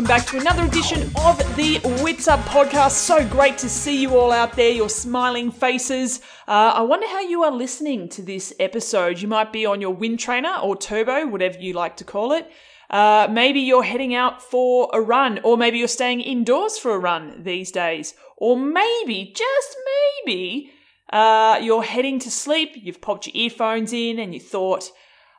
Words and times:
welcome 0.00 0.16
back 0.16 0.26
to 0.26 0.38
another 0.38 0.64
edition 0.64 1.02
of 1.26 1.36
the 1.56 1.78
Wits 2.02 2.26
Up 2.26 2.40
podcast. 2.46 2.92
So 2.92 3.28
great 3.28 3.58
to 3.58 3.68
see 3.68 4.00
you 4.00 4.16
all 4.16 4.32
out 4.32 4.56
there, 4.56 4.70
your 4.70 4.88
smiling 4.88 5.50
faces. 5.50 6.22
Uh, 6.48 6.72
I 6.76 6.80
wonder 6.80 7.06
how 7.06 7.20
you 7.20 7.42
are 7.42 7.52
listening 7.52 8.08
to 8.10 8.22
this 8.22 8.54
episode. 8.58 9.20
You 9.20 9.28
might 9.28 9.52
be 9.52 9.66
on 9.66 9.82
your 9.82 9.90
wind 9.90 10.18
trainer 10.18 10.56
or 10.62 10.74
turbo, 10.74 11.26
whatever 11.26 11.58
you 11.58 11.74
like 11.74 11.98
to 11.98 12.04
call 12.04 12.32
it. 12.32 12.50
Uh, 12.88 13.28
maybe 13.30 13.60
you're 13.60 13.82
heading 13.82 14.14
out 14.14 14.42
for 14.42 14.88
a 14.94 15.02
run, 15.02 15.38
or 15.44 15.58
maybe 15.58 15.76
you're 15.76 15.86
staying 15.86 16.22
indoors 16.22 16.78
for 16.78 16.94
a 16.94 16.98
run 16.98 17.42
these 17.42 17.70
days, 17.70 18.14
or 18.38 18.56
maybe, 18.56 19.34
just 19.36 19.76
maybe, 20.24 20.72
uh, 21.12 21.58
you're 21.60 21.82
heading 21.82 22.18
to 22.20 22.30
sleep. 22.30 22.70
You've 22.74 23.02
popped 23.02 23.26
your 23.26 23.36
earphones 23.36 23.92
in 23.92 24.18
and 24.18 24.32
you 24.32 24.40
thought, 24.40 24.92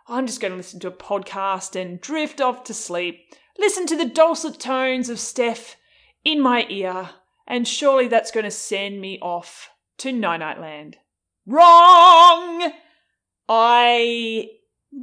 I'm 0.08 0.28
just 0.28 0.40
going 0.40 0.52
to 0.52 0.58
listen 0.58 0.80
to 0.82 0.90
a 0.90 0.92
podcast 0.92 1.76
and 1.76 2.00
drift 2.00 2.40
off 2.40 2.64
to 2.66 2.76
sleep. 2.76 3.26
Listen 3.62 3.86
to 3.86 3.96
the 3.96 4.06
dulcet 4.06 4.60
tones 4.60 5.08
of 5.08 5.20
Steph 5.20 5.76
in 6.26 6.42
my 6.42 6.66
ear, 6.68 7.12
and 7.46 7.68
surely 7.68 8.08
that's 8.08 8.32
going 8.32 8.44
to 8.44 8.50
send 8.50 9.00
me 9.00 9.20
off 9.22 9.70
to 10.00 10.12
Night. 10.12 10.98
Wrong! 11.46 12.72
I 13.48 14.50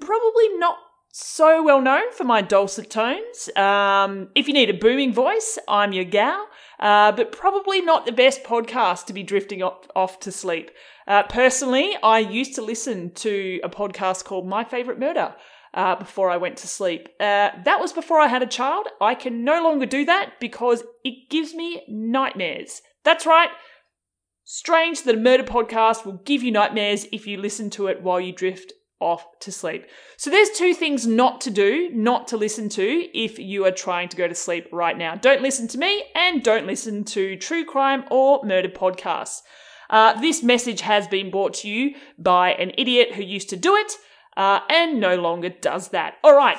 probably 0.01 0.59
not 0.59 0.77
so 1.13 1.63
well 1.63 1.81
known 1.81 2.11
for 2.11 2.25
my 2.25 2.43
dulcet 2.43 2.91
tones. 2.91 3.49
Um, 3.55 4.31
if 4.35 4.49
you 4.49 4.55
need 4.55 4.71
a 4.71 4.75
booming 4.75 5.13
voice, 5.13 5.57
I'm 5.69 5.93
your 5.93 6.03
gal, 6.03 6.49
uh, 6.81 7.13
but 7.13 7.31
probably 7.31 7.81
not 7.81 8.07
the 8.07 8.13
best 8.13 8.43
podcast 8.43 9.07
to 9.07 9.13
be 9.13 9.23
drifting 9.23 9.63
off, 9.63 9.87
off 9.95 10.19
to 10.19 10.33
sleep. 10.33 10.73
Uh, 11.07 11.23
personally, 11.23 11.97
I 12.03 12.19
used 12.19 12.57
to 12.57 12.63
listen 12.63 13.13
to 13.13 13.61
a 13.63 13.69
podcast 13.69 14.25
called 14.25 14.49
My 14.49 14.65
Favorite 14.65 14.99
Murder 14.99 15.37
uh, 15.79 15.95
before 15.95 16.29
I 16.29 16.37
went 16.37 16.57
to 16.59 16.67
sleep. 16.67 17.09
Uh, 17.21 17.51
that 17.65 17.79
was 17.81 17.93
before 17.93 18.19
I 18.19 18.27
had 18.27 18.43
a 18.43 18.47
child. 18.47 18.89
I 19.01 19.15
can 19.15 19.45
no 19.45 19.63
longer 19.63 19.87
do 19.87 20.05
that 20.07 20.41
because 20.41 20.83
it 21.05 21.31
gives 21.31 21.55
me 21.55 21.85
nightmares. 21.89 22.83
That's 23.05 23.25
right. 23.25 23.51
Strange 24.45 25.05
that 25.05 25.15
a 25.15 25.19
murder 25.19 25.45
podcast 25.45 26.05
will 26.05 26.21
give 26.25 26.43
you 26.43 26.51
nightmares 26.51 27.07
if 27.13 27.29
you 27.29 27.37
listen 27.37 27.71
to 27.71 27.87
it 27.87 28.03
while 28.03 28.21
you 28.21 28.33
drift 28.33 28.73
off 28.99 29.25
to 29.39 29.53
sleep. 29.53 29.87
So 30.17 30.31
there's 30.31 30.51
two 30.51 30.75
things 30.75 31.07
not 31.07 31.41
to 31.43 31.51
do, 31.51 31.91
not 31.95 32.27
to 32.29 32.37
listen 32.37 32.69
to 32.71 33.09
if 33.15 33.39
you 33.39 33.65
are 33.65 33.71
trying 33.71 34.09
to 34.09 34.17
go 34.17 34.27
to 34.27 34.35
sleep 34.35 34.67
right 34.73 34.99
now. 34.99 35.15
Don't 35.15 35.43
listen 35.43 35.69
to 35.69 35.79
me 35.79 36.07
and 36.17 36.43
don't 36.43 36.67
listen 36.67 37.05
to 37.05 37.37
true 37.37 37.65
crime 37.65 38.05
or 38.11 38.43
murder 38.45 38.69
podcasts. 38.69 39.43
Uh, 39.91 40.21
this 40.21 40.43
message 40.43 40.81
has 40.81 41.07
been 41.07 41.31
brought 41.31 41.55
to 41.55 41.69
you 41.69 41.95
by 42.19 42.51
an 42.55 42.73
idiot 42.77 43.15
who 43.15 43.23
used 43.23 43.49
to 43.51 43.57
do 43.57 43.77
it 43.77 43.93
uh, 44.39 44.61
and 44.71 45.01
no 45.01 45.17
longer 45.17 45.51
does 45.51 45.89
that. 45.89 46.15
All 46.23 46.35
right. 46.35 46.59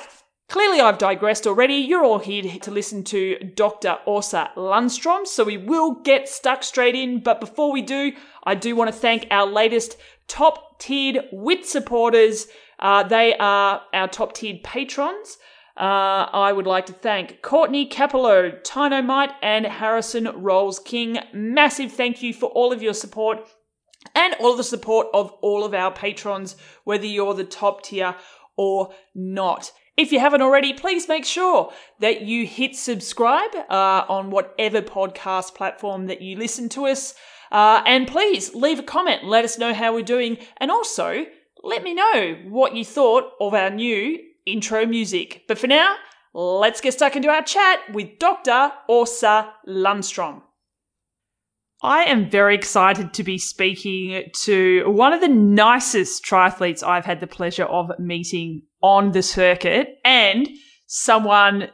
Clearly, 0.50 0.80
I've 0.80 0.98
digressed 0.98 1.46
already. 1.46 1.74
You're 1.74 2.04
all 2.04 2.18
here 2.18 2.42
to 2.42 2.70
listen 2.70 3.04
to 3.04 3.38
Dr. 3.54 3.98
Åsa 4.06 4.52
Lundstrom, 4.56 5.26
so 5.26 5.44
we 5.44 5.56
will 5.56 5.94
get 6.02 6.28
stuck 6.28 6.62
straight 6.62 6.96
in. 6.96 7.22
But 7.22 7.40
before 7.40 7.72
we 7.72 7.82
do, 7.82 8.12
I 8.44 8.56
do 8.56 8.76
want 8.76 8.92
to 8.92 8.96
thank 8.96 9.28
our 9.30 9.46
latest 9.46 9.96
top 10.26 10.78
tiered 10.80 11.24
WIT 11.32 11.66
supporters. 11.66 12.48
Uh, 12.80 13.04
they 13.04 13.36
are 13.36 13.82
our 13.94 14.08
top 14.08 14.34
tiered 14.34 14.62
patrons. 14.62 15.38
Uh, 15.76 16.26
I 16.32 16.52
would 16.52 16.66
like 16.66 16.86
to 16.86 16.92
thank 16.92 17.42
Courtney 17.42 17.88
Capello, 17.88 18.60
Tynomite, 18.62 19.32
and 19.40 19.64
Harrison 19.64 20.28
Rolls 20.34 20.80
King. 20.80 21.18
Massive 21.32 21.92
thank 21.92 22.22
you 22.22 22.34
for 22.34 22.50
all 22.50 22.72
of 22.72 22.82
your 22.82 22.92
support 22.92 23.48
and 24.30 24.40
all 24.40 24.56
the 24.56 24.64
support 24.64 25.08
of 25.12 25.30
all 25.42 25.64
of 25.64 25.74
our 25.74 25.90
patrons, 25.92 26.56
whether 26.84 27.06
you're 27.06 27.34
the 27.34 27.44
top 27.44 27.82
tier 27.82 28.14
or 28.56 28.92
not. 29.14 29.72
If 29.96 30.12
you 30.12 30.20
haven't 30.20 30.42
already, 30.42 30.72
please 30.72 31.08
make 31.08 31.24
sure 31.24 31.72
that 31.98 32.22
you 32.22 32.46
hit 32.46 32.76
subscribe 32.76 33.54
uh, 33.68 34.04
on 34.08 34.30
whatever 34.30 34.80
podcast 34.80 35.54
platform 35.54 36.06
that 36.06 36.22
you 36.22 36.36
listen 36.36 36.68
to 36.70 36.86
us. 36.86 37.14
Uh, 37.52 37.82
and 37.84 38.06
please 38.06 38.54
leave 38.54 38.78
a 38.78 38.82
comment, 38.82 39.24
let 39.24 39.44
us 39.44 39.58
know 39.58 39.74
how 39.74 39.92
we're 39.92 40.02
doing, 40.02 40.38
and 40.58 40.70
also 40.70 41.26
let 41.62 41.82
me 41.82 41.92
know 41.92 42.36
what 42.48 42.74
you 42.76 42.84
thought 42.84 43.32
of 43.40 43.52
our 43.52 43.70
new 43.70 44.18
intro 44.46 44.86
music. 44.86 45.44
But 45.48 45.58
for 45.58 45.66
now, 45.66 45.96
let's 46.32 46.80
get 46.80 46.94
stuck 46.94 47.16
into 47.16 47.28
our 47.28 47.42
chat 47.42 47.80
with 47.92 48.18
Dr. 48.18 48.72
Åsa 48.88 49.50
Lundstrom. 49.66 50.42
I 51.82 52.04
am 52.04 52.28
very 52.28 52.54
excited 52.54 53.14
to 53.14 53.24
be 53.24 53.38
speaking 53.38 54.24
to 54.42 54.84
one 54.90 55.14
of 55.14 55.22
the 55.22 55.28
nicest 55.28 56.24
triathletes 56.24 56.86
I've 56.86 57.06
had 57.06 57.20
the 57.20 57.26
pleasure 57.26 57.64
of 57.64 57.90
meeting 57.98 58.62
on 58.82 59.12
the 59.12 59.22
circuit 59.22 59.96
and 60.04 60.46
someone, 60.86 61.68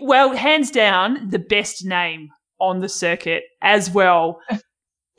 well, 0.00 0.34
hands 0.34 0.72
down, 0.72 1.30
the 1.30 1.38
best 1.38 1.84
name 1.84 2.30
on 2.58 2.80
the 2.80 2.88
circuit 2.88 3.44
as 3.62 3.88
well. 3.88 4.40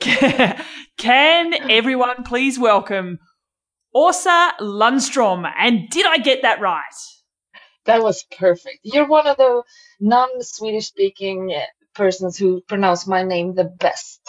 Can 0.00 1.70
everyone 1.70 2.22
please 2.22 2.58
welcome 2.58 3.18
Åsa 3.94 4.50
Lundstrom. 4.60 5.50
And 5.56 5.88
did 5.88 6.06
I 6.06 6.18
get 6.18 6.42
that 6.42 6.60
right? 6.60 6.82
That 7.86 8.02
was 8.02 8.24
perfect. 8.36 8.80
You're 8.82 9.08
one 9.08 9.26
of 9.26 9.38
the 9.38 9.62
non 10.00 10.28
Swedish 10.42 10.88
speaking 10.88 11.54
persons 11.98 12.38
who 12.38 12.62
pronounce 12.62 13.06
my 13.06 13.22
name 13.22 13.54
the 13.54 13.64
best. 13.64 14.20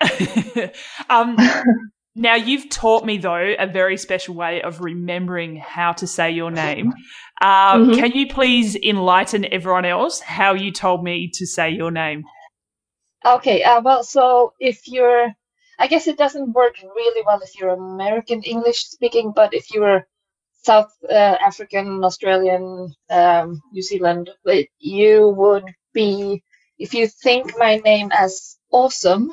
um, 1.08 1.36
now, 2.16 2.34
you've 2.34 2.68
taught 2.68 3.04
me, 3.04 3.18
though, 3.18 3.54
a 3.56 3.68
very 3.68 3.96
special 3.96 4.34
way 4.34 4.60
of 4.62 4.80
remembering 4.80 5.56
how 5.56 5.92
to 5.92 6.06
say 6.06 6.30
your 6.32 6.50
name. 6.50 6.92
Um, 7.40 7.90
mm-hmm. 7.90 8.00
Can 8.00 8.10
you 8.14 8.26
please 8.26 8.74
enlighten 8.74 9.46
everyone 9.52 9.84
else 9.84 10.18
how 10.18 10.54
you 10.54 10.72
told 10.72 11.04
me 11.04 11.30
to 11.34 11.46
say 11.46 11.70
your 11.70 11.92
name? 11.92 12.24
Okay, 13.24 13.62
uh, 13.62 13.80
well, 13.80 14.02
so 14.02 14.54
if 14.58 14.88
you're 14.88 15.32
I 15.78 15.86
guess 15.86 16.08
it 16.08 16.18
doesn't 16.18 16.52
work 16.52 16.76
really 16.82 17.22
well 17.24 17.40
if 17.40 17.58
you're 17.58 17.70
American 17.70 18.42
English 18.42 18.86
speaking, 18.86 19.32
but 19.34 19.54
if 19.54 19.70
you're 19.72 20.06
South 20.64 20.90
uh, 21.08 21.36
African, 21.40 22.02
Australian, 22.02 22.92
um, 23.10 23.60
New 23.72 23.82
Zealand, 23.82 24.30
you 24.80 25.28
would 25.36 25.64
be, 25.94 26.42
if 26.78 26.94
you 26.94 27.08
think 27.08 27.54
my 27.58 27.76
name 27.76 28.10
as 28.12 28.56
awesome, 28.70 29.30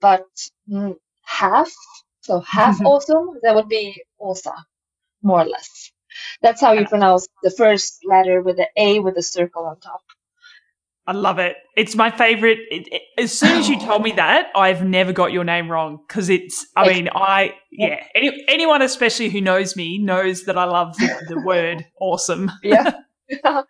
but 0.00 0.26
mm, 0.68 0.96
half, 1.22 1.72
so 2.22 2.40
half 2.40 2.80
awesome, 2.82 3.38
that 3.42 3.54
would 3.54 3.68
be 3.68 4.02
Åsa, 4.20 4.54
more 5.22 5.40
or 5.40 5.46
less. 5.46 5.90
That's 6.42 6.60
how 6.60 6.72
you 6.72 6.86
pronounce 6.86 7.26
the 7.42 7.50
first 7.50 8.00
letter 8.04 8.40
with 8.40 8.56
the 8.56 8.68
A 8.76 9.00
with 9.00 9.16
a 9.16 9.22
circle 9.22 9.64
on 9.66 9.80
top. 9.80 10.02
I 11.06 11.12
love 11.12 11.38
it. 11.38 11.56
It's 11.76 11.94
my 11.94 12.10
favorite. 12.10 12.58
It, 12.70 12.88
it, 12.90 13.02
as 13.18 13.38
soon 13.38 13.58
as 13.58 13.68
you 13.68 13.78
told 13.78 14.02
me 14.02 14.12
that, 14.12 14.50
I've 14.56 14.84
never 14.84 15.12
got 15.12 15.32
your 15.32 15.44
name 15.44 15.70
wrong 15.70 15.98
because 16.08 16.30
it's. 16.30 16.66
I 16.76 16.88
mean, 16.88 17.10
I 17.14 17.56
yeah. 17.70 18.02
Any, 18.14 18.42
anyone, 18.48 18.80
especially 18.80 19.28
who 19.28 19.42
knows 19.42 19.76
me, 19.76 19.98
knows 19.98 20.44
that 20.44 20.56
I 20.56 20.64
love 20.64 20.96
the, 20.96 21.26
the 21.28 21.40
word 21.40 21.84
awesome. 22.00 22.50
Yeah. 22.62 22.92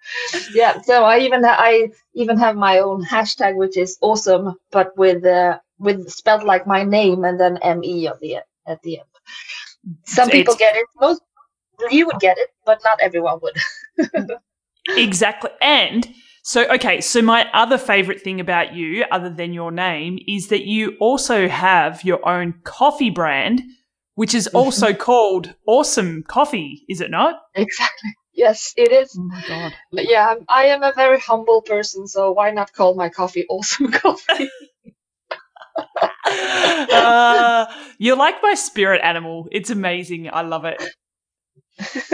yeah. 0.54 0.80
So 0.82 1.04
I 1.04 1.18
even 1.20 1.44
I 1.44 1.88
even 2.14 2.38
have 2.38 2.56
my 2.56 2.78
own 2.78 3.04
hashtag, 3.04 3.56
which 3.56 3.76
is 3.76 3.98
awesome, 4.00 4.56
but 4.70 4.96
with 4.96 5.24
uh, 5.24 5.58
with 5.78 6.08
spelled 6.10 6.44
like 6.44 6.66
my 6.66 6.82
name 6.82 7.24
and 7.24 7.38
then 7.38 7.58
M 7.58 7.82
E 7.84 8.06
at 8.08 8.20
the 8.20 8.36
at 8.66 8.82
the 8.82 8.98
end. 8.98 9.08
Some 10.06 10.30
people 10.30 10.54
get 10.54 10.76
it. 10.76 10.86
Most 11.00 11.22
you 11.90 12.06
would 12.06 12.20
get 12.20 12.38
it, 12.38 12.50
but 12.64 12.80
not 12.84 12.98
everyone 13.00 13.40
would. 13.42 14.38
exactly, 14.96 15.50
and 15.60 16.08
so, 16.46 16.66
okay, 16.74 17.00
so 17.00 17.22
my 17.22 17.50
other 17.54 17.78
favorite 17.78 18.20
thing 18.20 18.38
about 18.38 18.74
you, 18.74 19.06
other 19.10 19.30
than 19.30 19.54
your 19.54 19.72
name, 19.72 20.18
is 20.28 20.48
that 20.48 20.66
you 20.66 20.94
also 21.00 21.48
have 21.48 22.04
your 22.04 22.26
own 22.28 22.52
coffee 22.64 23.08
brand, 23.08 23.62
which 24.14 24.34
is 24.34 24.46
also 24.48 24.92
called 24.92 25.54
Awesome 25.66 26.22
Coffee, 26.22 26.84
is 26.86 27.00
it 27.00 27.10
not? 27.10 27.36
Exactly. 27.54 28.10
Yes, 28.34 28.74
it 28.76 28.92
is. 28.92 29.16
Oh 29.18 29.22
my 29.22 29.42
god. 29.48 29.72
But 29.92 30.08
yeah, 30.08 30.34
I 30.48 30.66
am 30.66 30.82
a 30.82 30.92
very 30.92 31.20
humble 31.20 31.62
person, 31.62 32.06
so 32.08 32.32
why 32.32 32.50
not 32.50 32.72
call 32.72 32.94
my 32.94 33.08
coffee 33.08 33.46
Awesome 33.50 33.92
Coffee? 33.92 34.50
uh, 36.26 37.66
you're 37.98 38.16
like 38.16 38.36
my 38.42 38.54
spirit 38.54 39.00
animal. 39.02 39.48
It's 39.52 39.70
amazing. 39.70 40.30
I 40.32 40.42
love 40.42 40.64
it. 40.64 40.82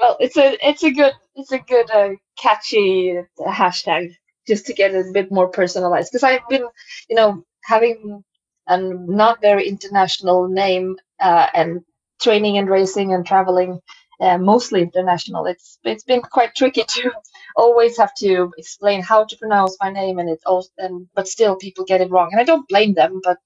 well, 0.00 0.16
it's 0.20 0.36
a 0.36 0.56
it's 0.68 0.82
a 0.82 0.90
good 0.90 1.12
it's 1.36 1.52
a 1.52 1.58
good 1.58 1.90
uh, 1.90 2.10
catchy 2.38 3.18
hashtag 3.46 4.14
just 4.46 4.66
to 4.66 4.74
get 4.74 4.94
a 4.94 5.04
bit 5.12 5.30
more 5.30 5.48
personalized 5.48 6.10
because 6.10 6.24
I've 6.24 6.48
been 6.48 6.66
you 7.08 7.16
know 7.16 7.44
having 7.64 8.24
a 8.66 8.78
not 8.78 9.40
very 9.40 9.68
international 9.68 10.48
name 10.48 10.96
uh, 11.20 11.46
and 11.54 11.82
training 12.20 12.58
and 12.58 12.68
racing 12.68 13.12
and 13.14 13.26
traveling 13.26 13.80
uh, 14.20 14.38
mostly 14.38 14.82
international. 14.82 15.46
It's 15.46 15.78
it's 15.84 16.04
been 16.04 16.22
quite 16.22 16.54
tricky 16.54 16.84
to 16.84 17.12
always 17.56 17.96
have 17.98 18.14
to 18.16 18.52
explain 18.58 19.02
how 19.02 19.24
to 19.24 19.36
pronounce 19.36 19.76
my 19.80 19.90
name 19.90 20.18
and 20.18 20.28
it's 20.28 20.44
all 20.44 20.66
and 20.78 21.08
but 21.14 21.28
still 21.28 21.56
people 21.56 21.84
get 21.84 22.00
it 22.00 22.10
wrong 22.10 22.28
and 22.32 22.40
I 22.40 22.44
don't 22.44 22.68
blame 22.68 22.94
them 22.94 23.20
but 23.22 23.38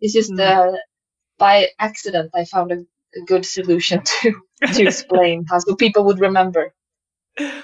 it's 0.00 0.14
just 0.14 0.32
mm. 0.32 0.40
uh, 0.40 0.76
by 1.38 1.68
accident 1.78 2.30
I 2.34 2.44
found 2.44 2.72
a 2.72 2.84
a 3.16 3.24
good 3.24 3.46
solution 3.46 4.02
to 4.22 4.34
to 4.72 4.82
explain 4.86 5.44
how 5.48 5.58
so 5.58 5.74
people 5.74 6.04
would 6.04 6.20
remember. 6.20 6.74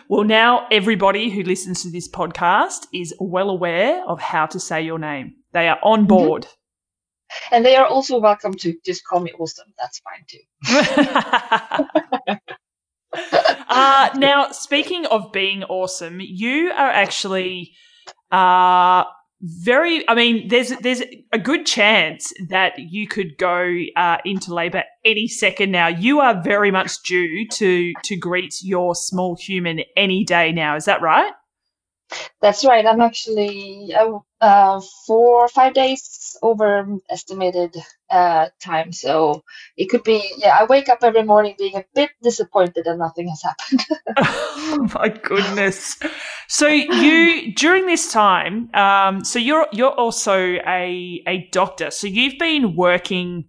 Well, 0.09 0.25
now 0.25 0.67
everybody 0.73 1.31
who 1.31 1.43
listens 1.43 1.83
to 1.83 1.91
this 1.91 2.09
podcast 2.09 2.87
is 2.93 3.15
well 3.21 3.51
aware 3.51 4.05
of 4.05 4.21
how 4.21 4.47
to 4.47 4.59
say 4.59 4.83
your 4.83 4.99
name. 4.99 5.35
They 5.53 5.69
are 5.69 5.79
on 5.85 6.07
board. 6.07 6.43
Mm-hmm. 6.43 6.60
And 7.51 7.65
they 7.65 7.77
are 7.77 7.87
also 7.87 8.19
welcome 8.19 8.55
to 8.55 8.75
just 8.85 9.07
call 9.07 9.21
me 9.21 9.33
awesome. 9.39 9.73
That's 9.79 10.01
fine 10.01 10.25
too. 10.29 10.41
uh, 13.69 14.11
now, 14.17 14.51
speaking 14.51 15.07
of 15.07 15.33
being 15.33 15.65
awesome, 15.65 16.21
you 16.21 16.71
are 16.71 16.91
actually 16.91 17.73
uh, 18.31 19.05
very 19.43 20.07
i 20.09 20.15
mean 20.15 20.49
there's 20.49 20.69
there's 20.81 21.03
a 21.33 21.39
good 21.39 21.65
chance 21.65 22.31
that 22.51 22.75
you 22.79 23.09
could 23.09 23.39
go 23.39 23.75
uh, 23.97 24.19
into 24.27 24.53
labor 24.53 24.83
any 25.03 25.27
second 25.27 25.71
now 25.71 25.89
you 25.89 26.21
are 26.21 26.43
very 26.43 26.71
much 26.71 27.03
due 27.05 27.49
to 27.49 27.93
to 28.05 28.17
greet 28.17 28.55
your 28.63 28.95
small 28.95 29.35
human 29.37 29.81
any 29.97 30.25
day 30.25 30.53
now 30.53 30.77
is 30.77 30.85
that 30.85 31.01
right 31.01 31.33
that's 32.41 32.65
right 32.65 32.87
i'm 32.87 33.01
actually 33.01 33.95
uh, 33.95 34.19
uh 34.41 34.81
four 35.07 35.45
or 35.45 35.49
five 35.49 35.75
days 35.75 36.37
over 36.43 36.87
estimated 37.09 37.77
uh, 38.11 38.49
time. 38.61 38.93
So 38.93 39.45
it 39.77 39.89
could 39.89 40.03
be, 40.03 40.23
yeah, 40.37 40.57
I 40.59 40.65
wake 40.65 40.89
up 40.89 40.99
every 41.03 41.23
morning 41.23 41.55
being 41.57 41.77
a 41.77 41.85
bit 41.95 42.11
disappointed 42.23 42.85
that 42.85 42.97
nothing 42.99 43.29
has 43.29 43.43
happened. 43.43 43.87
oh 44.17 44.89
my 44.95 45.09
goodness. 45.09 45.99
So 46.49 46.67
you 46.67 47.55
during 47.55 47.87
this 47.87 48.13
time, 48.13 48.75
um, 48.75 49.25
so 49.25 49.39
you're 49.39 49.69
you're 49.73 49.93
also 49.93 50.37
a 50.37 51.23
a 51.27 51.49
doctor. 51.53 51.91
So 51.91 52.09
you've 52.09 52.39
been 52.39 52.75
working 52.75 53.45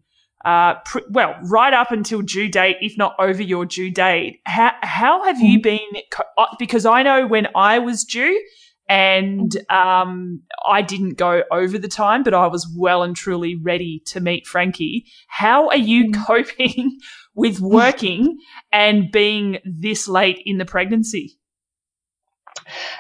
uh, 0.46 0.76
pr- 0.86 1.00
well, 1.10 1.36
right 1.44 1.74
up 1.74 1.92
until 1.92 2.22
due 2.22 2.50
date, 2.50 2.78
if 2.82 2.98
not 2.98 3.16
over 3.20 3.42
your 3.42 3.66
due 3.66 3.92
date. 3.92 4.40
How 4.46 4.72
how 4.82 5.24
have 5.24 5.40
you 5.40 5.60
mm-hmm. 5.60 5.94
been? 5.94 6.02
Co- 6.12 6.24
uh, 6.38 6.48
because 6.58 6.86
I 6.86 7.04
know 7.04 7.28
when 7.28 7.48
I 7.56 7.80
was 7.80 8.04
due, 8.04 8.42
and 8.90 9.56
um, 9.70 10.42
I 10.68 10.82
didn't 10.82 11.18
go 11.18 11.44
over 11.52 11.78
the 11.78 11.88
time, 11.88 12.24
but 12.24 12.34
I 12.34 12.48
was 12.48 12.68
well 12.78 13.04
and 13.04 13.16
truly 13.16 13.56
ready 13.56 14.02
to 14.08 14.20
meet 14.20 14.48
Frankie. 14.48 15.06
How 15.28 15.70
are 15.70 15.78
you 15.78 16.12
mm. 16.12 16.26
coping 16.26 16.98
with 17.36 17.60
working 17.62 18.38
and 18.72 19.12
being 19.12 19.60
this 19.64 20.08
late 20.08 20.42
in 20.46 20.58
the 20.58 20.66
pregnancy? 20.66 21.38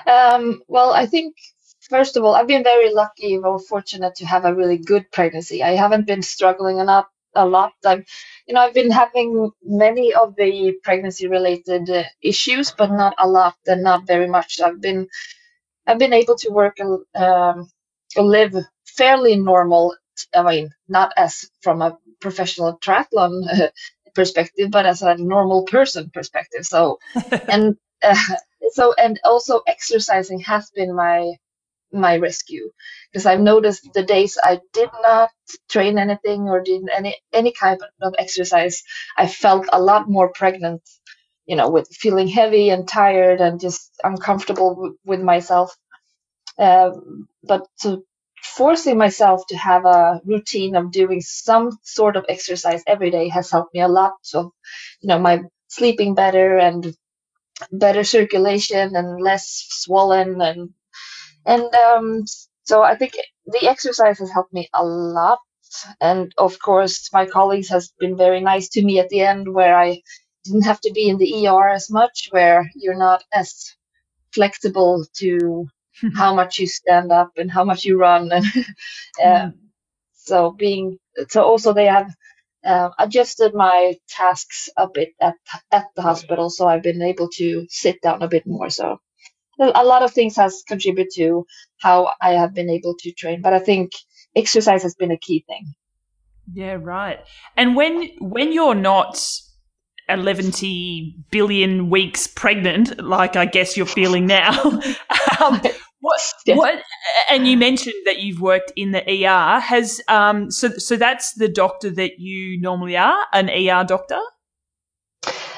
Um, 0.07 0.61
well, 0.67 0.93
I 0.93 1.07
think 1.07 1.35
first 1.89 2.15
of 2.15 2.23
all, 2.23 2.35
I've 2.35 2.47
been 2.47 2.63
very 2.63 2.93
lucky, 2.93 3.37
or 3.37 3.59
fortunate 3.59 4.15
to 4.15 4.25
have 4.25 4.45
a 4.45 4.55
really 4.55 4.77
good 4.77 5.11
pregnancy. 5.11 5.61
I 5.63 5.71
haven't 5.71 6.07
been 6.07 6.21
struggling 6.21 6.77
enough 6.77 7.07
a 7.35 7.45
lot. 7.45 7.73
I've, 7.85 8.05
you 8.47 8.53
know, 8.53 8.61
I've 8.61 8.73
been 8.73 8.91
having 8.91 9.51
many 9.63 10.13
of 10.13 10.35
the 10.35 10.73
pregnancy-related 10.83 11.89
uh, 11.89 12.03
issues, 12.21 12.71
but 12.71 12.91
not 12.91 13.15
a 13.19 13.27
lot, 13.27 13.55
and 13.67 13.83
not 13.83 14.07
very 14.07 14.27
much. 14.27 14.59
I've 14.61 14.81
been 14.81 15.07
I've 15.87 15.99
been 15.99 16.13
able 16.13 16.35
to 16.37 16.49
work 16.49 16.79
and 16.79 16.99
um, 17.15 17.69
live 18.17 18.55
fairly 18.85 19.35
normal. 19.37 19.95
I 20.33 20.43
mean, 20.43 20.69
not 20.87 21.13
as 21.17 21.49
from 21.61 21.81
a 21.81 21.97
professional 22.19 22.77
triathlon 22.79 23.33
uh, 23.51 23.69
perspective, 24.15 24.71
but 24.71 24.85
as 24.85 25.01
a 25.01 25.15
normal 25.17 25.63
person 25.65 26.09
perspective. 26.13 26.65
So, 26.65 26.99
and 27.49 27.77
uh, 28.03 28.15
so 28.71 28.93
and 28.93 29.19
also 29.23 29.61
exercising 29.67 30.39
has 30.41 30.69
been 30.71 30.95
my 30.95 31.33
my 31.93 32.17
rescue 32.17 32.71
because 33.11 33.25
I've 33.25 33.41
noticed 33.41 33.89
the 33.93 34.03
days 34.03 34.37
I 34.43 34.59
did 34.73 34.89
not 35.03 35.29
train 35.69 35.97
anything 35.99 36.49
or 36.49 36.61
did 36.61 36.83
any 36.95 37.17
any 37.33 37.53
kind 37.53 37.79
of 38.01 38.15
exercise, 38.19 38.83
I 39.17 39.27
felt 39.27 39.67
a 39.73 39.81
lot 39.81 40.09
more 40.09 40.31
pregnant 40.33 40.81
you 41.47 41.57
know, 41.57 41.69
with 41.69 41.89
feeling 41.89 42.29
heavy 42.29 42.71
and 42.71 42.87
tired 42.87 43.41
and 43.41 43.61
just 43.61 43.91
uncomfortable 44.05 44.93
with 45.05 45.21
myself. 45.21 45.75
Um, 46.59 47.27
but 47.43 47.67
to 47.83 48.03
forcing 48.43 48.97
myself 48.97 49.43
to 49.49 49.57
have 49.57 49.85
a 49.85 50.21
routine 50.25 50.75
of 50.75 50.91
doing 50.91 51.21
some 51.21 51.71
sort 51.83 52.17
of 52.17 52.25
exercise 52.29 52.83
every 52.87 53.11
day 53.11 53.29
has 53.29 53.51
helped 53.51 53.73
me 53.73 53.81
a 53.81 53.87
lot. 53.87 54.13
So, 54.23 54.53
you 55.01 55.07
know, 55.09 55.19
my 55.19 55.41
sleeping 55.69 56.15
better 56.15 56.57
and 56.57 56.95
better 57.71 58.03
circulation 58.03 58.95
and 58.95 59.21
less 59.21 59.65
swollen 59.69 60.41
and 60.41 60.71
and 61.45 61.73
um, 61.75 62.25
so 62.63 62.81
I 62.83 62.95
think 62.95 63.13
the 63.45 63.67
exercise 63.67 64.19
has 64.19 64.31
helped 64.31 64.53
me 64.53 64.69
a 64.73 64.83
lot. 64.83 65.39
And 66.01 66.33
of 66.37 66.59
course, 66.59 67.09
my 67.13 67.25
colleagues 67.25 67.69
has 67.69 67.93
been 67.99 68.17
very 68.17 68.41
nice 68.41 68.69
to 68.69 68.83
me 68.83 68.99
at 68.99 69.09
the 69.09 69.21
end, 69.21 69.53
where 69.53 69.77
I 69.77 70.01
didn't 70.43 70.63
have 70.63 70.81
to 70.81 70.91
be 70.93 71.07
in 71.09 71.17
the 71.17 71.47
ER 71.47 71.69
as 71.69 71.89
much, 71.89 72.27
where 72.31 72.69
you're 72.75 72.97
not 72.97 73.23
as 73.33 73.75
flexible 74.33 75.05
to 75.17 75.67
how 76.15 76.33
much 76.35 76.59
you 76.59 76.67
stand 76.67 77.11
up 77.11 77.31
and 77.37 77.51
how 77.51 77.63
much 77.63 77.85
you 77.85 77.97
run. 77.97 78.31
And 78.31 78.45
uh, 79.23 79.49
so 80.13 80.51
being 80.51 80.97
so 81.29 81.43
also 81.43 81.73
they 81.73 81.87
have 81.87 82.11
uh, 82.65 82.89
adjusted 82.99 83.53
my 83.55 83.95
tasks 84.09 84.69
a 84.77 84.87
bit 84.93 85.09
at 85.21 85.35
at 85.71 85.87
the 85.95 86.01
hospital, 86.01 86.49
so 86.49 86.67
I've 86.67 86.83
been 86.83 87.01
able 87.01 87.29
to 87.37 87.65
sit 87.69 88.01
down 88.01 88.21
a 88.21 88.27
bit 88.27 88.45
more. 88.45 88.69
So 88.69 88.99
a 89.61 89.83
lot 89.83 90.03
of 90.03 90.11
things 90.11 90.35
has 90.35 90.63
contributed 90.67 91.13
to 91.15 91.45
how 91.79 92.11
I 92.21 92.31
have 92.31 92.53
been 92.53 92.69
able 92.69 92.95
to 92.99 93.11
train, 93.11 93.41
but 93.41 93.53
I 93.53 93.59
think 93.59 93.91
exercise 94.35 94.83
has 94.83 94.95
been 94.95 95.11
a 95.11 95.17
key 95.17 95.43
thing. 95.47 95.73
Yeah, 96.53 96.77
right. 96.81 97.19
And 97.55 97.75
when 97.75 98.09
when 98.19 98.51
you're 98.51 98.75
not 98.75 99.21
11 100.09 100.51
billion 101.31 101.89
weeks 101.89 102.27
pregnant, 102.27 103.01
like 103.01 103.35
I 103.35 103.45
guess 103.45 103.77
you're 103.77 103.85
feeling 103.85 104.25
now. 104.25 104.61
um, 105.39 105.61
what, 106.01 106.21
yeah. 106.45 106.55
what, 106.55 106.81
and 107.29 107.47
you 107.47 107.57
mentioned 107.57 107.95
that 108.05 108.19
you've 108.19 108.41
worked 108.41 108.73
in 108.75 108.91
the 108.91 109.03
ER. 109.07 109.59
Has 109.59 110.01
um, 110.07 110.51
so 110.51 110.69
so 110.69 110.97
that's 110.97 111.33
the 111.33 111.47
doctor 111.47 111.89
that 111.91 112.19
you 112.19 112.59
normally 112.59 112.97
are, 112.97 113.25
an 113.33 113.49
ER 113.49 113.85
doctor. 113.85 114.19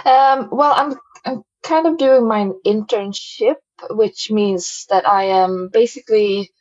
Um, 0.06 0.50
well, 0.52 0.74
I'm 0.76 0.96
I'm 1.26 1.44
kind 1.64 1.88
of 1.88 1.98
doing 1.98 2.28
my 2.28 2.50
internship, 2.66 3.56
which 3.92 4.32
means 4.32 4.86
that 4.90 5.08
I 5.08 5.26
am 5.26 5.70
basically 5.72 6.52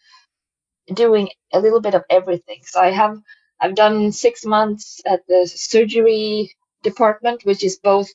doing 0.94 1.28
a 1.52 1.60
little 1.60 1.80
bit 1.80 1.94
of 1.94 2.04
everything. 2.10 2.60
So 2.64 2.80
I 2.80 2.90
have 2.90 3.18
I've 3.60 3.74
done 3.76 4.12
six 4.12 4.44
months 4.44 5.00
at 5.06 5.20
the 5.28 5.46
surgery 5.46 6.52
department, 6.82 7.44
which 7.44 7.64
is 7.64 7.78
both, 7.78 8.10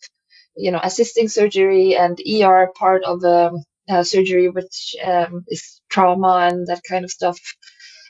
you 0.55 0.71
know, 0.71 0.79
assisting 0.83 1.29
surgery 1.29 1.95
and 1.95 2.19
ER 2.19 2.71
part 2.75 3.03
of 3.05 3.21
the 3.21 3.63
uh, 3.89 4.03
surgery, 4.03 4.49
which 4.49 4.95
um, 5.03 5.45
is 5.47 5.81
trauma 5.89 6.49
and 6.51 6.67
that 6.67 6.81
kind 6.89 7.05
of 7.05 7.11
stuff. 7.11 7.39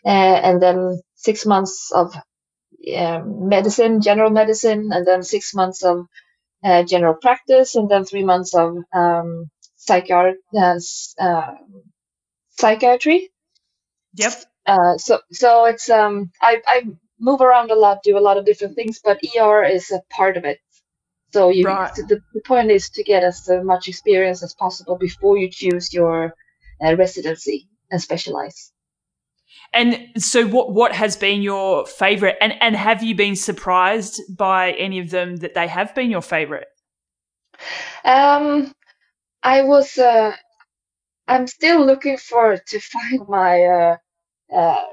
Uh, 0.06 0.10
and 0.10 0.62
then 0.62 1.01
six 1.16 1.46
months 1.46 1.92
of 1.94 2.16
um, 2.96 3.50
medicine, 3.50 4.01
general 4.01 4.30
medicine, 4.32 4.89
and 4.94 5.08
then 5.08 5.24
six 5.24 5.54
months 5.54 5.84
of 5.84 6.06
uh, 6.63 6.84
general 6.84 7.16
practice, 7.22 7.75
and 7.75 7.89
then 7.89 8.06
three 8.06 8.24
months 8.24 8.56
of 8.56 8.77
um, 8.94 9.50
psychiatry. 9.88 10.39
Uh, 10.56 11.53
psychiatry. 12.50 13.29
Yep. 14.15 14.34
Uh, 14.65 14.98
so 14.98 15.20
so 15.32 15.65
it's 15.65 15.89
um 15.89 16.32
I 16.41 16.62
I 16.67 16.84
move 17.20 17.41
around 17.41 17.72
a 17.72 17.75
lot, 17.75 18.03
do 18.03 18.17
a 18.17 18.20
lot 18.20 18.38
of 18.38 18.46
different 18.46 18.75
things, 18.75 19.00
but 19.03 19.20
ER 19.38 19.63
is 19.63 19.91
a 19.91 20.01
part 20.10 20.38
of 20.38 20.46
it. 20.46 20.60
So 21.34 21.50
you, 21.50 21.65
right. 21.65 21.94
the, 21.96 22.22
the 22.34 22.41
point 22.41 22.72
is 22.72 22.89
to 22.91 23.03
get 23.03 23.24
as 23.24 23.50
much 23.63 23.88
experience 23.88 24.44
as 24.44 24.53
possible 24.53 24.98
before 24.98 25.38
you 25.38 25.50
choose 25.51 25.94
your 25.94 26.34
uh, 26.84 26.96
residency 26.96 27.67
and 27.91 28.01
specialize. 28.01 28.72
And 29.74 30.10
so, 30.17 30.48
what 30.48 30.72
what 30.72 30.94
has 30.94 31.17
been 31.17 31.41
your 31.41 31.86
favorite? 31.86 32.38
And 32.39 32.53
and 32.62 32.75
have 32.75 33.03
you 33.03 33.15
been 33.15 33.36
surprised 33.36 34.22
by 34.29 34.72
any 34.72 35.00
of 35.00 35.10
them 35.10 35.38
that 35.38 35.53
they 35.53 35.67
have 35.67 35.94
been 35.94 36.10
your 36.10 36.22
favorite? 36.22 36.67
Um, 38.06 38.72
I 39.56 39.63
was. 39.63 39.98
Uh, 39.98 40.34
I'm 41.27 41.48
still 41.48 41.86
looking 41.86 42.18
for 42.18 42.58
to 42.58 42.80
find 42.80 43.27
my 43.38 43.63
uh, 43.63 43.98
uh, 44.54 44.86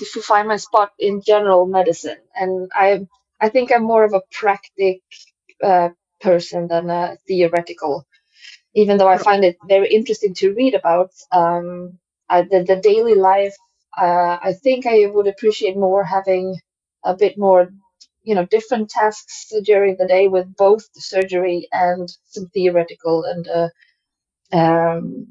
to 0.00 0.22
find 0.22 0.48
my 0.48 0.56
spot 0.58 0.90
in 0.98 1.22
general 1.22 1.66
medicine, 1.66 2.18
and 2.34 2.70
I 2.74 3.06
I 3.40 3.48
think 3.50 3.72
I'm 3.72 3.84
more 3.84 4.04
of 4.04 4.14
a 4.14 4.22
practic 4.32 5.02
uh, 5.64 5.90
person 6.20 6.68
than 6.68 6.90
a 6.90 7.16
theoretical. 7.28 8.06
Even 8.74 8.98
though 8.98 9.08
I 9.08 9.18
find 9.18 9.44
it 9.44 9.56
very 9.68 9.90
interesting 9.92 10.34
to 10.36 10.54
read 10.54 10.74
about 10.74 11.10
um, 11.32 11.98
I, 12.28 12.42
the 12.42 12.64
the 12.64 12.76
daily 12.76 13.16
life, 13.16 13.56
uh, 13.98 14.38
I 14.42 14.54
think 14.64 14.86
I 14.86 15.06
would 15.06 15.28
appreciate 15.28 15.76
more 15.76 16.04
having 16.04 16.56
a 17.04 17.14
bit 17.16 17.38
more, 17.38 17.70
you 18.24 18.34
know, 18.36 18.46
different 18.46 18.90
tasks 18.90 19.52
during 19.64 19.96
the 19.98 20.06
day 20.08 20.28
with 20.28 20.54
both 20.56 20.84
surgery 20.94 21.68
and 21.72 22.08
some 22.26 22.48
theoretical 22.54 23.24
and. 23.24 23.48
Uh, 23.48 23.68
um, 24.52 25.28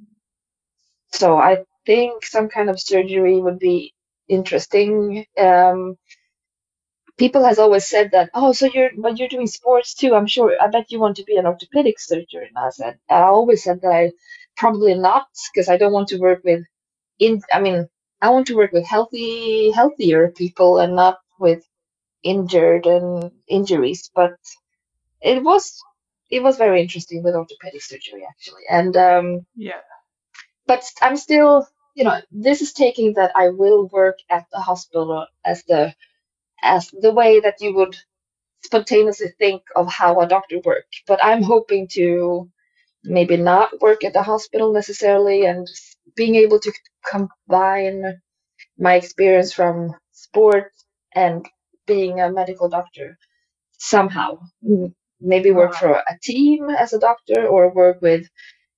so 1.14 1.38
I 1.38 1.64
think 1.86 2.26
some 2.26 2.50
kind 2.50 2.70
of 2.70 2.80
surgery 2.80 3.40
would 3.42 3.60
be 3.60 3.94
interesting. 4.28 5.26
Um, 5.38 5.98
people 7.18 7.44
has 7.46 7.60
always 7.60 7.88
said 7.88 8.12
that. 8.12 8.30
Oh, 8.34 8.54
so 8.54 8.68
you're 8.68 8.92
but 8.98 9.18
you're 9.20 9.28
doing 9.30 9.48
sports 9.48 9.94
too. 9.94 10.16
I'm 10.16 10.28
sure. 10.28 10.56
I 10.62 10.68
bet 10.68 10.92
you 10.92 11.00
want 11.00 11.18
to 11.18 11.24
be 11.24 11.38
an 11.38 11.46
orthopedic 11.46 12.00
surgeon. 12.00 12.46
And 12.50 12.58
I 12.58 12.70
said 12.70 13.00
I 13.10 13.22
always 13.24 13.64
said 13.64 13.82
that 13.82 13.92
I 13.94 14.12
probably 14.58 14.96
not 14.96 15.28
because 15.54 15.70
I 15.70 15.78
don't 15.78 15.94
want 15.94 16.10
to 16.10 16.20
work 16.20 16.42
with. 16.44 16.64
In 17.20 17.42
I 17.54 17.62
mean 17.62 17.88
I 18.22 18.30
want 18.32 18.48
to 18.48 18.56
work 18.58 18.74
with 18.74 18.86
healthy 18.88 19.72
healthier 19.72 20.32
people 20.32 20.80
and 20.80 20.96
not 20.96 21.20
with 21.40 21.64
injured 22.24 22.88
and 22.88 23.32
injuries. 23.48 24.12
But 24.16 24.34
it 25.22 25.44
was 25.44 25.82
it 26.32 26.44
was 26.44 26.58
very 26.58 26.82
interesting 26.82 27.24
with 27.24 27.36
orthopedic 27.36 27.84
surgery 27.84 28.26
actually, 28.30 28.64
and 28.70 28.98
um, 28.98 29.46
yeah. 29.56 29.82
But 30.68 30.84
I'm 31.02 31.18
still, 31.18 31.68
you 31.96 32.04
know, 32.06 32.22
this 32.32 32.62
is 32.62 32.74
taking 32.74 33.14
that 33.16 33.32
I 33.36 33.50
will 33.50 33.88
work 33.88 34.18
at 34.30 34.46
the 34.52 34.60
hospital 34.60 35.28
as 35.46 35.64
the 35.66 35.96
as 36.64 36.90
the 36.92 37.14
way 37.14 37.40
that 37.42 37.62
you 37.62 37.76
would 37.76 37.96
spontaneously 38.64 39.30
think 39.40 39.64
of 39.76 39.88
how 39.90 40.20
a 40.22 40.28
doctor 40.28 40.60
work. 40.66 40.86
But 41.08 41.24
I'm 41.24 41.44
hoping 41.44 41.88
to 41.94 42.50
maybe 43.04 43.38
not 43.38 43.82
work 43.82 44.04
at 44.06 44.14
the 44.14 44.24
hospital 44.24 44.74
necessarily 44.74 45.46
and 45.46 45.68
being 46.16 46.36
able 46.36 46.60
to 46.60 46.74
combine 47.10 48.22
my 48.78 48.96
experience 48.96 49.54
from 49.54 49.96
sport 50.14 50.74
and 51.16 51.48
being 51.88 52.20
a 52.22 52.32
medical 52.32 52.70
doctor 52.70 53.18
somehow 53.80 54.40
maybe 55.22 55.52
work 55.52 55.74
for 55.76 55.92
a 55.92 56.18
team 56.22 56.70
as 56.70 56.94
a 56.94 57.00
doctor 57.00 57.48
or 57.48 57.70
work 57.70 58.02
with 58.02 58.28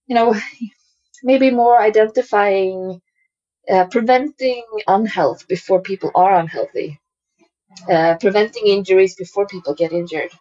you 0.08 0.16
know 0.16 0.36
maybe 1.24 1.50
more 1.52 1.80
identifying 1.80 3.02
uh, 3.70 3.86
preventing 3.86 4.64
unhealth 4.88 5.48
before 5.48 5.82
people 5.82 6.12
are 6.16 6.36
unhealthy. 6.38 7.00
Uh, 7.90 8.16
preventing 8.20 8.68
injuries 8.68 9.16
before 9.16 9.48
people 9.48 9.74
get 9.74 9.92
injured. 9.92 10.32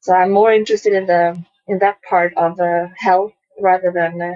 So 0.00 0.14
i'm 0.14 0.30
more 0.30 0.52
interested 0.52 0.92
in 0.92 1.06
the 1.06 1.42
in 1.66 1.78
that 1.80 2.00
part 2.08 2.32
of 2.36 2.60
uh, 2.60 2.86
health 2.96 3.32
rather 3.60 3.90
than 3.90 4.22
uh, 4.22 4.34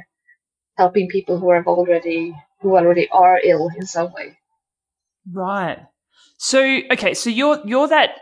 helping 0.76 1.08
people 1.08 1.38
who 1.38 1.52
have 1.52 1.68
already 1.68 2.34
who 2.60 2.76
already 2.76 3.08
are 3.10 3.38
ill 3.42 3.70
in 3.76 3.86
some 3.86 4.12
way. 4.12 4.36
Right. 5.32 5.78
So 6.38 6.60
okay 6.90 7.14
so 7.14 7.30
you're 7.30 7.60
you're 7.64 7.88
that 7.88 8.18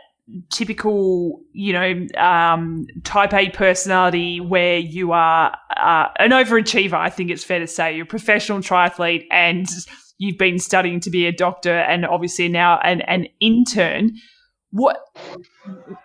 typical, 0.51 1.41
you 1.53 1.73
know, 1.73 2.07
um, 2.17 2.87
type 3.03 3.33
A 3.33 3.49
personality 3.49 4.39
where 4.39 4.77
you 4.77 5.11
are 5.11 5.55
uh, 5.77 6.07
an 6.17 6.31
overachiever, 6.31 6.93
I 6.93 7.09
think 7.09 7.29
it's 7.31 7.43
fair 7.43 7.59
to 7.59 7.67
say. 7.67 7.95
You're 7.95 8.03
a 8.03 8.07
professional 8.07 8.59
triathlete 8.59 9.25
and 9.31 9.67
you've 10.17 10.37
been 10.37 10.59
studying 10.59 10.99
to 11.01 11.09
be 11.09 11.25
a 11.25 11.31
doctor 11.31 11.77
and 11.77 12.05
obviously 12.05 12.47
now 12.49 12.79
an, 12.79 13.01
an 13.01 13.27
intern. 13.39 14.15
What 14.71 14.97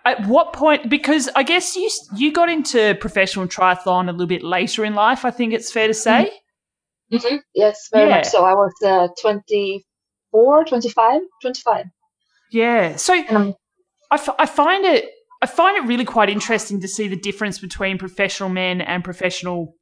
at 0.05 0.25
what 0.27 0.53
point? 0.53 0.89
Because 0.89 1.29
I 1.35 1.43
guess 1.43 1.75
you 1.75 1.87
you 2.15 2.31
got 2.31 2.49
into 2.49 2.95
professional 2.95 3.47
triathlon 3.47 4.09
a 4.09 4.11
little 4.11 4.25
bit 4.25 4.43
later 4.43 4.83
in 4.83 4.95
life. 4.95 5.23
I 5.23 5.29
think 5.29 5.53
it's 5.53 5.71
fair 5.71 5.87
to 5.87 5.93
say. 5.93 6.31
Mm-hmm. 7.13 7.35
Yes, 7.53 7.89
very 7.93 8.09
yeah. 8.09 8.15
much 8.17 8.25
so. 8.25 8.43
I 8.43 8.53
was 8.53 8.73
uh, 8.83 9.07
24, 9.21 10.65
25, 10.65 11.21
25. 11.41 11.85
Yeah. 12.51 12.95
So 12.95 13.23
um, 13.29 13.53
I, 14.11 14.15
f- 14.15 14.35
I 14.39 14.45
find 14.45 14.85
it 14.85 15.05
I 15.41 15.47
find 15.47 15.77
it 15.77 15.87
really 15.87 16.05
quite 16.05 16.29
interesting 16.29 16.81
to 16.81 16.87
see 16.87 17.07
the 17.07 17.15
difference 17.15 17.59
between 17.59 17.97
professional 17.97 18.49
men 18.49 18.81
and 18.81 19.03
professional 19.03 19.75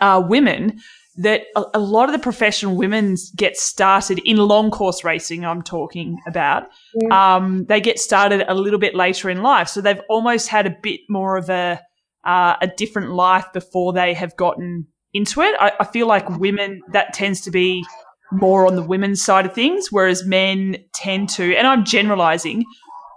uh, 0.00 0.22
women. 0.24 0.78
That 1.16 1.42
a, 1.56 1.64
a, 1.74 1.78
lot 1.80 2.08
of 2.08 2.12
the 2.12 2.20
professional 2.20 2.76
women 2.76 3.16
get 3.36 3.56
started 3.56 4.20
in 4.24 4.36
long 4.36 4.70
course 4.70 5.02
racing. 5.02 5.44
I'm 5.44 5.62
talking 5.62 6.18
about. 6.26 6.68
Yeah. 6.94 7.36
Um, 7.36 7.66
they 7.66 7.80
get 7.80 7.98
started 7.98 8.44
a 8.48 8.54
little 8.54 8.78
bit 8.78 8.94
later 8.94 9.28
in 9.28 9.42
life, 9.42 9.68
so 9.68 9.80
they've 9.80 10.00
almost 10.08 10.48
had 10.48 10.66
a 10.66 10.76
bit 10.82 11.00
more 11.08 11.36
of 11.36 11.50
a 11.50 11.80
uh, 12.24 12.54
a 12.62 12.68
different 12.68 13.10
life 13.10 13.46
before 13.52 13.92
they 13.92 14.14
have 14.14 14.36
gotten 14.36 14.86
into 15.12 15.40
it. 15.42 15.54
I, 15.58 15.72
I 15.80 15.84
feel 15.84 16.06
like 16.06 16.28
women 16.38 16.80
that 16.92 17.12
tends 17.12 17.40
to 17.42 17.50
be 17.50 17.84
more 18.32 18.66
on 18.66 18.76
the 18.76 18.82
women's 18.82 19.22
side 19.22 19.46
of 19.46 19.54
things, 19.54 19.88
whereas 19.90 20.24
men 20.24 20.76
tend 20.94 21.28
to, 21.30 21.56
and 21.56 21.66
I'm 21.66 21.84
generalizing, 21.84 22.64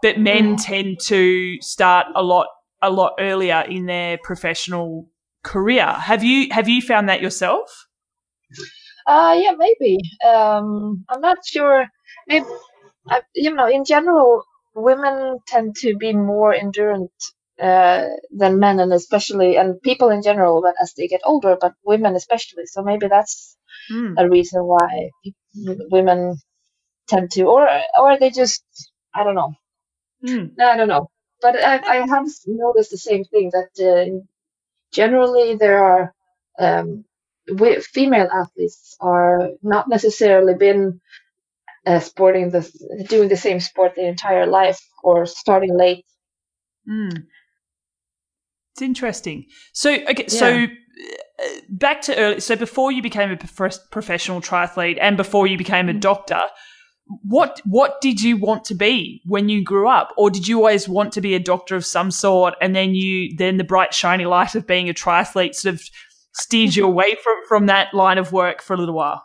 but 0.04 0.20
men 0.20 0.56
mm. 0.56 0.64
tend 0.64 1.00
to 1.00 1.58
start 1.62 2.08
a 2.14 2.22
lot 2.22 2.48
a 2.82 2.92
lot 2.92 3.14
earlier 3.20 3.62
in 3.62 3.86
their 3.86 4.20
professional 4.22 5.08
career. 5.44 5.88
Have 5.88 6.24
you 6.24 6.50
have 6.52 6.68
you 6.68 6.82
found 6.82 7.08
that 7.10 7.22
yourself? 7.22 7.88
Uh, 9.08 9.36
yeah, 9.42 9.54
maybe. 9.58 9.98
Um, 10.28 11.06
I'm 11.10 11.22
not 11.22 11.38
sure. 11.46 11.88
Maybe 12.28 12.46
I, 13.10 13.22
you 13.34 13.54
know, 13.54 13.68
in 13.68 13.86
general, 13.86 14.44
women 14.76 15.40
tend 15.48 15.78
to 15.78 15.96
be 15.96 16.14
more 16.14 16.54
endurant 16.54 17.12
uh, 17.62 18.06
than 18.32 18.60
men, 18.60 18.82
and 18.82 18.92
especially 18.92 19.56
and 19.56 19.82
people 19.82 20.10
in 20.10 20.22
general 20.22 20.62
when 20.62 20.74
as 20.82 20.94
they 20.98 21.08
get 21.08 21.22
older, 21.24 21.58
but 21.60 21.74
women 21.86 22.16
especially. 22.16 22.66
So 22.66 22.84
maybe 22.84 23.08
that's 23.08 23.56
mm. 23.90 24.16
a 24.18 24.30
reason 24.30 24.64
why 24.64 25.12
women 25.90 26.36
tend 27.08 27.32
to, 27.32 27.44
or 27.44 27.70
or 27.98 28.20
they 28.20 28.32
just 28.32 28.64
I 29.16 29.24
don't 29.24 29.36
know. 29.36 29.54
Mm. 30.26 30.60
I 30.60 30.78
don't 30.78 30.88
know, 30.88 31.10
but 31.42 31.62
I, 31.62 31.80
I 31.80 32.08
have 32.08 32.28
noticed 32.48 32.92
the 32.92 32.98
same 32.98 33.26
thing 33.26 33.52
that 33.52 33.72
uh, 33.84 34.26
generally 34.92 35.56
there 35.56 35.84
are 35.84 36.14
um, 36.60 37.06
female 37.82 38.30
athletes 38.32 38.96
are 39.00 39.50
not 39.62 39.90
necessarily 39.90 40.54
been 40.54 41.02
uh, 41.86 42.00
sporting 42.00 42.50
the 42.52 42.70
doing 43.10 43.28
the 43.28 43.38
same 43.38 43.60
sport 43.60 43.96
their 43.96 44.08
entire 44.08 44.46
life 44.46 44.80
or 45.04 45.26
starting 45.26 45.78
late. 45.78 46.06
Mm. 46.90 47.26
It's 48.74 48.82
interesting. 48.82 49.46
So 49.74 49.92
okay, 49.92 50.26
yeah. 50.30 50.40
so 50.40 50.64
uh, 50.64 51.48
back 51.70 52.02
to 52.04 52.18
early. 52.18 52.40
So 52.40 52.56
before 52.56 52.92
you 52.92 53.02
became 53.02 53.32
a 53.32 53.38
prof- 53.38 53.90
professional 53.92 54.42
triathlete 54.42 54.98
and 55.00 55.18
before 55.18 55.48
you 55.48 55.58
became 55.58 55.90
a 55.90 55.94
mm. 55.94 56.00
doctor, 56.00 56.42
what 57.24 57.62
what 57.66 58.00
did 58.02 58.22
you 58.22 58.38
want 58.38 58.66
to 58.66 58.76
be 58.76 59.22
when 59.26 59.50
you 59.50 59.64
grew 59.64 59.88
up? 59.88 60.14
Or 60.18 60.30
did 60.30 60.48
you 60.48 60.58
always 60.58 60.88
want 60.88 61.14
to 61.14 61.22
be 61.22 61.36
a 61.36 61.40
doctor 61.40 61.76
of 61.76 61.86
some 61.86 62.12
sort 62.12 62.56
and 62.62 62.76
then 62.76 62.96
you 62.96 63.36
then 63.38 63.58
the 63.58 63.64
bright 63.64 63.94
shiny 63.94 64.26
light 64.26 64.56
of 64.56 64.68
being 64.68 64.90
a 64.90 64.94
triathlete 64.94 65.56
sort 65.56 65.76
of 65.76 65.82
steered 66.34 66.76
you 66.76 66.86
away 66.86 67.16
from 67.16 67.36
from 67.48 67.66
that 67.68 67.94
line 67.94 68.18
of 68.18 68.32
work 68.32 68.62
for 68.62 68.74
a 68.74 68.78
little 68.78 68.96
while? 68.96 69.24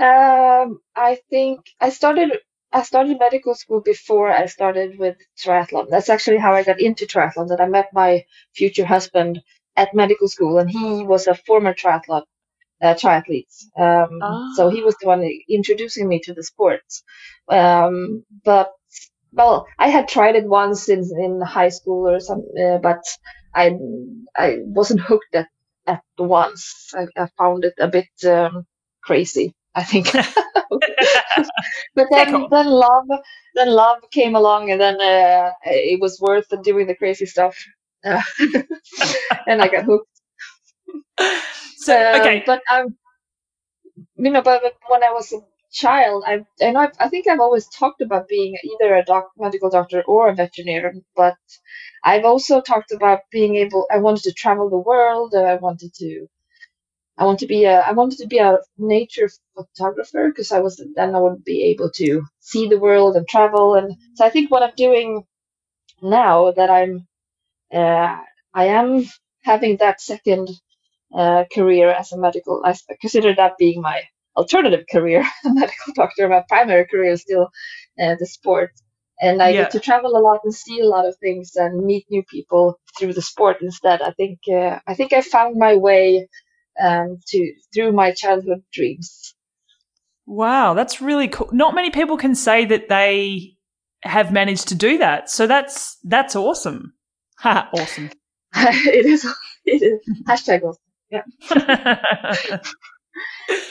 Um, 0.00 0.80
i 0.96 1.18
think 1.30 1.60
i 1.80 1.90
started 1.90 2.38
i 2.72 2.82
started 2.82 3.18
medical 3.18 3.54
school 3.54 3.80
before 3.80 4.30
i 4.30 4.46
started 4.46 4.98
with 4.98 5.16
triathlon. 5.38 5.88
That's 5.90 6.08
actually 6.08 6.38
how 6.38 6.54
i 6.54 6.62
got 6.64 6.80
into 6.80 7.06
triathlon 7.06 7.48
that 7.48 7.60
i 7.60 7.66
met 7.66 7.90
my 7.92 8.24
future 8.54 8.86
husband 8.86 9.42
at 9.76 9.94
medical 9.94 10.28
school 10.28 10.58
and 10.58 10.70
he 10.70 11.04
was 11.04 11.26
a 11.26 11.34
former 11.34 11.74
triathlon 11.74 12.24
uh, 12.82 12.94
triathletes. 12.94 13.64
Um, 13.78 14.20
oh. 14.22 14.52
So 14.56 14.68
he 14.70 14.82
was 14.82 14.96
the 15.00 15.08
one 15.08 15.28
introducing 15.48 16.08
me 16.08 16.20
to 16.24 16.34
the 16.34 16.42
sports. 16.44 17.02
Um, 17.48 18.24
but 18.44 18.72
well, 19.32 19.66
I 19.78 19.88
had 19.88 20.08
tried 20.08 20.36
it 20.36 20.46
once 20.46 20.88
in, 20.88 21.00
in 21.20 21.40
high 21.40 21.68
school 21.70 22.08
or 22.08 22.20
something, 22.20 22.52
uh, 22.62 22.78
but 22.78 23.04
I 23.54 23.76
I 24.36 24.58
wasn't 24.62 25.00
hooked 25.00 25.34
at 25.34 25.48
at 25.86 26.02
once. 26.18 26.92
I, 26.94 27.06
I 27.22 27.28
found 27.38 27.64
it 27.64 27.74
a 27.78 27.88
bit 27.88 28.08
um, 28.26 28.66
crazy. 29.02 29.54
I 29.74 29.84
think. 29.84 30.08
but 31.94 32.08
then 32.10 32.46
then 32.50 32.66
love 32.66 33.06
then 33.54 33.68
love 33.70 33.98
came 34.12 34.36
along 34.36 34.70
and 34.70 34.80
then 34.80 35.00
uh, 35.00 35.52
it 35.64 36.00
was 36.00 36.20
worth 36.20 36.46
doing 36.62 36.86
the 36.86 36.94
crazy 36.96 37.26
stuff. 37.26 37.56
Uh, 38.04 38.22
and 39.46 39.62
I 39.62 39.68
got 39.68 39.84
hooked. 39.84 40.08
So 41.88 41.96
um, 41.96 42.20
okay, 42.20 42.44
but 42.46 42.62
um, 42.72 42.96
you 44.16 44.30
know, 44.30 44.42
but 44.42 44.62
when 44.88 45.04
I 45.04 45.12
was 45.12 45.32
a 45.32 45.40
child, 45.72 46.24
I 46.26 46.44
I, 46.62 46.88
I 47.00 47.08
think 47.08 47.28
I've 47.28 47.40
always 47.40 47.68
talked 47.68 48.02
about 48.02 48.28
being 48.28 48.56
either 48.64 48.94
a 48.96 49.04
doc, 49.04 49.30
medical 49.38 49.70
doctor 49.70 50.02
or 50.06 50.30
a 50.30 50.34
veterinarian, 50.36 51.04
but 51.16 51.36
I've 52.04 52.24
also 52.26 52.60
talked 52.62 52.92
about 52.92 53.20
being 53.32 53.56
able. 53.56 53.86
I 53.90 53.98
wanted 53.98 54.24
to 54.24 54.32
travel 54.32 54.70
the 54.70 54.78
world. 54.78 55.34
I 55.34 55.56
wanted 55.56 55.94
to. 55.96 56.28
I 57.18 57.26
want 57.26 57.40
to 57.40 57.46
be 57.48 57.64
a. 57.64 57.80
I 57.80 57.92
wanted 57.92 58.18
to 58.20 58.28
be 58.28 58.38
a 58.38 58.58
nature 58.78 59.30
photographer 59.56 60.28
because 60.30 60.52
I 60.52 60.60
was 60.60 60.82
then 60.96 61.14
I 61.16 61.20
would 61.20 61.44
be 61.44 61.64
able 61.72 61.90
to 61.92 62.22
see 62.40 62.68
the 62.68 62.78
world 62.80 63.16
and 63.16 63.28
travel. 63.28 63.74
And 63.76 63.96
so 64.16 64.24
I 64.26 64.30
think 64.30 64.50
what 64.50 64.64
I'm 64.64 64.74
doing 64.76 65.24
now 66.02 66.52
that 66.52 66.70
I'm, 66.70 67.06
uh, 67.74 68.18
I 68.54 68.66
am 68.66 69.04
having 69.42 69.78
that 69.78 70.00
second 70.00 70.50
uh, 71.14 71.44
career 71.52 71.90
as 71.90 72.12
a 72.12 72.18
medical. 72.18 72.62
I 72.64 72.74
consider 73.00 73.34
that 73.34 73.58
being 73.58 73.80
my 73.80 74.02
alternative 74.36 74.84
career, 74.90 75.20
a 75.44 75.52
medical 75.52 75.92
doctor. 75.94 76.28
My 76.28 76.44
primary 76.48 76.86
career 76.86 77.12
is 77.12 77.22
still 77.22 77.50
uh, 78.00 78.14
the 78.18 78.26
sport, 78.26 78.72
and 79.20 79.42
I 79.42 79.50
yeah. 79.50 79.62
get 79.62 79.72
to 79.72 79.80
travel 79.80 80.16
a 80.16 80.22
lot 80.22 80.40
and 80.44 80.54
see 80.54 80.80
a 80.80 80.86
lot 80.86 81.06
of 81.06 81.16
things 81.18 81.52
and 81.56 81.84
meet 81.84 82.06
new 82.10 82.22
people 82.22 82.78
through 82.98 83.14
the 83.14 83.22
sport 83.22 83.58
instead. 83.60 84.02
I 84.02 84.12
think 84.12 84.38
uh, 84.50 84.78
I 84.86 84.94
think 84.94 85.12
I 85.12 85.22
found 85.22 85.56
my 85.56 85.76
way 85.76 86.28
um, 86.80 87.18
to 87.28 87.52
through 87.74 87.92
my 87.92 88.12
childhood 88.12 88.62
dreams. 88.72 89.34
Wow, 90.26 90.74
that's 90.74 91.00
really 91.00 91.28
cool. 91.28 91.48
Not 91.52 91.74
many 91.74 91.90
people 91.90 92.18
can 92.18 92.34
say 92.34 92.66
that 92.66 92.88
they 92.88 93.56
have 94.02 94.32
managed 94.32 94.68
to 94.68 94.74
do 94.74 94.98
that. 94.98 95.30
So 95.30 95.46
that's 95.46 95.96
that's 96.04 96.36
awesome. 96.36 96.94
Ha, 97.38 97.68
awesome. 97.72 98.10
it 98.54 99.06
is. 99.06 99.26
It 99.64 99.82
is 99.82 100.22
hashtag 100.28 100.62
awesome. 100.62 100.82
Yeah. 101.10 101.22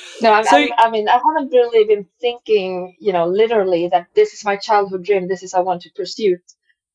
no, 0.22 0.34
I'm, 0.34 0.46
So- 0.46 0.58
I'm, 0.58 0.70
I 0.78 0.90
mean, 0.92 1.10
I 1.10 1.14
haven't 1.26 1.54
really 1.54 1.86
been 1.86 2.08
thinking, 2.22 2.96
you 3.00 3.14
know, 3.14 3.28
literally 3.28 3.90
that 3.90 4.08
this 4.16 4.34
is 4.34 4.46
my 4.46 4.58
childhood 4.58 5.06
dream. 5.06 5.28
This 5.28 5.44
is 5.44 5.54
I 5.54 5.62
want 5.62 5.84
to 5.84 5.92
pursue. 5.96 6.38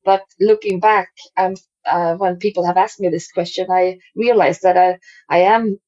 But 0.05 0.25
looking 0.41 0.81
back, 0.81 1.11
um, 1.37 1.55
uh, 1.87 2.15
when 2.17 2.39
people 2.39 2.67
have 2.67 2.79
asked 2.79 3.01
me 3.01 3.09
this 3.09 3.31
question, 3.33 3.69
I 3.71 3.99
realized 4.17 4.63
that 4.63 4.77
I, 4.79 4.99
I 5.29 5.41
am. 5.55 5.79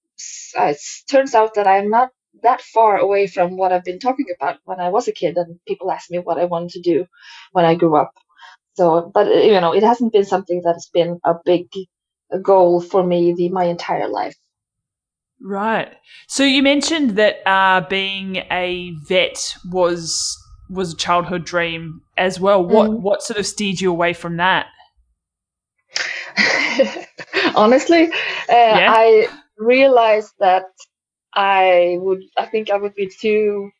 Uh, 0.58 0.66
it 0.74 0.78
turns 1.10 1.34
out 1.34 1.54
that 1.54 1.66
I'm 1.66 1.90
not 1.90 2.10
that 2.42 2.62
far 2.62 2.98
away 2.98 3.26
from 3.26 3.56
what 3.56 3.72
I've 3.72 3.84
been 3.84 3.98
talking 4.00 4.26
about 4.38 4.58
when 4.64 4.80
I 4.80 4.90
was 4.90 5.08
a 5.08 5.12
kid, 5.12 5.36
and 5.38 5.60
people 5.68 5.90
asked 5.90 6.10
me 6.10 6.18
what 6.18 6.38
I 6.38 6.46
wanted 6.46 6.70
to 6.72 6.82
do 6.82 7.06
when 7.52 7.64
I 7.64 7.74
grew 7.76 7.96
up. 7.96 8.12
So, 8.74 9.10
but 9.14 9.28
uh, 9.28 9.32
you 9.32 9.60
know, 9.60 9.74
it 9.74 9.82
hasn't 9.84 10.12
been 10.12 10.24
something 10.26 10.62
that 10.64 10.74
has 10.74 10.90
been 10.92 11.20
a 11.24 11.34
big 11.44 11.68
goal 12.42 12.80
for 12.80 13.04
me 13.04 13.34
the 13.34 13.50
my 13.50 13.64
entire 13.66 14.08
life. 14.08 14.36
Right. 15.40 15.94
So 16.28 16.42
you 16.44 16.62
mentioned 16.62 17.10
that 17.16 17.46
uh, 17.46 17.86
being 17.88 18.36
a 18.50 18.92
vet 19.08 19.54
was 19.70 20.36
was 20.70 20.92
a 20.94 20.96
childhood 20.96 21.44
dream 21.44 22.00
as 22.16 22.40
well. 22.40 22.64
What 22.64 22.90
Mhm. 22.90 23.00
what 23.00 23.22
sort 23.22 23.38
of 23.38 23.46
steered 23.46 23.80
you 23.80 23.90
away 23.90 24.12
from 24.14 24.36
that? 24.38 24.66
Honestly, 27.54 28.10
uh, 28.48 28.80
I 28.86 29.28
realized 29.58 30.32
that 30.38 30.64
I 31.34 31.96
would, 32.00 32.22
I 32.36 32.46
think 32.46 32.70
I 32.70 32.76
would 32.76 32.94
be 32.94 33.08
too 33.08 33.70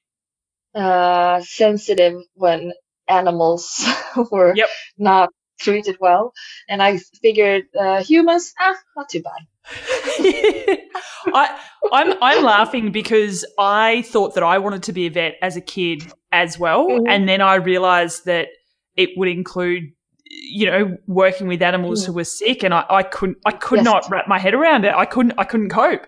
uh, 0.74 1.40
sensitive 1.42 2.22
when 2.34 2.72
animals 3.08 3.84
were 4.32 4.54
Yep. 4.54 4.68
not 4.98 5.30
treated 5.60 5.96
well, 6.00 6.32
and 6.68 6.82
I 6.82 6.98
figured 7.22 7.64
uh, 7.78 8.02
humans, 8.02 8.54
ah, 8.60 8.76
not 8.96 9.08
too 9.08 9.22
bad. 9.22 9.42
I 11.26 11.58
I'm 11.92 12.14
I'm 12.20 12.44
laughing 12.44 12.92
because 12.92 13.44
I 13.58 14.02
thought 14.02 14.34
that 14.34 14.44
I 14.44 14.58
wanted 14.58 14.82
to 14.84 14.92
be 14.92 15.06
a 15.06 15.10
vet 15.10 15.36
as 15.42 15.56
a 15.56 15.60
kid 15.60 16.02
as 16.32 16.58
well, 16.58 16.86
Mhm. 16.88 17.04
and 17.08 17.28
then 17.28 17.40
I 17.40 17.54
realized 17.56 18.24
that 18.26 18.48
it 18.96 19.10
would 19.16 19.28
include 19.28 19.84
you 20.26 20.66
know 20.66 20.96
working 21.06 21.46
with 21.48 21.62
animals 21.62 22.02
Mm. 22.02 22.06
who 22.06 22.12
were 22.14 22.24
sick 22.24 22.62
and 22.64 22.74
I, 22.74 22.84
I 22.90 23.02
couldn't 23.02 23.38
I 23.46 23.52
could 23.52 23.78
Yes. 23.78 23.84
not 23.84 24.10
wrap 24.10 24.28
my 24.28 24.38
head 24.38 24.54
around 24.54 24.84
it. 24.84 24.94
I 24.94 25.04
couldn't 25.06 25.34
I 25.38 25.44
couldn't 25.44 25.70
cope. 25.70 26.06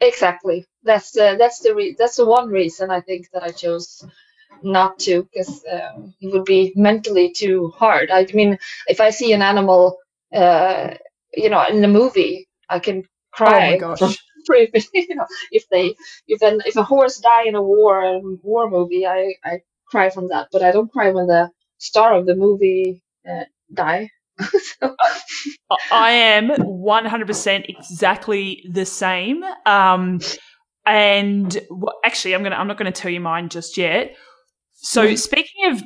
Exactly. 0.00 0.64
That's 0.82 1.12
the 1.12 1.36
that's 1.38 1.60
the 1.60 1.74
re- 1.74 1.94
that's 1.98 2.16
the 2.16 2.26
one 2.26 2.48
reason 2.48 2.90
I 2.90 3.00
think 3.00 3.26
that 3.32 3.42
I 3.42 3.50
chose 3.50 4.04
not 4.62 4.98
to 5.00 5.22
because 5.24 5.64
um, 5.70 6.14
it 6.20 6.32
would 6.32 6.44
be 6.44 6.72
mentally 6.76 7.32
too 7.32 7.72
hard. 7.76 8.10
I 8.10 8.26
mean, 8.34 8.58
if 8.86 9.00
I 9.00 9.10
see 9.10 9.32
an 9.32 9.42
animal, 9.42 9.98
uh, 10.32 10.94
you 11.34 11.48
know, 11.48 11.64
in 11.66 11.84
a 11.84 11.88
movie, 11.88 12.48
I 12.72 12.78
can 12.78 13.04
cry. 13.32 13.68
Oh 13.68 13.70
my 13.72 13.76
gosh. 13.84 13.98
for- 13.98 14.14
for 14.46 14.56
if, 14.56 14.70
you 14.94 15.14
know, 15.14 15.26
if 15.52 15.64
they 15.70 15.94
if 16.26 16.42
an 16.42 16.60
if 16.66 16.74
a 16.76 16.82
horse 16.82 17.18
die 17.18 17.44
in 17.46 17.54
a 17.54 17.62
war 17.62 18.02
a 18.02 18.20
war 18.42 18.68
movie, 18.68 19.06
I 19.06 19.34
I 19.44 19.60
cry 19.86 20.10
from 20.10 20.28
that, 20.28 20.48
but 20.52 20.62
I 20.62 20.72
don't 20.72 20.90
cry 20.90 21.10
when 21.12 21.26
the 21.28 21.50
star 21.78 22.14
of 22.18 22.26
the 22.26 22.34
movie 22.34 23.02
uh, 23.30 23.44
die. 23.72 24.10
so, 24.40 24.96
I- 25.92 26.10
am 26.12 26.48
100% 26.50 27.64
exactly 27.68 28.64
the 28.72 28.84
same. 28.86 29.44
Um, 29.66 30.20
and 30.84 31.56
well, 31.70 31.94
actually, 32.04 32.34
I'm 32.34 32.42
gonna 32.42 32.56
I'm 32.56 32.66
not 32.66 32.78
gonna 32.78 32.90
tell 32.92 33.10
you 33.12 33.20
mine 33.20 33.48
just 33.48 33.76
yet. 33.76 34.16
So 34.74 35.06
Mhm. 35.06 35.18
speaking 35.18 35.70
of 35.70 35.82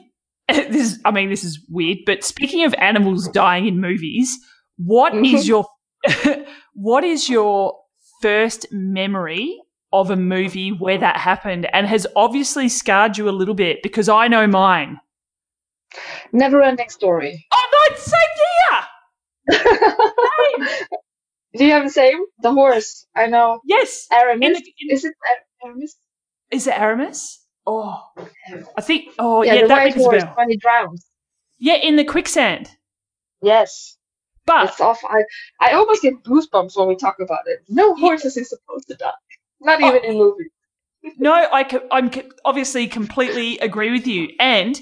this, 0.73 0.99
I 1.05 1.11
mean 1.11 1.29
this 1.29 1.45
is 1.45 1.61
weird, 1.69 1.99
but 2.07 2.25
speaking 2.25 2.65
of 2.65 2.73
animals 2.75 3.29
dying 3.29 3.67
in 3.67 3.81
movies, 3.81 4.35
what 4.79 5.13
is 5.15 5.45
Mhm. 5.45 5.49
your 5.49 5.67
what 6.77 7.05
is 7.05 7.29
your 7.29 7.79
first 8.23 8.67
memory 8.71 9.59
of 9.93 10.11
a 10.11 10.17
movie 10.17 10.71
where 10.71 10.99
that 10.99 11.17
happened 11.17 11.67
and 11.73 11.87
has 11.87 12.07
obviously 12.17 12.69
scarred 12.69 13.17
you 13.17 13.29
a 13.29 13.31
little 13.31 13.55
bit 13.55 13.83
because 13.83 14.09
I 14.09 14.29
know 14.29 14.47
mine. 14.47 15.01
never 16.33 16.61
ending 16.63 16.91
story. 16.91 17.47
Oh 17.53 17.89
no, 17.91 17.97
same 17.97 18.35
here. 19.49 20.67
Do 21.57 21.65
you 21.65 21.71
have 21.73 21.85
the 21.85 21.91
same? 21.91 22.19
The 22.41 22.53
horse. 22.53 23.07
I 23.15 23.27
know. 23.29 23.61
Yes. 23.65 24.07
Aramis. 24.13 24.59
In 24.59 24.65
in- 24.81 24.91
Is 24.95 25.05
it 25.05 25.15
Aramis? 25.65 25.97
Is 26.51 26.67
it 26.67 26.79
Aramis? 26.79 27.43
Oh, 27.67 27.99
I 28.77 28.81
think. 28.83 29.09
Oh, 29.19 29.43
yeah, 29.43 29.55
yeah, 29.55 29.63
the 29.63 29.69
that 29.69 29.77
white 29.79 29.95
horse 29.95 30.23
when 30.35 30.51
he 30.51 30.57
drowns. 30.57 31.07
Yeah, 31.59 31.75
in 31.77 31.97
the 31.97 32.05
quicksand. 32.05 32.71
Yes, 33.43 33.96
But 34.47 34.71
it's 34.71 34.81
off. 34.81 35.01
I 35.05 35.25
I 35.61 35.73
almost 35.73 36.03
get 36.03 36.23
goosebumps 36.23 36.77
when 36.77 36.89
we 36.89 36.97
talk 36.97 37.17
about 37.21 37.41
it. 37.47 37.65
No 37.69 37.95
horses 37.95 38.37
is 38.37 38.49
supposed 38.49 38.89
to 38.89 38.95
die. 38.95 39.11
Not 39.61 39.81
even 39.81 40.05
in 40.05 40.19
movies. 40.19 40.49
no, 41.19 41.33
I 41.33 41.67
I'm 41.91 42.11
obviously 42.45 42.87
completely 42.87 43.59
agree 43.59 43.91
with 43.91 44.07
you. 44.07 44.29
And 44.39 44.81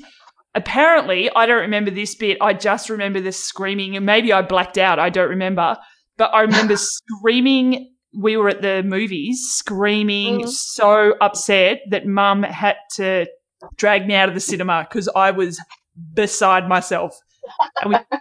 apparently, 0.55 1.31
I 1.35 1.47
don't 1.47 1.61
remember 1.63 1.91
this 1.91 2.15
bit. 2.15 2.39
I 2.41 2.53
just 2.53 2.91
remember 2.91 3.21
the 3.21 3.33
screaming, 3.33 3.97
and 3.97 4.05
maybe 4.07 4.33
I 4.33 4.43
blacked 4.43 4.79
out. 4.79 4.99
I 4.99 5.11
don't 5.11 5.31
remember, 5.31 5.77
but 6.17 6.33
I 6.35 6.43
remember 6.43 6.77
screaming. 6.79 7.91
We 8.17 8.37
were 8.37 8.49
at 8.49 8.63
the 8.63 8.83
movies, 8.85 9.41
screaming, 9.57 10.43
Mhm. 10.43 10.49
so 10.49 11.15
upset 11.21 11.81
that 11.91 12.07
Mum 12.07 12.45
had 12.45 12.77
to 12.97 13.27
drag 13.77 14.07
me 14.07 14.15
out 14.15 14.29
of 14.29 14.37
the 14.37 14.41
cinema 14.41 14.87
because 14.89 15.09
I 15.17 15.33
was 15.33 15.61
beside 16.15 16.69
myself. 16.69 17.17
And 17.83 17.91
we, 17.95 18.19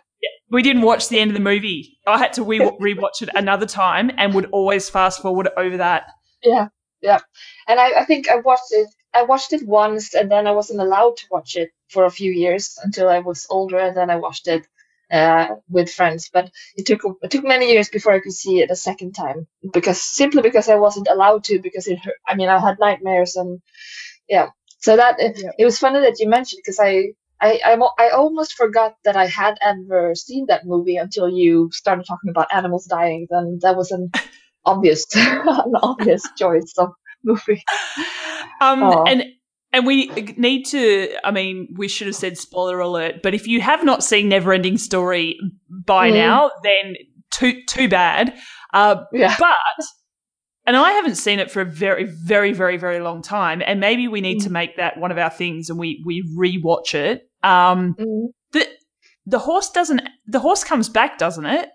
we 0.49 0.61
didn't 0.61 0.83
watch 0.83 1.09
the 1.09 1.19
end 1.19 1.31
of 1.31 1.35
the 1.35 1.41
movie. 1.41 1.97
I 2.07 2.17
had 2.17 2.33
to 2.33 2.43
re- 2.43 2.59
rewatch 2.59 3.21
it 3.21 3.29
another 3.35 3.65
time 3.65 4.11
and 4.17 4.33
would 4.33 4.49
always 4.51 4.89
fast 4.89 5.21
forward 5.21 5.49
over 5.57 5.77
that. 5.77 6.03
Yeah, 6.43 6.67
yeah. 7.01 7.19
And 7.67 7.79
I, 7.79 8.01
I 8.01 8.05
think 8.05 8.29
I 8.29 8.37
watched 8.37 8.71
it. 8.71 8.87
I 9.13 9.23
watched 9.23 9.53
it 9.53 9.65
once, 9.65 10.13
and 10.13 10.31
then 10.31 10.47
I 10.47 10.51
wasn't 10.51 10.81
allowed 10.81 11.17
to 11.17 11.25
watch 11.31 11.55
it 11.55 11.69
for 11.89 12.05
a 12.05 12.11
few 12.11 12.31
years 12.31 12.77
until 12.83 13.09
I 13.09 13.19
was 13.19 13.45
older, 13.49 13.77
and 13.79 13.95
then 13.95 14.09
I 14.09 14.15
watched 14.15 14.47
it 14.47 14.65
uh, 15.11 15.47
with 15.69 15.91
friends. 15.91 16.29
But 16.33 16.49
it 16.75 16.85
took 16.85 17.01
it 17.21 17.31
took 17.31 17.43
many 17.43 17.71
years 17.71 17.89
before 17.89 18.13
I 18.13 18.19
could 18.19 18.33
see 18.33 18.59
it 18.59 18.71
a 18.71 18.75
second 18.75 19.13
time 19.13 19.47
because 19.73 20.01
simply 20.01 20.41
because 20.41 20.67
I 20.69 20.75
wasn't 20.75 21.07
allowed 21.09 21.43
to 21.45 21.59
because 21.59 21.87
it 21.87 21.99
hurt. 21.99 22.15
I 22.27 22.35
mean, 22.35 22.49
I 22.49 22.59
had 22.59 22.77
nightmares 22.79 23.35
and 23.35 23.61
yeah. 24.27 24.49
So 24.79 24.97
that 24.97 25.15
Yeah. 25.19 25.51
it 25.57 25.65
was 25.65 25.79
funny 25.79 25.99
that 26.01 26.19
you 26.19 26.27
mentioned 26.29 26.61
because 26.63 26.79
I. 26.79 27.13
I, 27.43 27.59
I, 27.65 27.73
I 28.05 28.09
almost 28.11 28.53
forgot 28.53 28.93
that 29.03 29.15
I 29.17 29.25
had 29.27 29.55
ever 29.61 30.15
seen 30.15 30.45
that 30.47 30.61
movie 30.65 30.95
until 30.95 31.29
you 31.29 31.69
started 31.73 32.05
talking 32.07 32.29
about 32.29 32.47
animals 32.53 32.85
dying. 32.85 33.27
Then 33.29 33.59
that 33.61 33.75
was 33.75 33.91
an 33.91 34.09
obvious, 34.65 35.05
an 35.15 35.73
obvious 35.83 36.23
choice 36.37 36.73
of 36.77 36.89
movie. 37.23 37.63
Um, 38.61 38.81
Aw. 38.83 39.03
and 39.07 39.23
and 39.73 39.85
we 39.87 40.07
need 40.37 40.63
to. 40.67 41.09
I 41.23 41.31
mean, 41.31 41.67
we 41.77 41.87
should 41.87 42.07
have 42.07 42.15
said 42.15 42.37
spoiler 42.37 42.79
alert. 42.79 43.21
But 43.23 43.33
if 43.33 43.47
you 43.47 43.59
have 43.61 43.83
not 43.83 44.03
seen 44.03 44.29
Neverending 44.29 44.79
Story 44.79 45.37
by 45.69 46.11
Mm. 46.11 46.13
now, 46.13 46.51
then 46.63 46.95
too 47.31 47.61
too 47.67 47.89
bad. 47.89 48.37
Uh, 48.73 49.03
Yeah. 49.11 49.35
but 49.39 49.55
and 50.65 50.77
I 50.77 50.91
haven't 50.93 51.15
seen 51.15 51.39
it 51.39 51.51
for 51.51 51.61
a 51.61 51.65
very 51.65 52.05
very 52.05 52.53
very 52.53 52.77
very 52.77 52.99
long 53.01 53.21
time. 53.21 53.61
And 53.65 53.79
maybe 53.79 54.07
we 54.07 54.21
need 54.21 54.41
to 54.41 54.49
Mm. 54.49 54.53
make 54.53 54.77
that 54.77 54.97
one 54.97 55.11
of 55.11 55.17
our 55.17 55.29
things, 55.31 55.69
and 55.69 55.77
we 55.79 56.01
we 56.05 56.23
rewatch 56.37 56.93
it. 56.95 57.23
Um, 57.43 57.95
Mm. 57.99 58.27
the 58.51 58.67
the 59.25 59.39
horse 59.39 59.69
doesn't. 59.71 60.01
The 60.27 60.39
horse 60.39 60.63
comes 60.63 60.89
back, 60.89 61.17
doesn't 61.17 61.45
it? 61.45 61.69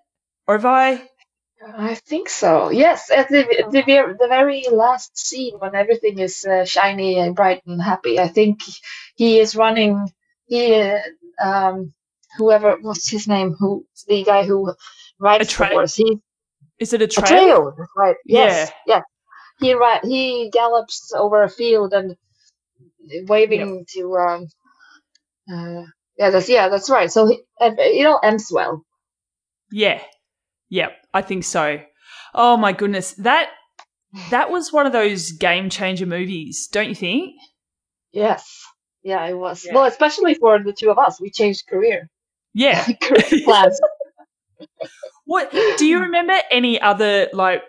Or 0.47 0.55
have 0.57 0.67
I? 0.67 1.03
I 1.77 1.95
think 1.97 2.29
so. 2.29 2.71
Yes, 2.71 3.11
at 3.11 3.29
the 3.29 3.43
the, 3.71 3.83
the 4.19 4.29
very 4.29 4.65
last 4.71 5.19
scene 5.19 5.59
when 5.59 5.75
everything 5.75 6.19
is 6.19 6.45
uh, 6.45 6.65
shiny 6.65 7.19
and 7.19 7.35
bright 7.35 7.63
and 7.67 7.83
happy. 7.83 8.19
I 8.19 8.29
think 8.29 8.61
he 9.17 9.39
is 9.41 9.57
running. 9.57 10.09
He, 10.47 10.75
uh, 10.81 10.99
um, 11.43 11.93
whoever 12.39 12.77
what's 12.81 13.11
his 13.11 13.27
name? 13.29 13.55
Who 13.59 13.85
the 14.07 14.25
guy 14.25 14.45
who 14.45 14.75
rides 15.19 15.57
the 15.57 15.67
horse? 15.67 15.97
He 15.97 16.19
Is 16.79 16.93
it 16.93 17.03
a 17.03 17.09
trail? 17.09 17.73
Atreyu, 17.73 17.77
that's 17.77 17.91
right? 17.97 18.17
Yes, 18.25 18.71
yeah. 18.87 19.03
He 19.61 19.75
ri- 19.75 20.01
he 20.05 20.51
gallops 20.51 21.13
over 21.13 21.43
a 21.43 21.49
field 21.51 21.93
and 21.93 22.17
waving 23.27 23.85
to 23.95 24.17
um. 24.17 24.47
Uh, 25.51 25.83
yeah, 26.17 26.31
that's 26.31 26.49
yeah, 26.49 26.69
that's 26.69 26.91
right. 26.91 27.11
So 27.11 27.27
he, 27.27 27.41
it 27.61 28.07
all 28.07 28.21
ends 28.23 28.51
well. 28.53 28.83
Yeah. 29.71 30.03
Yep, 30.71 30.93
I 31.15 31.23
think 31.23 31.45
so. 31.45 31.81
Oh 32.35 32.57
my 32.57 32.73
goodness. 32.73 33.13
That 33.15 33.51
that 34.31 34.51
was 34.51 34.73
one 34.73 34.87
of 34.87 34.93
those 34.93 35.33
game 35.33 35.71
changer 35.71 36.07
movies, 36.07 36.69
don't 36.71 36.89
you 36.89 36.95
think? 36.95 37.35
Yes. 38.13 38.65
Yeah, 39.03 39.25
it 39.27 39.35
was. 39.35 39.65
Yeah. 39.65 39.75
Well, 39.75 39.85
especially 39.85 40.35
for 40.35 40.59
the 40.63 40.73
two 40.73 40.91
of 40.91 40.99
us, 40.99 41.21
we 41.21 41.31
changed 41.31 41.67
career 41.69 42.11
Yeah. 42.55 42.85
career 43.03 43.43
plans. 43.45 43.81
What 45.25 45.53
do 45.77 45.85
you 45.85 46.01
remember 46.01 46.35
any 46.51 46.81
other 46.81 47.29
like 47.35 47.63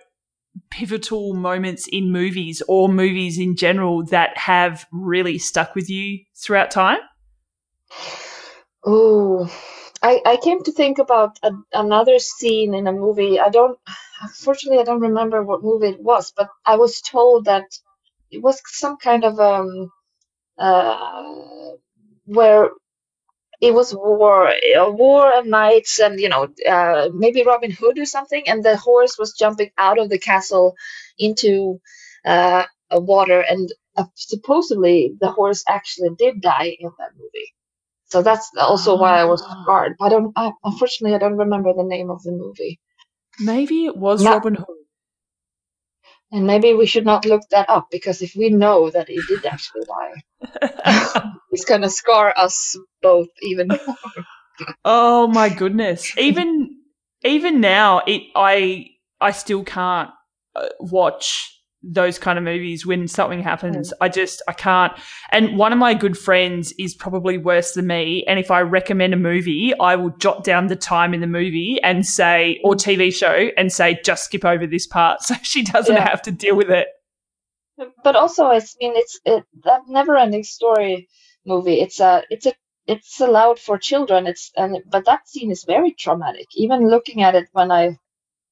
pivotal 0.72 1.34
moments 1.34 1.88
in 1.92 2.10
movies 2.10 2.62
or 2.70 2.88
movies 2.88 3.38
in 3.38 3.58
general 3.58 4.06
that 4.06 4.38
have 4.38 4.86
really 4.94 5.38
stuck 5.38 5.76
with 5.76 5.90
you 5.90 6.20
throughout 6.38 6.72
time? 6.72 7.00
Oh, 8.86 9.50
I, 10.02 10.22
I 10.26 10.38
came 10.38 10.64
to 10.64 10.72
think 10.72 11.00
about 11.00 11.38
a, 11.44 11.52
another 11.74 12.20
scene 12.20 12.74
in 12.74 12.88
a 12.88 12.92
movie. 12.94 13.40
I 13.40 13.50
don't, 13.50 13.78
unfortunately, 14.22 14.80
I 14.80 14.84
don't 14.84 15.02
remember 15.02 15.44
what 15.44 15.64
movie 15.64 15.90
it 15.90 16.02
was, 16.02 16.32
but 16.36 16.50
I 16.66 16.78
was 16.78 17.02
told 17.02 17.46
that 17.46 17.66
it 18.32 18.42
was 18.42 18.62
some 18.66 18.98
kind 18.98 19.24
of 19.26 19.40
um 19.40 19.92
uh 20.60 21.72
where 22.26 22.72
it 23.62 23.74
was 23.74 23.94
war, 23.96 24.54
war 24.94 25.34
of 25.40 25.46
knights, 25.46 26.00
and 26.00 26.20
you 26.20 26.30
know, 26.30 26.48
uh, 26.70 27.10
maybe 27.14 27.44
Robin 27.44 27.72
Hood 27.72 28.00
or 28.00 28.06
something, 28.06 28.44
and 28.48 28.64
the 28.64 28.78
horse 28.78 29.18
was 29.20 29.34
jumping 29.34 29.72
out 29.78 30.00
of 30.00 30.10
the 30.10 30.20
castle 30.20 30.76
into 31.20 31.80
uh, 32.26 32.66
water, 32.92 33.42
and 33.42 33.72
uh, 33.98 34.06
supposedly 34.16 35.16
the 35.22 35.32
horse 35.32 35.64
actually 35.70 36.12
did 36.18 36.42
die 36.42 36.76
in 36.80 36.92
that 37.00 37.12
movie. 37.18 37.54
So 38.10 38.22
that's 38.24 38.50
also 38.58 38.98
why 38.98 39.20
I 39.20 39.26
was 39.26 39.44
Ah. 39.46 39.64
scarred. 39.64 39.96
I 40.02 40.10
don't, 40.10 40.32
I, 40.36 40.52
unfortunately, 40.64 41.16
I 41.16 41.20
don't 41.20 41.38
remember 41.38 41.74
the 41.74 41.84
name 41.84 42.10
of 42.10 42.24
the 42.24 42.32
movie, 42.32 42.80
Maybe 43.40 43.86
it 43.86 43.96
was 43.98 44.24
No. 44.24 44.32
Robin 44.34 44.56
Hood. 44.56 44.68
and 46.32 46.46
maybe 46.46 46.74
we 46.74 46.86
should 46.86 47.06
not 47.06 47.26
look 47.26 47.42
that 47.52 47.70
up 47.70 47.88
because 47.92 48.22
if 48.22 48.36
we 48.36 48.50
know 48.50 48.90
that 48.90 49.08
he 49.10 49.22
did 49.28 49.46
actually 49.46 49.84
die, 49.86 51.24
it's 51.52 51.66
gonna 51.66 51.90
scar 51.90 52.34
us 52.38 52.78
both 53.02 53.30
even 53.42 53.68
more. 53.68 54.76
oh 54.86 55.28
my 55.28 55.50
goodness. 55.50 56.18
Even 56.18 56.78
even 57.24 57.62
now, 57.62 58.02
it 58.06 58.24
I 58.36 58.88
I 59.22 59.32
still 59.32 59.64
can't 59.64 60.10
uh, 60.56 60.70
watch 60.80 61.59
those 61.82 62.20
kind 62.20 62.38
of 62.38 62.44
movies 62.44 62.86
when 62.86 63.08
something 63.08 63.42
happens. 63.42 63.94
I 64.02 64.10
just 64.10 64.42
I 64.48 64.54
can't. 64.54 64.94
And 65.32 65.58
one 65.58 65.72
of 65.72 65.80
my 65.80 65.94
good 65.94 66.18
friends 66.18 66.74
is 66.78 66.94
probably 66.94 67.38
worse 67.38 67.74
than 67.74 67.88
me. 67.88 68.24
And 68.28 68.40
if 68.40 68.52
I 68.52 68.62
recommend 68.62 69.14
a 69.14 69.18
movie, 69.18 69.74
I 69.80 69.96
will 69.96 70.10
jot 70.12 70.44
down 70.44 70.68
the 70.68 70.76
time 70.76 71.14
in 71.14 71.22
the 71.22 71.28
movie 71.28 71.80
and 71.84 72.06
say 72.06 72.60
or 72.64 72.76
TV 72.76 73.14
show 73.14 73.50
and 73.58 73.72
say 73.72 74.00
just 74.04 74.26
skip 74.26 74.44
over 74.44 74.68
this 74.68 74.88
part 74.88 75.22
so 75.24 75.36
she 75.42 75.64
doesn't 75.64 75.96
Yeah. 75.96 76.10
have 76.10 76.22
to 76.24 76.32
deal 76.32 76.56
with 76.56 76.70
it. 76.70 76.88
But 78.04 78.16
also, 78.16 78.46
I 78.48 78.60
mean, 78.82 78.96
it's 78.96 79.20
it, 79.26 79.46
that 79.64 79.82
never-ending 79.88 80.44
story 80.44 81.08
movie. 81.46 81.80
It's 81.80 82.00
a, 82.02 82.24
it's 82.30 82.46
a, 82.46 82.54
it's 82.88 83.22
allowed 83.22 83.58
for 83.60 83.78
children. 83.78 84.28
It's 84.28 84.52
and 84.58 84.80
but 84.92 85.06
that 85.06 85.28
scene 85.30 85.50
is 85.52 85.64
very 85.64 85.92
traumatic. 85.94 86.48
Even 86.56 86.90
looking 86.90 87.24
at 87.24 87.36
it 87.36 87.48
when 87.54 87.72
I, 87.72 87.98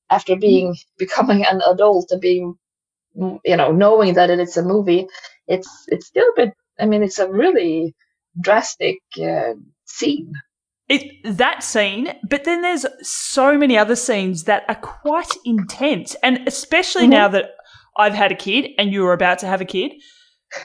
after 0.10 0.36
being 0.38 0.78
becoming 0.98 1.46
an 1.46 1.62
adult 1.68 2.12
and 2.12 2.22
being, 2.22 2.54
mm, 2.54 2.58
you 3.46 3.56
know, 3.58 3.72
knowing 3.72 4.14
that 4.14 4.30
it 4.30 4.40
is 4.40 4.58
a 4.58 4.64
movie, 4.64 5.08
it's 5.48 5.70
it's 5.88 6.08
still 6.08 6.26
a 6.30 6.34
bit. 6.36 6.54
I 6.80 6.86
mean, 6.86 7.04
it's 7.04 7.20
a 7.20 7.30
really 7.30 7.96
drastic 8.40 9.00
uh, 9.22 9.54
scene. 9.86 10.34
It 10.90 11.02
that 11.38 11.64
scene, 11.64 12.14
but 12.30 12.44
then 12.46 12.62
there's 12.62 12.86
so 13.02 13.58
many 13.58 13.78
other 13.78 13.96
scenes 13.96 14.46
that 14.46 14.64
are 14.70 14.76
quite 14.76 15.34
intense, 15.44 16.16
and 16.24 16.48
especially 16.48 17.08
Mhm. 17.08 17.10
now 17.10 17.28
that 17.30 17.46
I've 17.98 18.14
had 18.14 18.32
a 18.32 18.36
kid 18.36 18.70
and 18.78 18.94
you're 18.94 19.14
about 19.14 19.40
to 19.40 19.48
have 19.48 19.60
a 19.60 19.66
kid, 19.66 19.92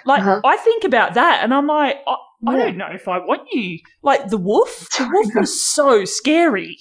like 0.05 0.21
Uh-huh. 0.21 0.41
I 0.45 0.57
think 0.59 0.85
about 0.85 1.15
that, 1.15 1.41
and 1.43 1.53
I'm 1.53 1.67
like, 1.67 1.97
I, 2.07 2.17
I 2.47 2.57
Yeah. 2.57 2.65
don't 2.67 2.77
know 2.77 2.91
if 2.93 3.09
I 3.09 3.19
want 3.19 3.49
you. 3.53 3.79
Like 4.03 4.29
the 4.29 4.37
wolf, 4.38 4.87
the 4.99 5.09
wolf 5.12 5.35
was 5.35 5.65
so 5.65 6.05
scary. 6.05 6.77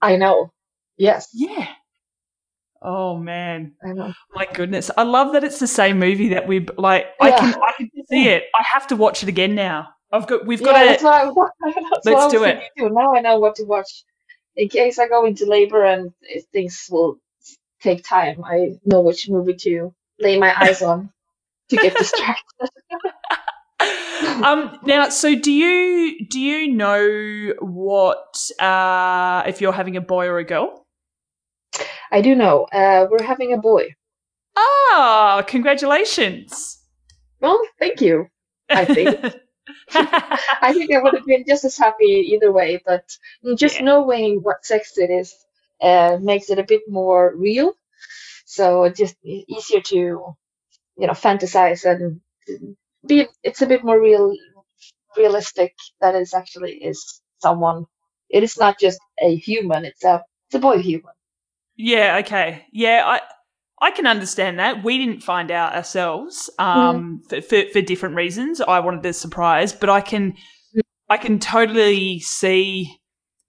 I 0.00 0.16
know. 0.16 0.52
Yes, 0.96 1.28
Yeah. 1.34 1.66
Oh 2.82 3.16
man, 3.18 3.74
I 3.84 3.92
know. 3.92 4.12
my 4.34 4.46
goodness! 4.54 4.90
I 4.96 5.02
love 5.02 5.32
that 5.34 5.44
it's 5.44 5.58
the 5.58 5.66
same 5.66 5.98
movie 5.98 6.30
that 6.30 6.46
we 6.46 6.60
like. 6.78 7.06
I 7.20 7.28
Yeah. 7.28 7.40
can 7.40 7.54
I 7.62 7.72
can 7.76 7.90
see 8.06 8.28
it. 8.28 8.44
I 8.54 8.62
have 8.72 8.86
to 8.88 8.96
watch 8.96 9.22
it 9.22 9.28
again 9.28 9.54
now. 9.54 9.88
I've 10.12 10.26
got 10.26 10.46
we've 10.46 10.60
yeah, 10.60 10.72
got 10.72 10.84
that's 10.84 11.02
to. 11.02 11.32
what 11.34 11.52
I, 11.62 11.72
that's 11.92 12.06
Let's 12.06 12.26
do 12.28 12.44
it. 12.44 12.62
Now 12.78 13.14
I 13.14 13.20
know 13.20 13.38
what 13.38 13.56
to 13.56 13.64
watch 13.64 14.04
in 14.56 14.68
case 14.68 14.98
I 14.98 15.08
go 15.08 15.26
into 15.26 15.46
labor 15.46 15.84
and 15.84 16.12
things 16.52 16.86
will 16.90 17.18
take 17.82 18.04
time. 18.04 18.44
I 18.44 18.78
know 18.84 19.00
which 19.02 19.28
movie 19.28 19.54
to 19.54 19.94
lay 20.18 20.38
my 20.38 20.52
eyes 20.58 20.82
on 20.82 21.10
to 21.70 21.76
get 21.78 21.98
distracted. 21.98 22.44
um 24.44 24.78
now 24.84 25.08
so 25.08 25.34
do 25.34 25.50
you 25.52 26.26
do 26.28 26.38
you 26.40 26.72
know 26.74 27.54
what 27.60 28.36
uh 28.60 29.42
if 29.46 29.60
you're 29.60 29.72
having 29.72 29.96
a 29.96 30.00
boy 30.00 30.26
or 30.26 30.38
a 30.38 30.44
girl 30.44 30.86
I 32.10 32.20
do 32.20 32.34
know. 32.36 32.64
Uh, 32.66 33.06
we're 33.10 33.22
having 33.22 33.52
a 33.52 33.58
boy. 33.58 33.96
ah 34.56 35.42
congratulations 35.46 36.78
Well, 37.40 37.60
thank 37.78 38.00
you. 38.00 38.28
I 38.72 38.84
think. 38.84 39.20
I 39.94 40.72
think 40.74 40.92
I 40.94 41.02
would 41.02 41.14
have 41.14 41.26
been 41.26 41.44
just 41.46 41.64
as 41.64 41.76
happy 41.76 42.30
either 42.34 42.52
way, 42.52 42.80
but 42.84 43.04
just 43.56 43.80
Yeah. 43.80 43.84
knowing 43.84 44.40
what 44.42 44.64
sex 44.64 44.96
it 44.98 45.10
is 45.10 45.34
uh, 45.82 46.18
makes 46.20 46.50
it 46.50 46.58
a 46.58 46.64
bit 46.64 46.82
more 46.88 47.34
real. 47.36 47.74
So 48.46 48.84
it's 48.84 48.98
just 48.98 49.16
easier 49.24 49.80
to, 49.82 49.96
you 49.96 51.06
know, 51.06 51.14
fantasize 51.14 51.84
and 51.90 52.20
be. 53.06 53.28
It's 53.42 53.62
a 53.62 53.66
bit 53.66 53.84
more 53.84 54.00
real, 54.00 54.34
realistic 55.16 55.74
that 56.00 56.14
it 56.14 56.28
actually 56.34 56.74
is 56.74 57.22
someone. 57.38 57.86
It 58.30 58.42
is 58.44 58.58
not 58.58 58.78
just 58.80 59.00
a 59.20 59.34
human. 59.36 59.84
It's 59.84 60.04
a 60.04 60.24
it's 60.48 60.56
a 60.56 60.60
boy 60.60 60.78
human. 60.78 61.14
Yeah 61.80 62.18
okay. 62.22 62.66
Yeah 62.72 63.02
i 63.06 63.20
i 63.80 63.90
can 63.90 64.06
understand 64.06 64.58
that. 64.58 64.84
We 64.84 64.98
didn't 64.98 65.22
find 65.22 65.50
out 65.50 65.74
ourselves 65.74 66.50
um 66.58 67.22
for, 67.28 67.40
for 67.40 67.62
for 67.72 67.80
different 67.80 68.14
reasons. 68.16 68.60
I 68.60 68.80
wanted 68.80 69.02
the 69.02 69.12
surprise 69.12 69.72
but 69.72 69.88
i 69.90 70.00
can 70.00 70.34
i 71.08 71.16
can 71.16 71.38
totally 71.38 72.20
see 72.20 73.00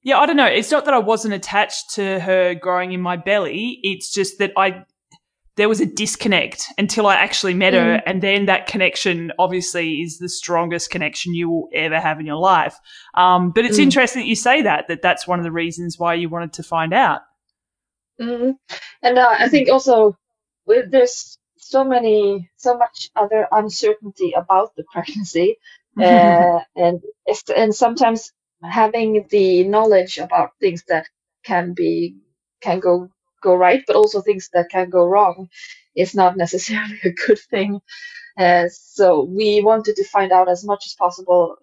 yeah 0.04 0.18
i 0.20 0.26
don't 0.26 0.38
know. 0.38 0.46
It's 0.46 0.72
not 0.72 0.86
that 0.86 0.94
i 0.94 1.00
wasn't 1.00 1.34
attached 1.34 1.92
to 1.96 2.20
her 2.20 2.56
growing 2.56 2.92
in 2.94 3.02
my 3.02 3.18
belly. 3.18 3.80
It's 3.84 4.12
just 4.14 4.40
that 4.40 4.52
i 4.58 4.84
there 5.58 5.68
was 5.68 5.82
a 5.82 5.86
disconnect 5.86 6.68
until 6.78 7.08
I 7.08 7.16
actually 7.16 7.54
met 7.54 7.74
her, 7.74 8.02
and 8.06 8.24
then 8.24 8.46
that 8.46 8.68
connection 8.68 9.34
obviously 9.38 9.96
is 9.96 10.18
the 10.18 10.30
strongest 10.30 10.90
connection 10.90 11.34
you 11.36 11.50
will 11.50 11.68
ever 11.74 12.00
have 12.00 12.22
in 12.22 12.26
your 12.26 12.38
life. 12.38 12.76
Um, 13.16 13.52
but 13.52 13.66
it's 13.66 13.78
Mm. 13.78 13.84
interesting 13.84 14.22
that 14.22 14.28
you 14.30 14.36
say 14.36 14.62
that 14.62 14.88
that 14.88 15.02
that's 15.02 15.28
one 15.28 15.40
of 15.40 15.44
the 15.44 15.52
reasons 15.52 16.00
why 16.00 16.14
you 16.14 16.30
wanted 16.30 16.54
to 16.54 16.64
find 16.64 16.94
out. 16.94 17.22
Hmm 18.22 18.52
And 19.04 19.20
uh, 19.20 19.36
I 19.40 19.50
think 19.50 19.70
also 19.70 20.18
with 20.68 20.92
there's 20.92 21.40
so 21.58 21.86
many, 21.86 22.50
so 22.58 22.78
much 22.78 23.12
other 23.18 23.48
uncertainty 23.52 24.34
about 24.34 24.76
the 24.78 24.86
pregnancy, 24.94 25.58
uh, 26.02 26.62
and 26.76 27.02
and 27.58 27.76
sometimes 27.76 28.34
having 28.64 29.28
the 29.32 29.66
knowledge 29.66 30.20
about 30.20 30.52
things 30.62 30.84
that 30.90 31.08
can 31.46 31.74
be 31.76 32.18
can 32.62 32.82
go 32.82 33.10
go 33.44 33.56
right, 33.56 33.84
but 33.88 33.98
also 33.98 34.22
things 34.22 34.50
that 34.54 34.70
can 34.72 34.90
go 34.92 35.06
wrong, 35.08 35.50
is 35.96 36.16
not 36.16 36.38
necessarily 36.46 37.00
a 37.06 37.12
good 37.12 37.40
thing. 37.52 37.82
Uh, 38.38 38.68
so 38.72 39.24
we 39.24 39.62
wanted 39.64 39.96
to 39.98 40.06
find 40.06 40.32
out 40.32 40.50
as 40.50 40.64
much 40.66 40.86
as 40.88 40.96
possible, 40.96 41.56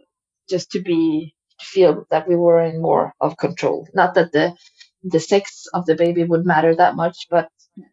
just 0.51 0.73
to 0.73 0.81
be 0.81 1.35
to 1.61 1.67
feel 1.67 2.07
that 2.11 2.29
we 2.29 2.37
were 2.37 2.61
in 2.63 2.83
more 2.83 3.13
of 3.21 3.37
control. 3.39 3.89
Not 3.95 4.15
that 4.15 4.33
the 4.33 4.55
the 5.03 5.21
sex 5.21 5.67
of 5.75 5.87
the 5.87 5.95
baby 5.95 6.25
would 6.25 6.45
matter 6.45 6.75
that 6.75 6.97
much, 6.97 7.27
but 7.31 7.49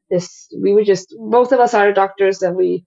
this 0.09 0.47
we 0.61 0.73
were 0.73 0.83
just 0.83 1.13
both 1.17 1.51
of 1.51 1.59
us 1.59 1.73
are 1.73 1.91
doctors, 1.93 2.41
and 2.41 2.55
we 2.55 2.85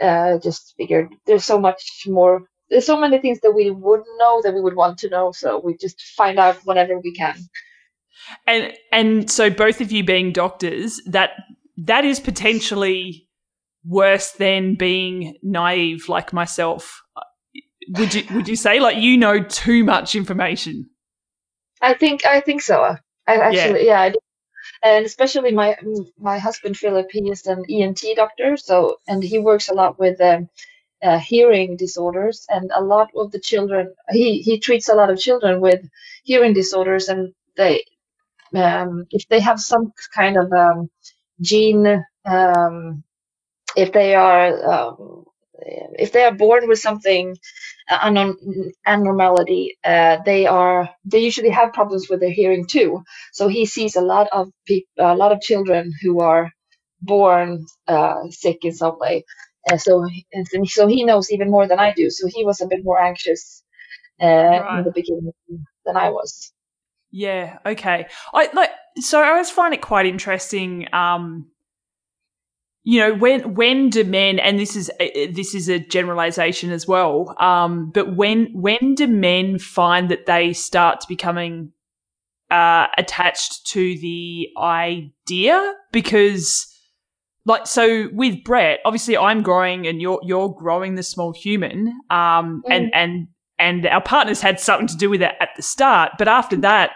uh, 0.00 0.38
just 0.38 0.74
figured 0.76 1.14
there's 1.26 1.44
so 1.44 1.58
much 1.58 2.04
more. 2.06 2.42
There's 2.70 2.86
so 2.86 3.00
many 3.00 3.18
things 3.18 3.40
that 3.40 3.52
we 3.52 3.70
wouldn't 3.70 4.18
know 4.18 4.42
that 4.42 4.54
we 4.54 4.60
would 4.60 4.76
want 4.76 4.98
to 4.98 5.08
know, 5.08 5.32
so 5.32 5.60
we 5.62 5.76
just 5.76 6.00
find 6.16 6.38
out 6.38 6.56
whenever 6.64 6.98
we 6.98 7.12
can. 7.12 7.36
and 8.46 8.74
and 8.92 9.30
so 9.30 9.50
both 9.50 9.80
of 9.80 9.92
you 9.92 10.04
being 10.04 10.32
doctors, 10.32 11.00
that 11.06 11.30
that 11.76 12.04
is 12.04 12.20
potentially 12.20 13.28
worse 13.84 14.32
than 14.32 14.74
being 14.74 15.36
naive 15.42 16.08
like 16.08 16.32
myself. 16.32 17.02
Would 17.90 18.14
you 18.14 18.24
would 18.34 18.48
you 18.48 18.56
say 18.56 18.80
like 18.80 18.96
you 18.96 19.16
know 19.16 19.42
too 19.42 19.84
much 19.84 20.14
information? 20.14 20.90
I 21.80 21.94
think 21.94 22.26
I 22.26 22.40
think 22.40 22.62
so. 22.62 22.96
I 23.28 23.36
actually 23.38 23.86
yeah, 23.86 24.02
I 24.02 24.10
do. 24.10 24.18
and 24.82 25.06
especially 25.06 25.52
my 25.52 25.76
my 26.18 26.38
husband 26.38 26.76
Philip, 26.78 27.08
he 27.12 27.30
is 27.30 27.46
an 27.46 27.64
ENT 27.70 28.14
doctor, 28.16 28.56
so 28.56 28.98
and 29.08 29.22
he 29.24 29.38
works 29.38 29.68
a 29.68 29.74
lot 29.74 29.98
with 29.98 30.20
um, 30.20 30.48
uh, 31.02 31.18
hearing 31.18 31.76
disorders, 31.76 32.46
and 32.50 32.70
a 32.74 32.82
lot 32.82 33.10
of 33.16 33.32
the 33.32 33.40
children 33.40 33.94
he 34.10 34.42
he 34.42 34.58
treats 34.60 34.88
a 34.88 34.94
lot 34.94 35.10
of 35.10 35.18
children 35.18 35.60
with 35.60 35.82
hearing 36.24 36.54
disorders, 36.54 37.08
and 37.08 37.34
they 37.56 37.84
um, 38.54 39.06
if 39.10 39.28
they 39.28 39.40
have 39.40 39.60
some 39.60 39.92
kind 40.14 40.36
of 40.38 40.52
um, 40.52 40.90
gene 41.40 41.86
um, 42.26 43.04
if 43.76 43.92
they 43.92 44.14
are 44.14 44.48
um, 44.74 45.24
if 45.98 46.12
they 46.12 46.24
are 46.24 46.34
born 46.34 46.68
with 46.68 46.78
something 46.78 47.36
anon- 47.90 48.72
abnormality, 48.86 49.78
uh, 49.84 50.18
they 50.24 50.46
are 50.46 50.90
they 51.04 51.20
usually 51.20 51.50
have 51.50 51.72
problems 51.72 52.08
with 52.08 52.20
their 52.20 52.30
hearing 52.30 52.66
too. 52.66 53.02
So 53.32 53.48
he 53.48 53.66
sees 53.66 53.96
a 53.96 54.00
lot 54.00 54.28
of 54.32 54.50
people, 54.66 54.90
a 54.98 55.16
lot 55.16 55.32
of 55.32 55.40
children 55.40 55.92
who 56.02 56.20
are 56.20 56.50
born 57.00 57.64
uh, 57.86 58.22
sick 58.30 58.58
in 58.62 58.72
some 58.72 58.98
way. 58.98 59.24
Uh, 59.70 59.76
so 59.76 60.06
and 60.32 60.68
so 60.68 60.86
he 60.86 61.04
knows 61.04 61.30
even 61.30 61.50
more 61.50 61.66
than 61.66 61.78
I 61.78 61.92
do. 61.92 62.10
So 62.10 62.28
he 62.28 62.44
was 62.44 62.60
a 62.60 62.66
bit 62.66 62.84
more 62.84 63.00
anxious 63.00 63.62
uh, 64.20 64.26
right. 64.26 64.78
in 64.78 64.84
the 64.84 64.92
beginning 64.92 65.32
than 65.84 65.96
I 65.96 66.10
was. 66.10 66.52
Yeah. 67.10 67.58
Okay. 67.64 68.06
I 68.34 68.50
like. 68.52 68.70
So 68.96 69.20
I 69.20 69.30
always 69.30 69.50
find 69.50 69.72
it 69.72 69.80
quite 69.80 70.06
interesting. 70.06 70.92
Um, 70.92 71.50
you 72.84 73.00
know, 73.00 73.14
when 73.14 73.54
when 73.54 73.90
do 73.90 74.04
men? 74.04 74.38
And 74.38 74.58
this 74.58 74.76
is 74.76 74.90
this 74.98 75.54
is 75.54 75.68
a 75.68 75.78
generalization 75.78 76.70
as 76.70 76.86
well. 76.86 77.34
Um, 77.38 77.90
but 77.92 78.16
when 78.16 78.48
when 78.54 78.94
do 78.94 79.06
men 79.06 79.58
find 79.58 80.10
that 80.10 80.26
they 80.26 80.52
start 80.52 81.04
becoming 81.08 81.72
uh, 82.50 82.86
attached 82.96 83.66
to 83.68 83.80
the 83.98 84.48
idea? 84.58 85.74
Because 85.92 86.66
like 87.44 87.66
so 87.66 88.08
with 88.12 88.44
Brett, 88.44 88.80
obviously 88.84 89.16
I'm 89.16 89.42
growing 89.42 89.86
and 89.86 90.00
you're 90.00 90.20
you're 90.22 90.50
growing 90.50 90.94
the 90.94 91.02
small 91.02 91.32
human. 91.32 91.88
Um, 92.10 92.62
mm. 92.66 92.70
and 92.70 92.94
and 92.94 93.28
and 93.58 93.86
our 93.86 94.02
partners 94.02 94.40
had 94.40 94.60
something 94.60 94.86
to 94.86 94.96
do 94.96 95.10
with 95.10 95.22
it 95.22 95.34
at 95.40 95.50
the 95.56 95.62
start, 95.62 96.12
but 96.16 96.28
after 96.28 96.56
that, 96.58 96.92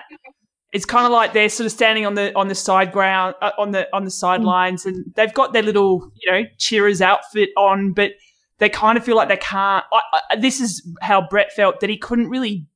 it's 0.73 0.87
kind 0.87 1.05
of 1.05 1.13
like 1.13 1.35
they're 1.35 1.51
sort 1.51 1.67
of 1.67 1.73
standing 1.73 2.07
on 2.07 2.15
the 2.15 2.37
on 2.37 2.49
the 2.49 2.55
side 2.55 2.93
ground 2.93 3.35
uh, 3.43 3.51
on 3.59 3.73
the 3.73 3.89
on 3.95 4.05
the 4.05 4.11
sidelines, 4.11 4.87
and 4.87 5.05
they've 5.15 5.33
got 5.35 5.53
their 5.53 5.63
little 5.63 6.11
you 6.17 6.33
know 6.33 6.43
cheerers 6.59 7.03
outfit 7.03 7.51
on, 7.57 7.93
but 7.93 8.13
they 8.59 8.71
kind 8.71 8.97
of 8.97 9.05
feel 9.05 9.17
like 9.17 9.29
they 9.29 9.37
can't. 9.37 9.85
I, 9.93 10.01
I, 10.31 10.37
this 10.37 10.61
is 10.61 10.87
how 11.03 11.27
Brett 11.29 11.53
felt 11.53 11.81
that 11.81 11.91
he 11.91 11.99
couldn't 11.99 12.31
really 12.31 12.67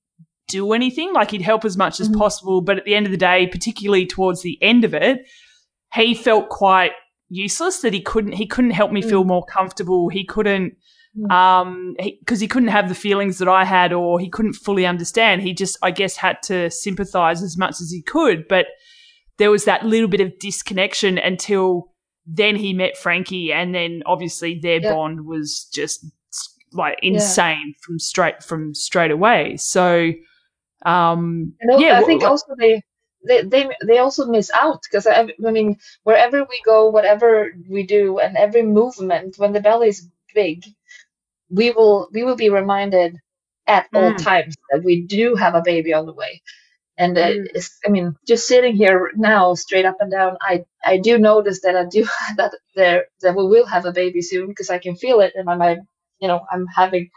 do 0.48 0.72
anything. 0.72 1.14
Like 1.14 1.30
he'd 1.30 1.42
help 1.42 1.64
as 1.64 1.76
much 1.76 1.98
as 1.98 2.08
mm-hmm. 2.08 2.18
possible, 2.18 2.60
but 2.60 2.76
at 2.76 2.84
the 2.84 2.94
end 2.94 3.06
of 3.06 3.12
the 3.12 3.18
day, 3.18 3.46
particularly 3.46 4.06
towards 4.06 4.42
the 4.42 4.58
end 4.62 4.84
of 4.84 4.92
it, 4.92 5.26
he 5.94 6.14
felt 6.14 6.50
quite 6.50 6.92
useless. 7.30 7.80
That 7.80 7.94
he 7.94 8.02
couldn't 8.02 8.32
he 8.32 8.46
couldn't 8.46 8.72
help 8.72 8.92
me 8.92 9.00
mm-hmm. 9.00 9.08
feel 9.08 9.24
more 9.24 9.44
comfortable. 9.46 10.10
He 10.10 10.24
couldn't 10.24 10.76
Mm. 11.18 11.30
um 11.32 11.96
because 11.98 12.40
he, 12.40 12.44
he, 12.44 12.48
couldn't 12.48 12.68
have 12.68 12.90
the 12.90 12.94
feelings 12.94 13.38
that 13.38 13.48
I 13.48 13.64
had 13.64 13.94
or 13.94 14.20
he 14.20 14.28
couldn't 14.28 14.52
fully 14.52 14.84
understand 14.84 15.40
he 15.40 15.54
just 15.54 15.78
I 15.82 15.90
guess 15.90 16.14
had 16.16 16.42
to 16.44 16.70
sympathize 16.70 17.42
as 17.42 17.56
much 17.56 17.80
as 17.80 17.90
he 17.90 18.02
could 18.02 18.46
but 18.48 18.66
there 19.38 19.50
was 19.50 19.64
that 19.64 19.86
little 19.86 20.08
bit 20.08 20.20
of 20.20 20.38
disconnection 20.38 21.16
until 21.16 21.92
then 22.26 22.54
he 22.56 22.74
met 22.74 22.98
Frankie 22.98 23.50
and 23.50 23.74
then 23.74 24.02
obviously 24.04 24.58
their 24.60 24.78
yeah. 24.78 24.92
bond 24.92 25.24
was 25.24 25.70
just 25.72 26.04
like 26.72 26.98
insane 27.00 27.68
yeah. 27.68 27.78
from 27.80 27.98
straight 27.98 28.42
from 28.42 28.74
straight 28.74 29.10
away 29.10 29.56
so 29.56 30.12
um 30.84 31.54
and 31.60 31.80
yeah 31.80 31.98
I 31.98 32.02
think 32.02 32.24
also 32.24 32.54
they 32.58 32.82
they, 33.26 33.42
they 33.42 33.70
they 33.86 33.98
also 33.98 34.26
miss 34.26 34.50
out 34.50 34.82
because 34.82 35.06
I, 35.06 35.30
I 35.46 35.50
mean 35.50 35.78
wherever 36.02 36.44
we 36.44 36.60
go 36.64 36.90
whatever 36.90 37.52
we 37.70 37.84
do 37.84 38.18
and 38.18 38.36
every 38.36 38.64
movement 38.64 39.38
when 39.38 39.54
the 39.54 39.60
belly 39.60 39.88
is 39.88 40.06
big 40.34 40.64
we 41.50 41.70
will 41.70 42.08
we 42.12 42.24
will 42.24 42.36
be 42.36 42.50
reminded 42.50 43.16
at 43.66 43.90
mm. 43.92 44.02
all 44.02 44.14
times 44.14 44.56
that 44.70 44.82
we 44.84 45.02
do 45.02 45.34
have 45.34 45.54
a 45.54 45.62
baby 45.64 45.92
on 45.92 46.06
the 46.06 46.14
way 46.14 46.42
and 46.98 47.16
uh, 47.18 47.28
mm. 47.28 47.70
i 47.86 47.90
mean 47.90 48.14
just 48.26 48.46
sitting 48.46 48.74
here 48.74 49.10
now 49.16 49.54
straight 49.54 49.84
up 49.84 49.96
and 50.00 50.10
down 50.10 50.36
i 50.40 50.64
i 50.84 50.98
do 50.98 51.18
notice 51.18 51.60
that 51.62 51.76
i 51.76 51.84
do 51.84 52.06
that 52.36 52.52
there 52.74 53.06
that 53.20 53.36
we 53.36 53.44
will 53.44 53.66
have 53.66 53.84
a 53.86 53.92
baby 53.92 54.22
soon 54.22 54.48
because 54.48 54.70
i 54.70 54.78
can 54.78 54.96
feel 54.96 55.20
it 55.20 55.32
and 55.36 55.48
i'm 55.48 55.62
I, 55.62 55.78
you 56.20 56.28
know 56.28 56.40
i'm 56.50 56.66
having 56.74 57.10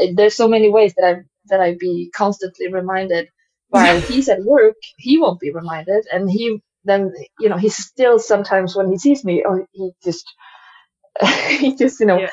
uh, 0.00 0.06
there's 0.14 0.34
so 0.34 0.48
many 0.48 0.70
ways 0.70 0.94
that 0.96 1.04
i 1.04 1.22
that 1.46 1.60
i 1.60 1.76
be 1.78 2.10
constantly 2.14 2.72
reminded 2.72 3.28
while 3.68 4.00
he's 4.10 4.28
at 4.28 4.42
work 4.44 4.76
he 4.96 5.18
won't 5.18 5.40
be 5.40 5.50
reminded 5.50 6.06
and 6.12 6.30
he 6.30 6.60
then 6.84 7.12
you 7.40 7.48
know 7.48 7.56
he's 7.56 7.76
still 7.76 8.18
sometimes 8.18 8.76
when 8.76 8.90
he 8.90 8.98
sees 8.98 9.24
me 9.24 9.44
oh 9.46 9.66
he 9.72 9.90
just 10.04 10.26
he 11.48 11.76
just 11.76 12.00
you 12.00 12.06
know 12.06 12.18
yeah 12.18 12.30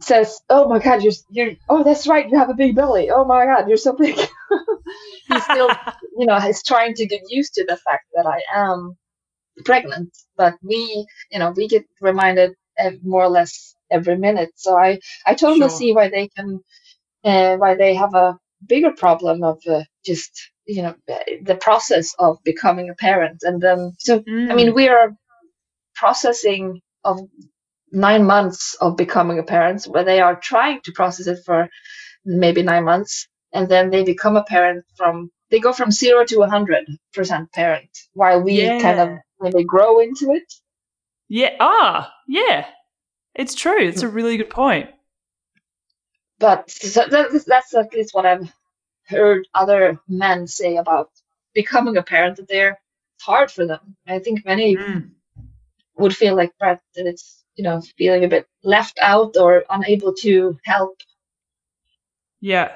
says, 0.00 0.40
"Oh 0.48 0.68
my 0.68 0.78
God, 0.78 1.02
you're 1.02 1.12
you're 1.30 1.52
oh 1.68 1.82
that's 1.82 2.06
right, 2.06 2.28
you 2.28 2.38
have 2.38 2.50
a 2.50 2.54
big 2.54 2.74
belly. 2.74 3.10
Oh 3.10 3.24
my 3.24 3.44
God, 3.46 3.68
you're 3.68 3.76
so 3.76 3.92
big." 3.92 4.16
he's 5.28 5.44
still, 5.44 5.70
you 6.18 6.26
know, 6.26 6.38
he's 6.38 6.62
trying 6.62 6.94
to 6.94 7.06
get 7.06 7.22
used 7.28 7.54
to 7.54 7.64
the 7.64 7.76
fact 7.76 8.06
that 8.14 8.26
I 8.26 8.40
am 8.54 8.96
pregnant, 9.64 10.16
but 10.36 10.54
we, 10.62 11.06
you 11.30 11.38
know, 11.38 11.52
we 11.56 11.68
get 11.68 11.84
reminded 12.00 12.52
more 13.02 13.24
or 13.24 13.28
less 13.28 13.74
every 13.90 14.16
minute. 14.16 14.50
So 14.56 14.76
I 14.76 15.00
I 15.26 15.34
totally 15.34 15.68
sure. 15.68 15.78
see 15.78 15.92
why 15.92 16.08
they 16.08 16.28
can, 16.28 16.60
uh, 17.24 17.56
why 17.56 17.74
they 17.74 17.94
have 17.94 18.14
a 18.14 18.38
bigger 18.66 18.92
problem 18.92 19.42
of 19.42 19.60
uh, 19.68 19.82
just 20.04 20.50
you 20.66 20.82
know 20.82 20.94
the 21.42 21.54
process 21.54 22.14
of 22.18 22.38
becoming 22.44 22.90
a 22.90 22.94
parent 22.94 23.42
and 23.42 23.60
then 23.60 23.92
so 23.98 24.20
mm. 24.20 24.50
i 24.50 24.54
mean 24.54 24.70
mm. 24.70 24.74
we 24.74 24.88
are 24.88 25.12
processing 25.94 26.80
of 27.04 27.20
nine 27.92 28.24
months 28.24 28.74
of 28.80 28.96
becoming 28.96 29.38
a 29.38 29.42
parent 29.42 29.84
where 29.84 30.04
they 30.04 30.20
are 30.20 30.36
trying 30.36 30.80
to 30.82 30.92
process 30.92 31.26
it 31.26 31.38
for 31.44 31.68
maybe 32.24 32.62
nine 32.62 32.84
months 32.84 33.28
and 33.52 33.68
then 33.68 33.90
they 33.90 34.02
become 34.02 34.36
a 34.36 34.44
parent 34.44 34.84
from 34.96 35.30
they 35.50 35.60
go 35.60 35.72
from 35.72 35.90
zero 35.90 36.24
to 36.24 36.42
a 36.42 36.48
hundred 36.48 36.84
percent 37.14 37.52
parent 37.52 37.90
while 38.14 38.42
we 38.42 38.62
yeah. 38.62 38.80
kind 38.80 38.98
of 38.98 39.18
maybe 39.40 39.64
grow 39.64 40.00
into 40.00 40.32
it. 40.32 40.52
Yeah 41.28 41.54
ah 41.60 42.12
yeah. 42.26 42.66
It's 43.34 43.54
true. 43.54 43.80
It's 43.80 44.02
a 44.02 44.08
really 44.08 44.36
good 44.38 44.50
point. 44.50 44.90
But 46.38 46.70
so 46.70 47.04
that's, 47.08 47.44
that's 47.44 47.74
at 47.74 47.92
least 47.94 48.14
what 48.14 48.26
i've 48.26 48.52
heard 49.06 49.46
other 49.54 50.00
men 50.08 50.46
say 50.46 50.76
about 50.76 51.10
becoming 51.54 51.96
a 51.96 52.02
parent 52.02 52.36
that 52.36 52.48
they're 52.48 52.78
it's 53.16 53.24
hard 53.24 53.50
for 53.50 53.66
them. 53.66 53.96
I 54.06 54.18
think 54.18 54.44
many 54.44 54.76
mm. 54.76 55.10
would 55.96 56.14
feel 56.14 56.36
like 56.36 56.52
that 56.60 56.80
it's 56.96 57.42
you 57.56 57.64
know 57.64 57.80
feeling 57.98 58.24
a 58.24 58.28
bit 58.28 58.46
left 58.62 58.98
out 59.02 59.36
or 59.36 59.64
unable 59.70 60.12
to 60.12 60.56
help 60.64 61.00
yeah 62.40 62.72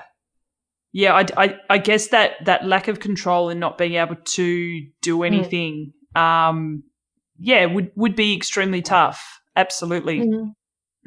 yeah 0.93 1.15
i, 1.15 1.27
I, 1.37 1.59
I 1.69 1.79
guess 1.79 2.09
that 2.09 2.45
that 2.45 2.67
lack 2.67 2.89
of 2.89 3.01
control 3.01 3.51
and 3.51 3.61
not 3.61 3.79
being 3.79 3.95
able 3.95 4.17
to 4.17 4.87
do 5.03 5.19
mm. 5.19 5.27
anything 5.27 5.93
mm. 6.17 6.21
um 6.21 6.83
yeah 7.39 7.67
would 7.67 7.93
would 7.95 8.17
be 8.17 8.35
extremely 8.35 8.83
tough 8.83 9.41
absolutely 9.57 10.21
mm. 10.21 10.55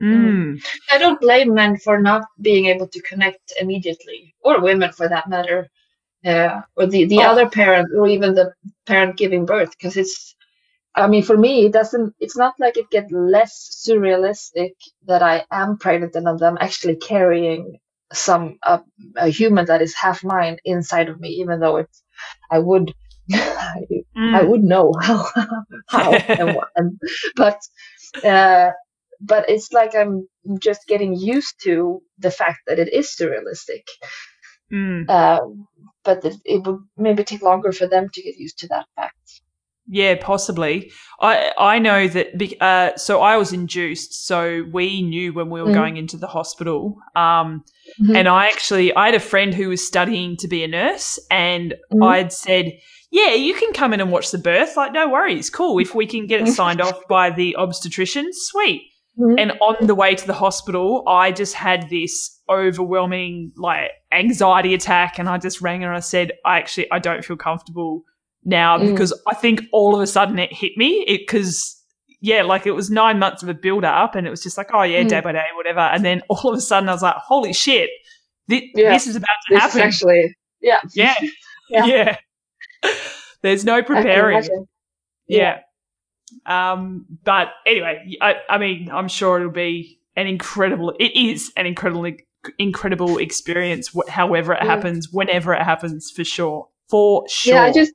Mm. 0.01 0.63
I 0.91 0.97
don't 0.97 1.21
blame 1.21 1.53
men 1.53 1.77
for 1.77 2.01
not 2.01 2.25
being 2.41 2.65
able 2.65 2.87
to 2.87 3.01
connect 3.03 3.53
immediately, 3.59 4.35
or 4.41 4.59
women 4.59 4.91
for 4.91 5.07
that 5.07 5.29
matter, 5.29 5.69
uh, 6.25 6.61
or 6.75 6.87
the, 6.87 7.05
the 7.05 7.19
oh. 7.19 7.27
other 7.27 7.47
parent, 7.47 7.89
or 7.95 8.07
even 8.07 8.33
the 8.33 8.53
parent 8.85 9.17
giving 9.17 9.45
birth, 9.45 9.71
because 9.71 9.95
it's 9.95 10.35
I 10.95 11.07
mean, 11.07 11.23
for 11.23 11.37
me, 11.37 11.65
it 11.65 11.73
doesn't. 11.73 12.13
It's 12.19 12.37
not 12.37 12.53
like 12.59 12.77
it 12.77 12.89
gets 12.91 13.11
less 13.11 13.83
surrealistic 13.87 14.73
that 15.07 15.23
I 15.23 15.43
am 15.51 15.77
pregnant 15.77 16.15
and 16.15 16.27
I'm 16.27 16.57
actually 16.59 16.97
carrying 16.97 17.79
some 18.11 18.57
uh, 18.63 18.79
a 19.15 19.29
human 19.29 19.65
that 19.65 19.81
is 19.81 19.95
half 19.95 20.23
mine 20.23 20.57
inside 20.65 21.09
of 21.09 21.19
me, 21.19 21.29
even 21.29 21.59
though 21.59 21.77
it's. 21.77 22.03
I 22.51 22.59
would, 22.59 22.93
I, 23.33 23.81
mm. 24.15 24.35
I 24.35 24.43
would 24.43 24.63
know 24.63 24.93
how, 25.01 25.27
how 25.87 26.11
and 26.13 26.55
what, 26.55 26.69
and, 26.75 26.99
but, 27.35 27.57
uh, 28.23 28.71
but 29.19 29.49
it's 29.49 29.73
like 29.73 29.95
I'm 29.95 30.27
just 30.59 30.87
getting 30.87 31.15
used 31.15 31.55
to 31.63 32.01
the 32.19 32.31
fact 32.31 32.59
that 32.67 32.79
it 32.79 32.93
is 32.93 33.15
surrealistic. 33.19 33.83
Mm. 34.71 35.09
Uh, 35.09 35.41
but 36.03 36.23
it, 36.23 36.35
it 36.45 36.63
would 36.65 36.79
maybe 36.97 37.23
take 37.23 37.41
longer 37.41 37.71
for 37.71 37.87
them 37.87 38.09
to 38.13 38.21
get 38.21 38.37
used 38.37 38.59
to 38.59 38.67
that 38.67 38.85
fact. 38.95 39.41
Yeah, 39.87 40.15
possibly. 40.19 40.91
I 41.19 41.51
I 41.57 41.79
know 41.79 42.07
that. 42.07 42.61
Uh, 42.61 42.95
so 42.97 43.21
I 43.21 43.35
was 43.37 43.51
induced, 43.51 44.25
so 44.25 44.65
we 44.71 45.01
knew 45.01 45.33
when 45.33 45.49
we 45.49 45.61
were 45.61 45.69
mm. 45.69 45.73
going 45.73 45.97
into 45.97 46.17
the 46.17 46.27
hospital. 46.27 46.97
Um, 47.15 47.65
mm-hmm. 48.01 48.15
and 48.15 48.27
I 48.29 48.47
actually 48.47 48.95
I 48.95 49.07
had 49.07 49.15
a 49.15 49.19
friend 49.19 49.53
who 49.53 49.69
was 49.69 49.85
studying 49.85 50.37
to 50.37 50.47
be 50.47 50.63
a 50.63 50.67
nurse, 50.67 51.19
and 51.29 51.75
mm. 51.91 52.05
I'd 52.05 52.31
said, 52.31 52.71
"Yeah, 53.11 53.33
you 53.33 53.53
can 53.55 53.73
come 53.73 53.93
in 53.93 53.99
and 53.99 54.11
watch 54.11 54.31
the 54.31 54.37
birth. 54.37 54.77
Like, 54.77 54.93
no 54.93 55.09
worries, 55.09 55.49
cool. 55.49 55.77
If 55.79 55.93
we 55.93 56.05
can 56.05 56.27
get 56.27 56.41
it 56.41 56.51
signed 56.51 56.79
off 56.79 56.99
by 57.09 57.29
the 57.29 57.55
obstetrician, 57.57 58.29
sweet." 58.31 58.83
Mm-hmm. 59.19 59.37
And 59.37 59.51
on 59.59 59.85
the 59.85 59.95
way 59.95 60.15
to 60.15 60.25
the 60.25 60.33
hospital, 60.33 61.03
I 61.07 61.31
just 61.31 61.53
had 61.53 61.89
this 61.89 62.39
overwhelming 62.49 63.51
like 63.57 63.91
anxiety 64.13 64.73
attack, 64.73 65.19
and 65.19 65.27
I 65.27 65.37
just 65.39 65.61
rang 65.61 65.81
her 65.81 65.89
and 65.89 65.97
I 65.97 65.99
said, 65.99 66.31
"I 66.45 66.57
actually 66.57 66.89
I 66.89 66.99
don't 66.99 67.25
feel 67.25 67.35
comfortable." 67.37 68.05
Now 68.45 68.77
mm. 68.77 68.91
because 68.91 69.13
I 69.27 69.35
think 69.35 69.63
all 69.71 69.95
of 69.95 70.01
a 70.01 70.07
sudden 70.07 70.39
it 70.39 70.53
hit 70.53 70.77
me 70.77 71.05
because 71.07 71.79
yeah, 72.21 72.41
like 72.41 72.65
it 72.65 72.71
was 72.71 72.89
nine 72.89 73.19
months 73.19 73.43
of 73.43 73.49
a 73.49 73.53
build 73.53 73.83
up 73.83 74.15
and 74.15 74.25
it 74.25 74.29
was 74.29 74.41
just 74.41 74.57
like, 74.57 74.69
oh 74.73 74.83
yeah, 74.83 75.03
mm. 75.03 75.09
day 75.09 75.19
by 75.19 75.33
day, 75.33 75.45
whatever. 75.55 75.81
And 75.81 76.05
then 76.05 76.21
all 76.29 76.51
of 76.51 76.57
a 76.57 76.61
sudden 76.61 76.87
I 76.87 76.93
was 76.93 77.01
like, 77.01 77.15
holy 77.17 77.51
shit, 77.51 77.89
this, 78.47 78.61
yeah. 78.75 78.93
this 78.93 79.07
is 79.07 79.17
about 79.17 79.27
to 79.47 79.55
this 79.55 79.61
happen. 79.61 79.81
actually, 79.81 80.35
yeah. 80.61 80.79
Yeah. 80.93 81.15
yeah. 81.69 81.85
yeah. 81.85 82.17
There's 83.41 83.65
no 83.65 83.83
preparing. 83.83 84.41
Yeah. 85.27 85.59
yeah. 86.45 86.71
Um, 86.71 87.05
but 87.25 87.49
anyway, 87.65 88.15
I, 88.21 88.35
I 88.49 88.57
mean, 88.57 88.89
I'm 88.89 89.09
sure 89.09 89.39
it'll 89.39 89.51
be 89.51 89.99
an 90.15 90.27
incredible, 90.27 90.93
it 90.99 91.15
is 91.15 91.51
an 91.57 91.65
incredibly, 91.65 92.25
incredible 92.57 93.17
experience, 93.17 93.93
however 94.07 94.53
it 94.53 94.61
mm. 94.61 94.65
happens, 94.65 95.09
whenever 95.11 95.53
it 95.53 95.61
happens, 95.61 96.09
for 96.09 96.23
sure. 96.23 96.69
For 96.89 97.25
sure. 97.27 97.55
Yeah, 97.55 97.63
I 97.63 97.71
just, 97.73 97.91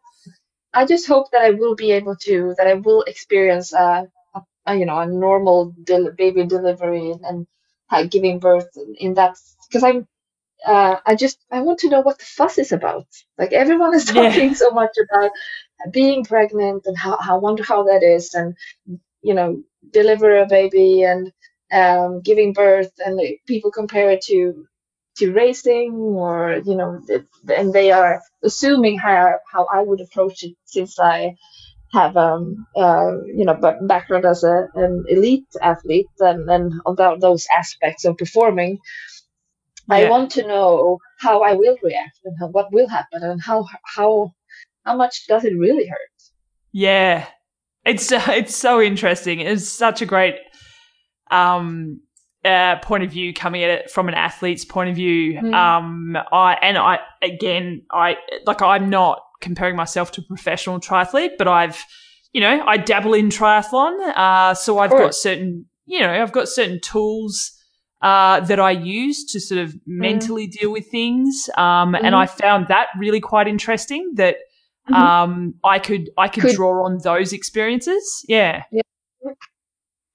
I 0.75 0.87
just 0.87 1.07
hope 1.07 1.31
that 1.33 1.43
I 1.43 1.51
will 1.51 1.75
be 1.75 1.93
able 1.93 2.17
to 2.29 2.55
that 2.59 2.67
I 2.67 2.75
will 2.75 3.03
experience 3.03 3.73
a, 3.73 4.09
a, 4.35 4.41
a 4.67 4.75
you 4.77 4.87
know 4.87 4.99
a 4.99 5.07
normal 5.07 5.75
del- 5.85 6.13
baby 6.13 6.45
delivery 6.47 7.13
and, 7.23 7.47
and 7.91 8.11
giving 8.11 8.39
birth 8.39 8.69
in 8.99 9.15
that 9.15 9.37
because 9.69 9.85
I'm 9.85 10.07
uh, 10.67 10.97
I 11.07 11.15
just 11.17 11.39
I 11.53 11.61
want 11.63 11.81
to 11.81 11.91
know 11.91 12.01
what 12.01 12.19
the 12.19 12.25
fuss 12.25 12.59
is 12.59 12.73
about. 12.73 13.07
Like 13.39 13.53
everyone 13.53 13.95
is 13.95 14.05
Yeah. 14.15 14.15
talking 14.15 14.55
so 14.55 14.71
much 14.71 14.95
about 15.05 15.31
being 15.93 16.25
pregnant 16.25 16.85
and 16.87 16.97
how 16.99 17.19
how 17.19 17.39
wonder 17.39 17.63
how 17.65 17.85
that 17.85 18.03
is, 18.03 18.35
and 18.35 18.57
you 19.23 19.35
know, 19.35 19.63
deliver 19.93 20.39
a 20.39 20.47
baby 20.47 21.03
and 21.05 21.33
um, 21.73 22.21
giving 22.21 22.53
birth, 22.53 22.93
and 23.05 23.17
like, 23.17 23.41
people 23.47 23.71
compare 23.71 24.11
it 24.11 24.23
to 24.23 24.67
to 25.19 25.33
racing, 25.33 25.93
or 25.93 26.61
you 26.65 26.77
know, 26.77 27.01
and 27.55 27.73
they 27.73 27.91
are 27.93 28.21
assuming 28.43 28.99
how 28.99 29.35
how 29.53 29.67
I 29.73 29.83
would 29.83 30.01
approach 30.01 30.43
it 30.43 30.55
since 30.65 30.99
I 30.99 31.35
have 31.93 32.17
um 32.17 32.67
uh, 32.77 33.13
you 33.27 33.45
know 33.45 33.55
but 33.55 33.87
background 33.87 34.25
as 34.27 34.45
a 34.45 34.69
an 34.75 35.05
elite 35.09 35.49
athlete 35.63 36.07
and 36.21 36.49
and 36.51 36.73
about 36.87 37.21
those 37.21 37.47
aspects 37.51 38.05
of 38.05 38.19
performing 38.19 38.79
I 39.91 40.09
want 40.11 40.31
to 40.33 40.47
know 40.47 40.99
how 41.19 41.43
I 41.43 41.55
will 41.55 41.77
react 41.83 42.21
and 42.25 42.37
how, 42.39 42.49
what 42.49 42.73
will 42.73 42.89
happen 42.89 43.23
and 43.23 43.41
how 43.41 43.67
how 43.85 44.33
how 44.85 44.97
much 44.97 45.27
does 45.27 45.45
it 45.45 45.57
really 45.57 45.87
hurt? 45.87 46.31
Yeah, 46.73 47.27
it's 47.85 48.13
it's 48.13 48.57
so 48.57 48.81
interesting. 48.81 49.41
It's 49.41 49.69
such 49.69 50.03
a 50.03 50.07
great 50.07 50.37
um, 51.31 52.01
uh, 52.49 52.79
point 52.81 53.03
of 53.05 53.11
view 53.11 53.33
coming 53.35 53.63
at 53.63 53.71
it 53.71 53.91
from 53.91 54.09
an 54.09 54.15
athlete's 54.15 54.65
point 54.65 54.91
of 54.91 54.97
view. 54.97 55.35
Mm. 55.41 55.55
Um, 55.55 56.17
I 56.33 56.55
and 56.63 56.79
I 56.79 56.99
again, 57.23 57.83
I 57.91 58.17
like 58.47 58.63
I'm 58.63 58.89
not 58.91 59.21
comparing 59.41 59.77
myself 59.77 60.11
to 60.13 60.21
a 60.21 60.25
professional 60.25 60.81
triathlete, 60.81 61.33
but 61.39 61.47
I've 61.49 61.85
you 62.33 62.41
know 62.41 62.63
I 62.67 62.77
dabble 62.77 63.15
in 63.15 63.29
triathlon, 63.29 63.95
uh, 64.17 64.55
so 64.55 64.79
I've 64.79 64.91
got 64.91 65.15
certain 65.15 65.67
you 65.87 66.01
know 66.01 66.11
I've 66.23 66.33
got 66.33 66.49
certain 66.49 66.81
tools. 66.81 67.53
Uh, 68.01 68.39
that 68.47 68.61
I 68.61 68.71
use 68.71 69.25
to 69.33 69.41
sort 69.41 69.59
of 69.61 69.75
mentally 69.85 70.47
deal 70.47 70.71
with 70.71 70.87
things, 70.89 71.51
um, 71.57 71.97
and 71.97 72.15
Mhm. 72.15 72.23
I 72.23 72.27
found 72.27 72.69
that 72.69 72.87
really 72.97 73.19
quite 73.19 73.49
interesting. 73.49 74.13
That 74.15 74.37
Mhm. 74.89 74.95
um, 74.95 75.55
I 75.65 75.81
could 75.81 76.09
I 76.17 76.29
could 76.29 76.45
Could- 76.45 76.55
draw 76.55 76.85
on 76.87 76.99
those 77.03 77.33
experiences. 77.33 78.25
Yeah. 78.29 78.63
Yeah, 78.71 78.83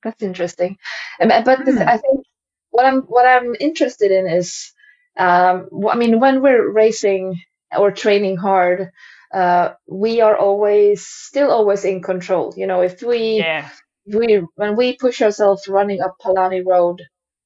That's 0.03 0.21
interesting. 0.23 0.77
Um, 1.21 1.29
But 1.45 1.65
this, 1.65 1.77
Hmm. 1.77 1.87
I 1.87 1.97
think 1.97 2.25
what 2.71 2.85
I'm 2.85 3.01
what 3.03 3.25
I'm 3.25 3.55
interested 3.59 4.11
in 4.11 4.27
is, 4.27 4.73
um, 5.17 5.69
I 5.89 5.95
mean, 5.95 6.19
when 6.19 6.41
we're 6.41 6.69
racing 6.71 7.41
or 7.77 7.91
training 7.91 8.37
hard, 8.37 8.91
uh, 9.33 9.73
we 9.87 10.21
are 10.21 10.37
always 10.37 11.05
still 11.07 11.51
always 11.51 11.85
in 11.85 12.01
control. 12.01 12.53
You 12.57 12.67
know, 12.67 12.81
if 12.81 13.01
we 13.01 13.19
yeah, 13.37 13.69
we 14.05 14.41
when 14.55 14.75
we 14.77 14.97
push 14.97 15.21
ourselves 15.21 15.67
running 15.67 16.01
up 16.01 16.15
Palani 16.23 16.63
Road, 16.65 17.01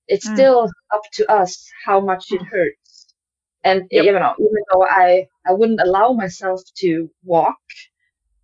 it's 0.07 0.25
Mm. 0.25 0.27
still 0.27 0.69
up 0.93 1.03
to 1.13 1.31
us 1.31 1.69
how 1.85 1.99
much 2.01 2.31
it 2.31 2.43
hurts. 2.43 3.07
And 3.63 3.89
Yep. 3.91 4.05
you 4.05 4.13
know, 4.13 4.35
even 4.39 4.63
though 4.73 4.85
I 4.85 5.27
I 5.47 5.53
wouldn't 5.53 5.81
allow 5.81 6.13
myself 6.13 6.61
to 6.79 7.09
walk, 7.23 7.57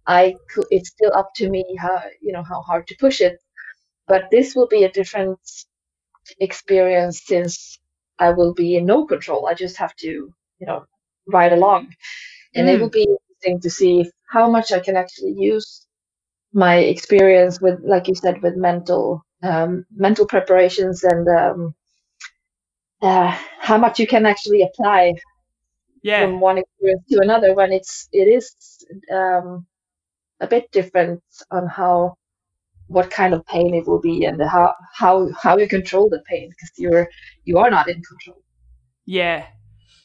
I 0.08 0.40
could, 0.50 0.68
it's 0.72 0.90
still 0.90 1.12
up 1.16 1.34
to 1.36 1.50
me 1.50 1.64
how 1.80 2.04
you 2.22 2.34
know 2.34 2.44
how 2.44 2.62
hard 2.62 2.88
to 2.88 2.96
push 3.00 3.22
it. 3.22 3.40
But 4.08 4.30
this 4.32 4.56
will 4.56 4.68
be 4.68 4.84
a 4.84 4.92
different 4.92 5.40
experience 6.40 7.22
since 7.26 7.80
I 8.20 8.32
will 8.32 8.54
be 8.54 8.76
in 8.78 8.86
no 8.86 9.06
control. 9.06 9.48
I 9.48 9.54
just 9.54 9.78
have 9.78 9.96
to 9.98 10.08
you 10.08 10.68
know 10.68 10.86
ride 11.28 11.54
along, 11.54 11.94
and 12.56 12.70
it 12.70 12.78
Mm. 12.78 12.82
will 12.82 12.90
be 12.90 13.04
interesting 13.10 13.62
to 13.62 13.70
see 13.70 14.12
how 14.30 14.50
much 14.50 14.72
I 14.74 14.80
can 14.80 14.98
actually 14.98 15.34
use 15.38 15.88
my 16.54 16.78
experience 16.78 17.62
with, 17.62 17.80
like 17.84 18.08
you 18.08 18.16
said, 18.16 18.42
with 18.44 18.56
mental 18.58 19.24
um, 19.44 19.86
mental 19.96 20.26
preparations 20.28 21.04
and 21.04 21.28
um, 21.30 21.76
uh, 23.02 23.32
how 23.60 23.78
much 23.78 24.00
you 24.00 24.08
can 24.08 24.26
actually 24.26 24.64
apply 24.64 25.14
yeah, 26.04 26.20
from 26.20 26.40
one 26.40 26.58
experience 26.58 27.04
to 27.10 27.20
another 27.22 27.54
when 27.56 27.72
it's 27.72 28.08
it 28.12 28.28
is 28.28 28.56
um, 29.12 29.66
a 30.42 30.48
bit 30.48 30.72
different 30.72 31.22
on 31.52 31.68
how 31.68 32.16
what 32.88 33.10
kind 33.10 33.34
of 33.34 33.46
pain 33.46 33.74
it 33.74 33.88
will 33.88 34.00
be 34.02 34.26
and 34.26 34.42
how 34.42 34.74
how 34.94 35.30
how 35.42 35.58
you 35.58 35.68
control 35.68 36.10
the 36.10 36.22
pain 36.30 36.50
because 36.50 36.72
you're 36.78 37.08
you 37.46 37.58
are 37.58 37.70
not 37.70 37.88
in 37.88 38.02
control. 38.02 38.42
yeah, 39.06 39.46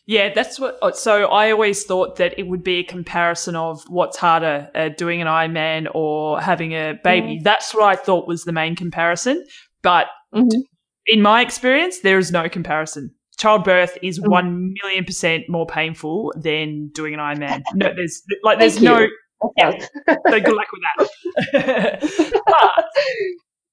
yeah. 0.07 0.33
That's 0.35 0.59
what. 0.59 0.79
oh, 0.83 0.91
So 0.93 1.27
I 1.27 1.51
always 1.51 1.85
thought 1.85 2.17
that 2.17 2.39
it 2.39 2.47
would 2.49 2.63
be 2.63 2.79
a 2.79 2.85
comparison 2.85 3.57
of 3.57 3.83
what's 3.89 4.17
harder, 4.17 4.71
uh, 4.75 4.89
doing 4.91 5.21
an 5.21 5.27
Ironman 5.29 5.89
or 5.95 6.41
having 6.41 6.73
a 6.73 6.95
baby. 7.05 7.41
That's 7.43 7.75
what 7.75 7.85
I 7.85 7.97
thought 7.97 8.27
was 8.27 8.45
the 8.45 8.53
main 8.53 8.75
comparison. 8.77 9.45
But 9.83 10.07
Mhm. 10.35 10.63
in 11.07 11.23
my 11.23 11.41
experience, 11.43 12.01
there 12.01 12.19
is 12.19 12.31
no 12.33 12.49
comparison. 12.49 13.15
Childbirth 13.39 13.97
is 14.03 14.19
Mm. 14.19 14.31
one 14.31 14.75
million 14.83 15.05
percent 15.05 15.45
more 15.49 15.67
painful 15.67 16.33
than 16.37 16.89
doing 16.95 17.15
an 17.15 17.21
Ironman. 17.21 17.63
No, 17.75 17.93
there's 17.95 18.23
like 18.43 18.59
there's 18.59 18.81
no 18.81 18.99
you. 19.01 19.11
Yeah. 19.57 19.69
Okay. 19.69 19.87
so 20.31 20.41
good 20.41 20.55
luck 20.55 20.67
with 20.73 20.83
that. 21.53 22.41
but, 22.47 22.85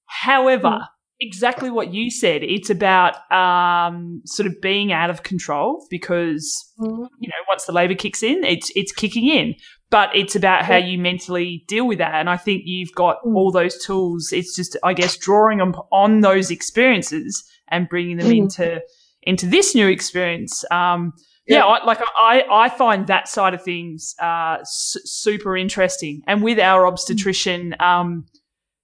however, 0.06 0.80
exactly 1.20 1.70
what 1.70 1.92
you 1.92 2.10
said, 2.10 2.42
it's 2.42 2.70
about 2.70 3.16
um, 3.32 4.22
sort 4.24 4.46
of 4.46 4.60
being 4.60 4.92
out 4.92 5.10
of 5.10 5.22
control 5.22 5.84
because 5.90 6.72
Mhm. 6.78 7.08
you 7.20 7.28
know 7.28 7.42
once 7.48 7.64
the 7.64 7.72
labor 7.72 7.94
kicks 7.94 8.22
in, 8.22 8.44
it's 8.44 8.70
it's 8.74 8.92
kicking 8.92 9.28
in. 9.28 9.54
But 9.88 10.10
it's 10.16 10.34
about 10.34 10.64
how 10.64 10.76
you 10.78 10.98
mentally 10.98 11.64
deal 11.68 11.86
with 11.86 11.98
that, 11.98 12.14
and 12.16 12.28
I 12.28 12.36
think 12.36 12.62
you've 12.64 12.92
got 12.96 13.18
all 13.24 13.52
those 13.52 13.78
tools. 13.84 14.32
It's 14.32 14.56
just, 14.56 14.76
I 14.82 14.94
guess, 14.94 15.16
drawing 15.16 15.60
on, 15.60 15.74
on 15.92 16.22
those 16.22 16.50
experiences 16.50 17.44
and 17.68 17.88
bringing 17.88 18.16
them 18.16 18.32
into 18.32 18.80
into 19.22 19.46
this 19.46 19.76
new 19.76 19.86
experience. 19.86 20.64
Um, 20.72 21.12
yeah, 21.46 21.58
Yeah. 21.58 21.64
I, 21.66 21.84
like 21.84 22.00
I, 22.18 22.44
I 22.50 22.68
find 22.68 23.06
that 23.08 23.28
side 23.28 23.54
of 23.54 23.62
things 23.62 24.14
uh, 24.20 24.58
su- 24.64 25.00
super 25.04 25.56
interesting. 25.56 26.22
And 26.26 26.42
with 26.42 26.58
our 26.58 26.86
obstetrician, 26.86 27.74
um, 27.80 28.26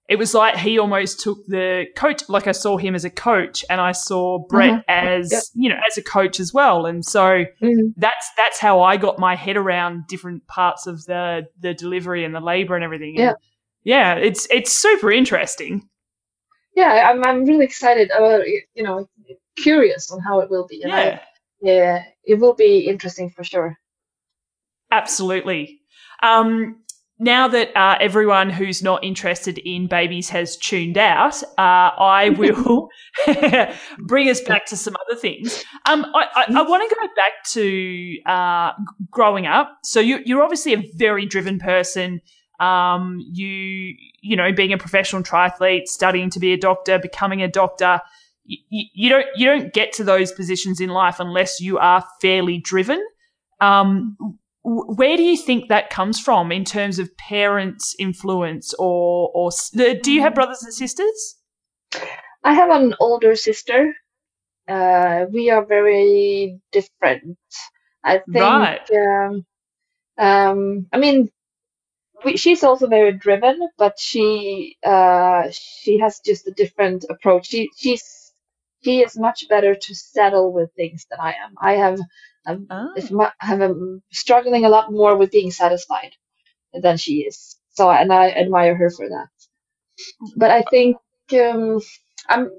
it 0.09 0.17
was 0.17 0.35
like 0.35 0.57
he 0.57 0.79
almost 0.79 1.21
took 1.21 1.39
the 1.47 1.87
coach. 1.97 2.29
Like 2.29 2.47
I 2.47 2.53
saw 2.53 2.77
him 2.77 2.95
as 2.95 3.05
a 3.05 3.11
coach, 3.11 3.65
and 3.71 3.81
I 3.81 3.93
saw 3.93 4.41
Brett 4.49 4.73
Mhm. 4.81 4.85
as 4.89 5.33
Yep. 5.33 5.43
you 5.55 5.69
know 5.71 5.79
as 5.89 5.97
a 5.97 6.03
coach 6.03 6.39
as 6.41 6.53
well. 6.53 6.85
And 6.87 7.05
so 7.05 7.45
Mhm. 7.63 7.95
that's 7.97 8.31
that's 8.37 8.59
how 8.61 8.83
I 8.83 8.97
got 8.99 9.19
my 9.19 9.37
head 9.37 9.57
around 9.57 10.07
different 10.09 10.47
parts 10.49 10.87
of 10.87 11.05
the 11.07 11.47
the 11.61 11.73
delivery 11.73 12.25
and 12.25 12.35
the 12.35 12.41
labor 12.41 12.75
and 12.75 12.85
everything. 12.85 13.19
And 13.19 13.37
yeah, 13.85 14.15
it's 14.15 14.47
it's 14.51 14.73
super 14.73 15.11
interesting. 15.11 15.89
Yeah, 16.75 17.11
I'm 17.11 17.25
I'm 17.25 17.45
really 17.45 17.65
excited 17.65 18.11
about 18.11 18.43
it, 18.47 18.65
you 18.75 18.83
know 18.83 19.09
curious 19.57 20.11
on 20.11 20.19
how 20.21 20.41
it 20.41 20.51
will 20.51 20.67
be. 20.67 20.83
And 20.83 20.93
I- 20.93 21.21
Yeah. 21.61 22.05
It 22.25 22.37
will 22.37 22.55
be 22.55 22.87
interesting 22.89 23.31
for 23.31 23.45
sure. 23.45 23.79
Absolutely. 24.91 25.81
Um, 26.23 26.83
now 27.19 27.47
that 27.47 27.77
uh, 27.77 27.97
everyone 28.01 28.51
who's 28.51 28.83
not 28.83 29.05
interested 29.05 29.59
in 29.59 29.87
babies 29.87 30.29
has 30.31 30.57
tuned 30.57 30.99
out, 30.99 31.41
uh, 31.57 31.95
I 31.97 32.31
will 32.37 32.89
bring 33.99 34.29
us 34.29 34.41
back 34.41 34.67
to 34.67 34.77
some 34.77 34.97
other 35.07 35.19
things. 35.19 35.65
Um, 35.89 36.05
I, 36.15 36.27
I, 36.35 36.45
I 36.49 36.63
want 36.63 36.89
to 36.89 36.95
go 36.95 37.07
back 37.17 37.33
to 37.53 38.23
uh, 38.27 38.73
growing 39.11 39.47
up. 39.47 39.79
So 39.85 40.01
you, 40.01 40.19
you're 40.25 40.43
obviously 40.43 40.75
a 40.75 40.83
very 40.97 41.25
driven 41.25 41.59
person. 41.59 42.21
Um, 42.59 43.19
you, 43.21 43.95
you 44.21 44.37
know, 44.37 44.53
being 44.53 44.73
a 44.73 44.79
professional 44.79 45.23
triathlete, 45.23 45.87
studying 45.87 46.31
to 46.31 46.41
be 46.41 46.53
a 46.53 46.57
doctor, 46.57 46.99
becoming 46.99 47.43
a 47.43 47.49
doctor. 47.49 48.01
You, 48.45 48.87
you 48.95 49.09
don't 49.09 49.27
you 49.37 49.47
don't 49.47 49.73
get 49.73 49.93
to 49.95 50.05
those 50.05 50.33
positions 50.33 50.81
in 50.81 50.91
life 50.91 51.21
unless 51.21 51.61
you 51.61 51.79
are 51.79 52.05
fairly 52.21 52.59
driven. 52.59 53.05
Um, 53.61 54.17
where 54.65 55.17
do 55.17 55.23
you 55.23 55.37
think 55.37 55.69
that 55.69 55.91
comes 55.91 56.21
from 56.21 56.53
in 56.53 56.65
terms 56.65 56.99
of 56.99 57.17
parents' 57.17 57.95
influence, 57.99 58.75
or 58.79 59.31
or 59.35 59.51
do 59.75 60.13
you 60.13 60.23
have 60.23 60.35
brothers 60.35 60.63
and 60.63 60.73
sisters? 60.73 61.37
I 62.45 62.55
have 62.55 62.71
an 62.71 62.95
older 63.01 63.37
sister. 63.37 63.95
Uh, 64.69 65.27
we 65.33 65.51
are 65.51 65.65
very 65.65 66.61
different. 66.71 67.39
I 68.05 68.19
think. 68.19 68.37
Right. 68.37 68.91
Um, 68.91 69.47
um, 70.19 70.87
I 70.93 70.99
mean, 70.99 71.31
we, 72.25 72.37
she's 72.37 72.63
also 72.63 72.87
very 72.87 73.13
driven, 73.13 73.69
but 73.79 73.99
she 73.99 74.77
uh, 74.85 75.49
she 75.51 75.99
has 75.99 76.21
just 76.21 76.47
a 76.47 76.53
different 76.53 77.05
approach. 77.09 77.47
She 77.47 77.71
she's 77.77 78.22
she 78.85 79.01
is 79.03 79.19
much 79.19 79.49
better 79.49 79.75
to 79.75 79.95
settle 79.95 80.53
with 80.53 80.73
things 80.75 81.07
than 81.11 81.21
I 81.21 81.33
am. 81.35 81.55
I 81.61 81.75
have 81.75 82.01
I'm, 82.47 82.71
Oh. 82.71 82.93
it's 82.97 83.11
mu- 83.11 83.27
have 83.41 83.63
um, 83.63 84.03
struggling 84.13 84.65
a 84.65 84.69
lot 84.71 84.93
more 84.93 85.17
with 85.17 85.31
being 85.33 85.51
satisfied 85.53 86.13
than 86.75 86.97
she 86.99 87.21
is. 87.23 87.59
So 87.71 87.91
and 87.91 88.13
I 88.13 88.31
admire 88.31 88.77
her 88.77 88.91
for 88.91 89.09
that. 89.09 89.29
But 90.37 90.51
I 90.51 90.63
think 90.63 90.99
um, 91.35 91.81
I'm 92.29 92.51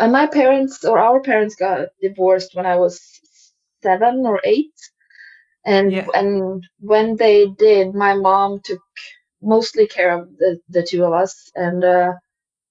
and 0.00 0.12
my 0.12 0.26
parents 0.26 0.84
or 0.84 0.98
our 0.98 1.20
parents 1.22 1.56
got 1.56 1.88
divorced 2.02 2.54
when 2.54 2.66
I 2.66 2.76
was 2.76 3.00
seven 3.82 4.26
or 4.26 4.40
eight. 4.44 4.74
And 5.66 5.92
Yeah. 5.92 6.06
and 6.14 6.64
when 6.80 7.16
they 7.16 7.46
did, 7.58 7.94
my 7.94 8.14
mom 8.14 8.60
took 8.64 8.80
mostly 9.42 9.86
care 9.86 10.12
of 10.20 10.36
the, 10.38 10.60
the 10.70 10.82
two 10.84 11.04
of 11.04 11.12
us 11.14 11.50
and 11.56 11.84
uh, 11.84 12.14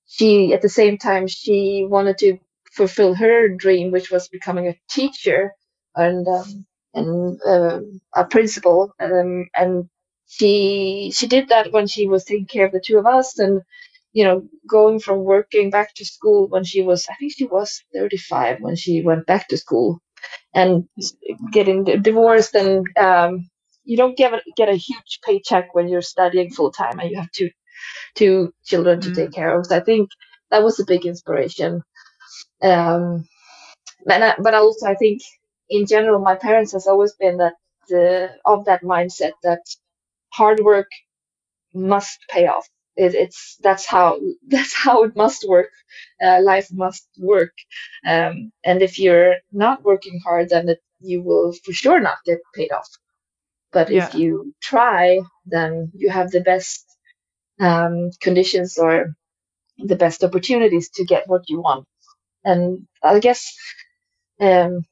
she 0.07 0.53
at 0.53 0.61
the 0.61 0.69
same 0.69 0.97
time 0.97 1.27
she 1.27 1.85
wanted 1.89 2.17
to 2.19 2.39
fulfill 2.73 3.15
her 3.15 3.49
dream, 3.49 3.91
which 3.91 4.11
was 4.11 4.27
becoming 4.29 4.67
a 4.67 4.79
teacher 4.89 5.53
and 5.95 6.27
um, 6.27 6.65
and 6.93 7.39
uh, 7.47 7.79
a 8.15 8.25
principal. 8.25 8.93
Um, 8.99 9.47
and 9.55 9.89
she 10.27 11.11
she 11.15 11.27
did 11.27 11.49
that 11.49 11.71
when 11.73 11.87
she 11.87 12.07
was 12.07 12.25
taking 12.25 12.47
care 12.47 12.65
of 12.67 12.71
the 12.73 12.81
two 12.81 12.97
of 12.99 13.05
us, 13.05 13.39
and 13.39 13.61
you 14.13 14.25
know, 14.25 14.47
going 14.67 14.99
from 14.99 15.23
working 15.23 15.69
back 15.71 15.93
to 15.95 16.05
school 16.05 16.47
when 16.49 16.63
she 16.63 16.81
was, 16.83 17.07
I 17.09 17.15
think 17.15 17.33
she 17.35 17.45
was 17.45 17.83
35 17.95 18.59
when 18.61 18.75
she 18.75 19.01
went 19.03 19.25
back 19.27 19.47
to 19.49 19.57
school, 19.57 19.99
and 20.55 20.87
getting 21.51 21.85
divorced, 22.01 22.55
and 22.55 22.85
um, 22.97 23.49
you 23.85 23.97
don't 23.97 24.17
get 24.17 24.33
a, 24.33 24.41
get 24.57 24.69
a 24.69 24.75
huge 24.75 25.19
paycheck 25.25 25.75
when 25.75 25.89
you're 25.89 26.01
studying 26.03 26.51
full 26.51 26.71
time, 26.71 26.99
and 26.99 27.11
you 27.11 27.17
have 27.19 27.31
two 27.31 27.49
two 28.15 28.53
children 28.65 29.01
to 29.01 29.09
mm. 29.09 29.15
take 29.15 29.31
care 29.33 29.57
of. 29.57 29.65
So 29.65 29.77
I 29.77 29.81
think 29.81 30.09
that 30.51 30.63
was 30.63 30.79
a 30.79 30.85
big 30.85 31.05
inspiration. 31.05 31.83
Um, 32.61 33.27
but 34.05 34.21
I, 34.21 34.35
but 34.41 34.53
also 34.53 34.87
I 34.87 34.95
think 34.95 35.21
in 35.69 35.85
general, 35.85 36.19
my 36.19 36.35
parents 36.35 36.73
has 36.73 36.87
always 36.87 37.13
been 37.13 37.37
that 37.37 37.53
the 37.89 38.29
of 38.45 38.65
that 38.65 38.83
mindset 38.83 39.33
that 39.43 39.61
hard 40.29 40.59
work 40.59 40.87
must 41.73 42.19
pay 42.29 42.47
off. 42.47 42.67
It, 42.95 43.13
it's 43.15 43.57
that's 43.61 43.85
how 43.85 44.19
that's 44.47 44.75
how 44.75 45.03
it 45.03 45.15
must 45.15 45.47
work. 45.47 45.71
Uh, 46.23 46.41
life 46.41 46.67
must 46.71 47.07
work, 47.19 47.53
um, 48.07 48.51
and 48.63 48.81
if 48.81 48.99
you're 48.99 49.35
not 49.51 49.83
working 49.83 50.19
hard, 50.23 50.49
then 50.49 50.69
it, 50.69 50.79
you 50.99 51.21
will 51.21 51.53
for 51.63 51.73
sure 51.73 51.99
not 51.99 52.17
get 52.25 52.39
paid 52.53 52.71
off. 52.71 52.89
But 53.71 53.89
yeah. 53.91 54.07
if 54.07 54.15
you 54.15 54.53
try, 54.61 55.19
then 55.45 55.91
you 55.93 56.09
have 56.09 56.31
the 56.31 56.41
best 56.41 56.84
um, 57.59 58.11
conditions 58.21 58.77
or 58.77 59.15
the 59.79 59.95
best 59.95 60.23
opportunities 60.23 60.89
to 60.91 61.05
get 61.05 61.27
what 61.27 61.49
you 61.49 61.61
want. 61.61 61.87
And 62.45 62.87
I 63.03 63.19
guess 63.19 63.55
um, 64.41 64.83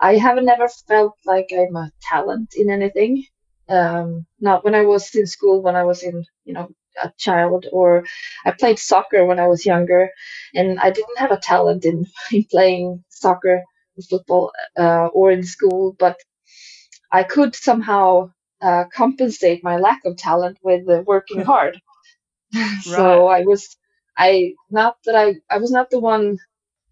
I 0.00 0.16
haven't 0.16 0.48
ever 0.48 0.68
felt 0.68 1.16
like 1.24 1.50
I'm 1.52 1.76
a 1.76 1.90
talent 2.02 2.54
in 2.56 2.70
anything. 2.70 3.24
Um, 3.68 4.26
not 4.40 4.64
when 4.64 4.74
I 4.74 4.82
was 4.82 5.14
in 5.14 5.26
school, 5.26 5.62
when 5.62 5.76
I 5.76 5.84
was 5.84 6.02
in, 6.02 6.24
you 6.44 6.52
know, 6.52 6.68
a 7.02 7.10
child, 7.16 7.66
or 7.72 8.04
I 8.44 8.50
played 8.50 8.78
soccer 8.78 9.24
when 9.24 9.38
I 9.38 9.46
was 9.46 9.64
younger, 9.64 10.10
and 10.54 10.78
I 10.78 10.90
didn't 10.90 11.18
have 11.18 11.30
a 11.32 11.38
talent 11.38 11.84
in, 11.86 12.06
in 12.32 12.44
playing 12.50 13.04
soccer, 13.08 13.62
football, 14.10 14.52
uh, 14.78 15.06
or 15.06 15.30
in 15.30 15.42
school, 15.44 15.96
but 15.98 16.18
I 17.12 17.22
could 17.24 17.54
somehow 17.54 18.32
uh, 18.62 18.84
compensate 18.94 19.64
my 19.64 19.76
lack 19.76 20.04
of 20.04 20.16
talent 20.16 20.58
with 20.62 20.88
uh, 20.88 21.02
working 21.06 21.44
hard. 21.52 21.80
so 22.82 23.26
I 23.26 23.42
was, 23.42 23.76
I 24.16 24.54
not 24.70 24.96
that 25.06 25.16
I 25.16 25.34
I 25.50 25.58
was 25.58 25.70
not 25.70 25.90
the 25.90 26.00
one 26.00 26.38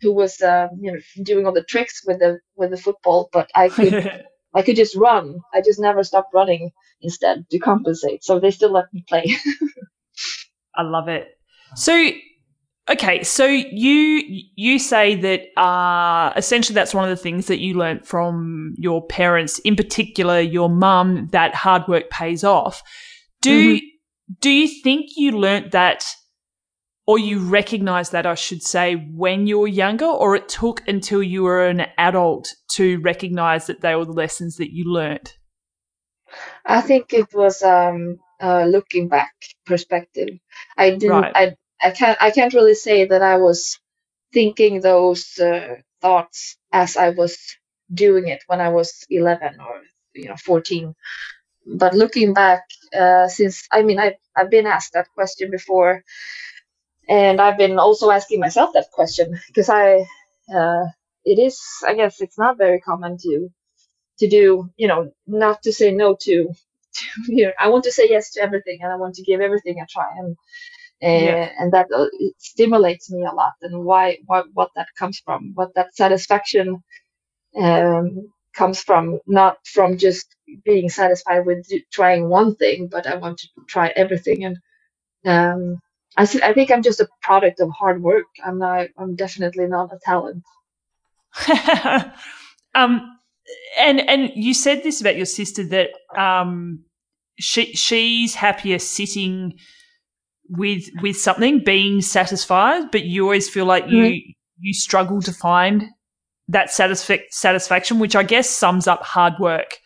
who 0.00 0.12
was 0.12 0.40
uh, 0.40 0.68
you 0.78 0.92
know 0.92 0.98
doing 1.22 1.46
all 1.46 1.52
the 1.52 1.62
tricks 1.64 2.02
with 2.06 2.18
the 2.18 2.40
with 2.56 2.70
the 2.70 2.76
football, 2.76 3.28
but 3.32 3.50
I 3.54 3.68
could 3.80 4.10
I 4.54 4.62
could 4.62 4.76
just 4.76 4.96
run. 4.96 5.40
I 5.54 5.60
just 5.60 5.80
never 5.80 6.02
stopped 6.02 6.34
running 6.34 6.70
instead 7.00 7.48
to 7.50 7.58
compensate. 7.58 8.24
So 8.24 8.40
they 8.40 8.50
still 8.50 8.72
let 8.72 8.92
me 8.92 9.04
play. 9.08 9.34
I 10.74 10.82
love 10.82 11.08
it. 11.08 11.28
So 11.76 12.10
okay, 12.90 13.22
so 13.22 13.46
you 13.46 14.22
you 14.56 14.78
say 14.78 15.14
that 15.14 15.60
uh, 15.60 16.32
essentially 16.36 16.74
that's 16.74 16.94
one 16.94 17.04
of 17.04 17.10
the 17.10 17.22
things 17.22 17.46
that 17.46 17.60
you 17.60 17.74
learnt 17.74 18.06
from 18.06 18.74
your 18.78 19.06
parents, 19.06 19.58
in 19.60 19.76
particular 19.76 20.40
your 20.40 20.68
mum, 20.68 21.28
that 21.32 21.54
hard 21.54 21.86
work 21.88 22.10
pays 22.10 22.44
off. 22.44 22.82
Do 23.42 23.76
mm-hmm. 23.76 23.86
do 24.40 24.50
you 24.50 24.68
think 24.82 25.10
you 25.16 25.32
learnt 25.32 25.72
that 25.72 26.04
or 27.06 27.18
you 27.18 27.40
recognize 27.40 28.10
that, 28.10 28.24
I 28.24 28.36
should 28.36 28.62
say, 28.62 28.94
when 28.94 29.48
you 29.48 29.58
were 29.58 29.66
younger, 29.66 30.06
or 30.06 30.36
it 30.36 30.48
took 30.48 30.86
until 30.86 31.20
you 31.20 31.42
were 31.42 31.66
an 31.66 31.86
adult 31.98 32.54
to 32.72 33.00
recognize 33.00 33.66
that 33.66 33.80
they 33.80 33.96
were 33.96 34.04
the 34.04 34.12
lessons 34.12 34.58
that 34.58 34.72
you 34.72 34.84
learned? 34.84 35.34
I 36.64 36.80
think 36.80 37.12
it 37.12 37.34
was 37.34 37.62
um, 37.64 38.18
uh, 38.40 38.64
looking 38.64 39.08
back 39.08 39.32
perspective. 39.66 40.38
I 40.76 40.90
didn't. 40.90 41.10
Right. 41.10 41.32
I 41.34 41.56
I 41.82 41.90
can't. 41.92 42.18
I 42.22 42.30
can't 42.32 42.54
really 42.54 42.74
say 42.74 43.06
that 43.06 43.22
I 43.22 43.38
was 43.38 43.78
thinking 44.34 44.80
those 44.80 45.38
uh, 45.38 45.76
thoughts 46.02 46.56
as 46.72 46.96
I 46.96 47.10
was 47.10 47.38
doing 47.94 48.28
it 48.28 48.42
when 48.48 48.60
I 48.60 48.70
was 48.70 49.06
11 49.10 49.60
or 49.60 49.82
you 50.14 50.28
know 50.28 50.36
14. 50.36 50.94
But 51.66 51.94
looking 51.94 52.34
back, 52.34 52.62
uh, 52.98 53.28
since 53.28 53.68
I 53.72 53.82
mean 53.82 53.98
I've 54.00 54.16
I've 54.36 54.50
been 54.50 54.66
asked 54.66 54.94
that 54.94 55.08
question 55.14 55.50
before, 55.50 55.94
and 57.08 57.40
I've 57.40 57.58
been 57.58 57.78
also 57.78 58.10
asking 58.10 58.40
myself 58.40 58.70
that 58.74 58.90
question 58.92 59.38
because 59.48 59.68
I, 59.68 60.06
uh, 60.54 60.86
it 61.24 61.38
is, 61.38 61.60
I 61.86 61.94
guess, 61.94 62.20
it's 62.20 62.38
not 62.38 62.58
very 62.58 62.80
common 62.80 63.18
to, 63.18 63.48
to 64.20 64.28
do, 64.28 64.70
you 64.76 64.88
know, 64.88 65.12
not 65.26 65.62
to 65.64 65.72
say 65.72 65.92
no 65.92 66.16
to, 66.22 66.48
to 66.94 67.06
you 67.28 67.46
know, 67.46 67.52
I 67.60 67.68
want 67.70 67.84
to 67.84 67.92
say 67.92 68.08
yes 68.10 68.32
to 68.32 68.42
everything 68.42 68.80
and 68.82 68.92
I 68.92 68.96
want 68.96 69.16
to 69.16 69.24
give 69.24 69.40
everything 69.40 69.80
a 69.80 69.86
try 69.86 70.08
and, 70.18 70.36
yeah. 71.08 71.52
and 71.58 71.72
that 71.72 71.86
uh, 71.94 72.06
stimulates 72.38 73.10
me 73.10 73.24
a 73.24 73.34
lot 73.34 73.52
and 73.62 73.84
why, 73.84 74.18
why, 74.26 74.42
what 74.52 74.70
that 74.76 74.88
comes 74.98 75.20
from, 75.20 75.52
what 75.54 75.74
that 75.74 75.94
satisfaction, 75.94 76.82
um, 77.56 78.30
comes 78.54 78.82
from, 78.82 79.20
not 79.26 79.58
from 79.66 79.96
just 79.96 80.34
being 80.64 80.88
satisfied 80.88 81.46
with 81.46 81.66
trying 81.92 82.28
one 82.28 82.54
thing, 82.56 82.88
but 82.88 83.06
I 83.06 83.16
want 83.16 83.38
to 83.38 83.48
try 83.68 83.92
everything 83.96 84.44
and, 84.44 84.58
um, 85.24 85.80
I, 86.16 86.22
I 86.42 86.52
think 86.52 86.70
I'm 86.70 86.82
just 86.82 87.00
a 87.00 87.08
product 87.22 87.60
of 87.60 87.70
hard 87.70 88.02
work. 88.02 88.26
I'm 88.44 88.58
not. 88.58 88.88
I'm 88.98 89.14
definitely 89.14 89.66
not 89.66 89.92
a 89.92 89.98
talent. 90.04 90.42
um, 92.74 93.18
and 93.78 94.00
and 94.08 94.32
you 94.34 94.54
said 94.54 94.82
this 94.82 95.00
about 95.00 95.16
your 95.16 95.26
sister 95.26 95.64
that 95.64 95.90
um, 96.16 96.84
she 97.38 97.72
she's 97.74 98.34
happier 98.34 98.78
sitting 98.78 99.54
with 100.50 100.84
with 101.00 101.16
something, 101.16 101.62
being 101.64 102.02
satisfied, 102.02 102.90
but 102.90 103.04
you 103.04 103.24
always 103.24 103.48
feel 103.48 103.64
like 103.64 103.88
you 103.88 104.02
mm-hmm. 104.02 104.30
you 104.58 104.74
struggle 104.74 105.22
to 105.22 105.32
find 105.32 105.84
that 106.48 106.68
satisfa- 106.68 107.30
satisfaction, 107.30 107.98
which 107.98 108.16
I 108.16 108.24
guess 108.24 108.50
sums 108.50 108.86
up 108.86 109.02
hard 109.02 109.34
work 109.38 109.78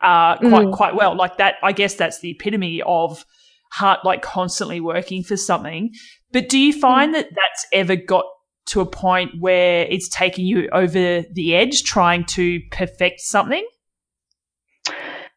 uh, 0.00 0.36
quite 0.38 0.66
mm. 0.66 0.72
quite 0.72 0.94
well. 0.94 1.16
Like 1.16 1.38
that, 1.38 1.56
I 1.62 1.72
guess 1.72 1.94
that's 1.94 2.20
the 2.20 2.30
epitome 2.30 2.82
of 2.82 3.24
heart 3.72 4.00
like 4.04 4.22
constantly 4.22 4.80
working 4.80 5.22
for 5.22 5.36
something. 5.36 5.92
But 6.32 6.48
do 6.48 6.58
you 6.58 6.72
find 6.72 7.14
that 7.14 7.28
that's 7.30 7.66
ever 7.72 7.96
got 7.96 8.24
to 8.66 8.80
a 8.80 8.86
point 8.86 9.32
where 9.40 9.86
it's 9.86 10.08
taking 10.08 10.46
you 10.46 10.68
over 10.72 11.22
the 11.32 11.54
edge 11.54 11.84
trying 11.84 12.24
to 12.26 12.60
perfect 12.70 13.20
something? 13.20 13.66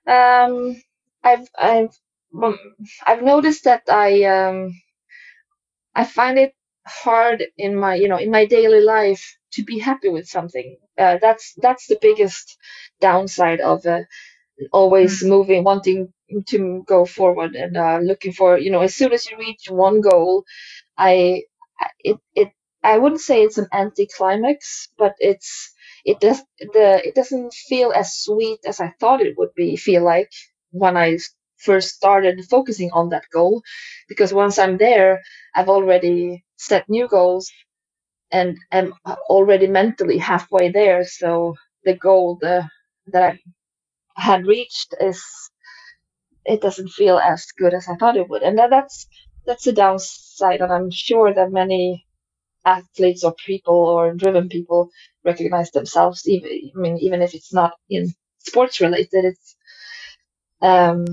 Um, 0.07 0.81
I've 1.23 1.47
I've 1.57 1.97
I've 3.05 3.23
noticed 3.23 3.63
that 3.65 3.83
I 3.89 4.23
um 4.23 4.73
I 5.95 6.03
find 6.05 6.37
it 6.37 6.53
hard 6.87 7.43
in 7.57 7.75
my 7.77 7.95
you 7.95 8.07
know 8.09 8.17
in 8.17 8.31
my 8.31 8.45
daily 8.45 8.81
life 8.81 9.37
to 9.53 9.63
be 9.63 9.79
happy 9.79 10.09
with 10.09 10.27
something. 10.27 10.77
Uh, 10.97 11.17
that's 11.21 11.53
that's 11.61 11.87
the 11.87 11.97
biggest 12.01 12.57
downside 12.99 13.61
of 13.61 13.85
uh, 13.85 14.01
always 14.73 15.23
mm. 15.23 15.29
moving, 15.29 15.63
wanting 15.63 16.13
to 16.47 16.83
go 16.87 17.05
forward 17.05 17.55
and 17.55 17.77
uh, 17.77 17.99
looking 18.01 18.33
for 18.33 18.57
you 18.59 18.71
know 18.71 18.81
as 18.81 18.95
soon 18.95 19.13
as 19.13 19.29
you 19.29 19.37
reach 19.37 19.65
one 19.69 20.01
goal 20.01 20.45
i 20.97 21.43
it 21.99 22.17
it 22.35 22.49
i 22.83 22.97
wouldn't 22.97 23.21
say 23.21 23.43
it's 23.43 23.57
an 23.57 23.67
anticlimax 23.73 24.89
but 24.97 25.15
it's 25.19 25.73
it 26.05 26.19
does 26.19 26.41
the 26.59 27.01
it 27.07 27.15
doesn't 27.15 27.53
feel 27.53 27.91
as 27.93 28.15
sweet 28.17 28.59
as 28.65 28.79
i 28.81 28.89
thought 28.99 29.21
it 29.21 29.37
would 29.37 29.53
be 29.55 29.75
feel 29.77 30.03
like 30.03 30.31
when 30.71 30.97
i 30.97 31.17
first 31.65 31.89
started 31.95 32.43
focusing 32.49 32.91
on 32.93 33.09
that 33.09 33.25
goal 33.33 33.61
because 34.09 34.33
once 34.33 34.57
i'm 34.59 34.77
there 34.77 35.21
i've 35.55 35.69
already 35.69 36.43
set 36.57 36.89
new 36.89 37.07
goals 37.07 37.51
and 38.31 38.57
am 38.71 38.93
already 39.29 39.67
mentally 39.67 40.17
halfway 40.17 40.69
there 40.71 41.05
so 41.05 41.55
the 41.85 41.95
goal 41.95 42.37
the, 42.41 42.67
that 43.07 43.23
i 44.17 44.21
had 44.21 44.45
reached 44.47 44.95
is 45.01 45.23
it 46.45 46.61
doesn't 46.61 46.89
feel 46.89 47.17
as 47.19 47.45
good 47.57 47.73
as 47.73 47.87
I 47.87 47.95
thought 47.95 48.17
it 48.17 48.29
would, 48.29 48.43
and 48.43 48.57
that, 48.57 48.69
that's 48.69 49.07
that's 49.45 49.67
a 49.67 49.73
downside. 49.73 50.61
And 50.61 50.71
I'm 50.71 50.91
sure 50.91 51.33
that 51.33 51.51
many 51.51 52.05
athletes 52.65 53.23
or 53.23 53.33
people 53.45 53.75
or 53.75 54.13
driven 54.15 54.49
people 54.49 54.89
recognize 55.25 55.71
themselves. 55.71 56.27
Even 56.27 56.71
I 56.75 56.79
mean, 56.79 56.97
even 56.99 57.21
if 57.21 57.33
it's 57.35 57.53
not 57.53 57.73
in 57.89 58.13
sports 58.39 58.81
related, 58.81 59.25
it's 59.25 59.55
um, 60.61 61.05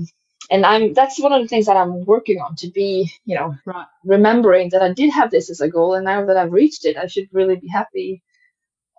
and 0.51 0.65
I'm 0.65 0.93
that's 0.93 1.19
one 1.19 1.33
of 1.33 1.41
the 1.41 1.47
things 1.47 1.67
that 1.67 1.77
I'm 1.77 2.05
working 2.05 2.39
on 2.39 2.55
to 2.57 2.69
be, 2.69 3.11
you 3.25 3.35
know, 3.35 3.55
right. 3.65 3.85
remembering 4.03 4.69
that 4.71 4.81
I 4.81 4.93
did 4.93 5.11
have 5.11 5.31
this 5.31 5.49
as 5.49 5.61
a 5.61 5.69
goal, 5.69 5.93
and 5.95 6.05
now 6.05 6.25
that 6.25 6.37
I've 6.37 6.51
reached 6.53 6.85
it, 6.85 6.97
I 6.97 7.07
should 7.07 7.29
really 7.31 7.57
be 7.57 7.67
happy 7.69 8.23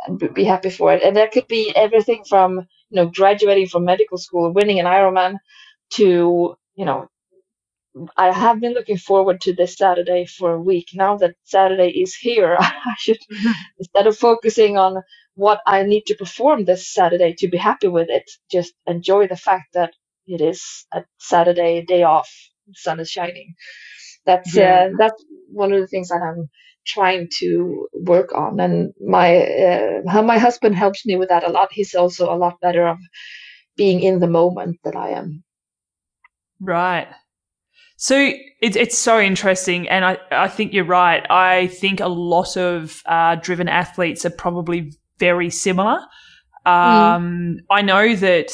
and 0.07 0.19
be 0.35 0.45
happy 0.45 0.71
for 0.71 0.93
it. 0.95 1.03
And 1.03 1.17
that 1.17 1.33
could 1.33 1.49
be 1.49 1.73
everything 1.77 2.25
from 2.29 2.59
you 2.59 2.97
know 2.97 3.07
graduating 3.15 3.69
from 3.69 3.85
medical 3.85 4.19
school, 4.19 4.53
winning 4.53 4.81
an 4.81 4.87
Ironman, 4.87 5.39
to 5.95 6.57
you 6.77 6.85
know 6.85 7.09
I 8.17 8.33
have 8.33 8.61
been 8.61 8.75
looking 8.75 8.97
forward 8.99 9.41
to 9.43 9.55
this 9.55 9.77
Saturday 9.77 10.27
for 10.27 10.55
a 10.55 10.61
week. 10.63 10.91
Now 10.95 11.17
that 11.19 11.35
Saturday 11.45 11.91
is 11.91 12.15
here, 12.15 12.57
I 12.61 12.95
should 12.99 13.19
mm-hmm. 13.19 13.53
instead 13.79 14.07
of 14.07 14.17
focusing 14.17 14.79
on 14.79 15.03
what 15.35 15.61
I 15.67 15.83
need 15.83 16.07
to 16.07 16.15
perform 16.15 16.65
this 16.65 16.89
Saturday 16.89 17.35
to 17.39 17.49
be 17.49 17.59
happy 17.59 17.89
with 17.89 18.09
it, 18.11 18.31
just 18.51 18.75
enjoy 18.87 19.27
the 19.29 19.37
fact 19.37 19.75
that 19.75 19.93
it 20.31 20.41
is 20.41 20.87
a 20.93 21.03
Saturday 21.19 21.85
day 21.85 22.03
off, 22.03 22.31
sun 22.75 23.01
is 23.01 23.11
shining. 23.11 23.55
That's 24.27 24.55
yeah. 24.55 24.89
uh, 24.89 24.97
that's 24.99 25.25
one 25.51 25.73
of 25.73 25.81
the 25.81 25.87
things 25.87 26.09
that 26.09 26.23
I'm 26.23 26.49
trying 26.87 27.29
to 27.41 27.89
work 27.95 28.33
on, 28.35 28.61
and 28.61 28.93
my 29.07 29.39
uh, 29.39 30.23
my 30.23 30.39
husband 30.39 30.77
helps 30.77 31.05
me 31.07 31.17
with 31.17 31.29
that 31.29 31.47
a 31.47 31.51
lot. 31.51 31.69
He's 31.73 31.95
also 31.95 32.33
a 32.33 32.37
lot 32.37 32.61
better 32.61 32.87
of 32.87 32.99
being 33.77 34.01
in 34.01 34.21
the 34.21 34.27
moment 34.27 34.79
than 34.85 34.97
I 34.97 35.11
am. 35.11 35.43
Right. 36.61 37.09
So 37.97 38.17
it, 38.17 38.77
it's 38.77 38.97
so 38.97 39.21
interesting, 39.21 39.89
and 39.89 40.05
I, 40.05 40.19
I 40.31 40.49
think 40.49 40.73
you're 40.73 40.85
right. 40.85 41.25
I 41.31 41.67
think 41.67 42.01
a 42.01 42.09
lot 42.09 42.57
of 42.57 43.03
uh, 43.05 43.35
driven 43.37 43.69
athletes 43.69 44.25
are 44.25 44.31
probably 44.31 44.93
very 45.19 45.51
similar. 45.51 45.99
Um, 46.65 46.73
mm. 46.73 47.57
I 47.71 47.83
know 47.83 48.17
that, 48.17 48.53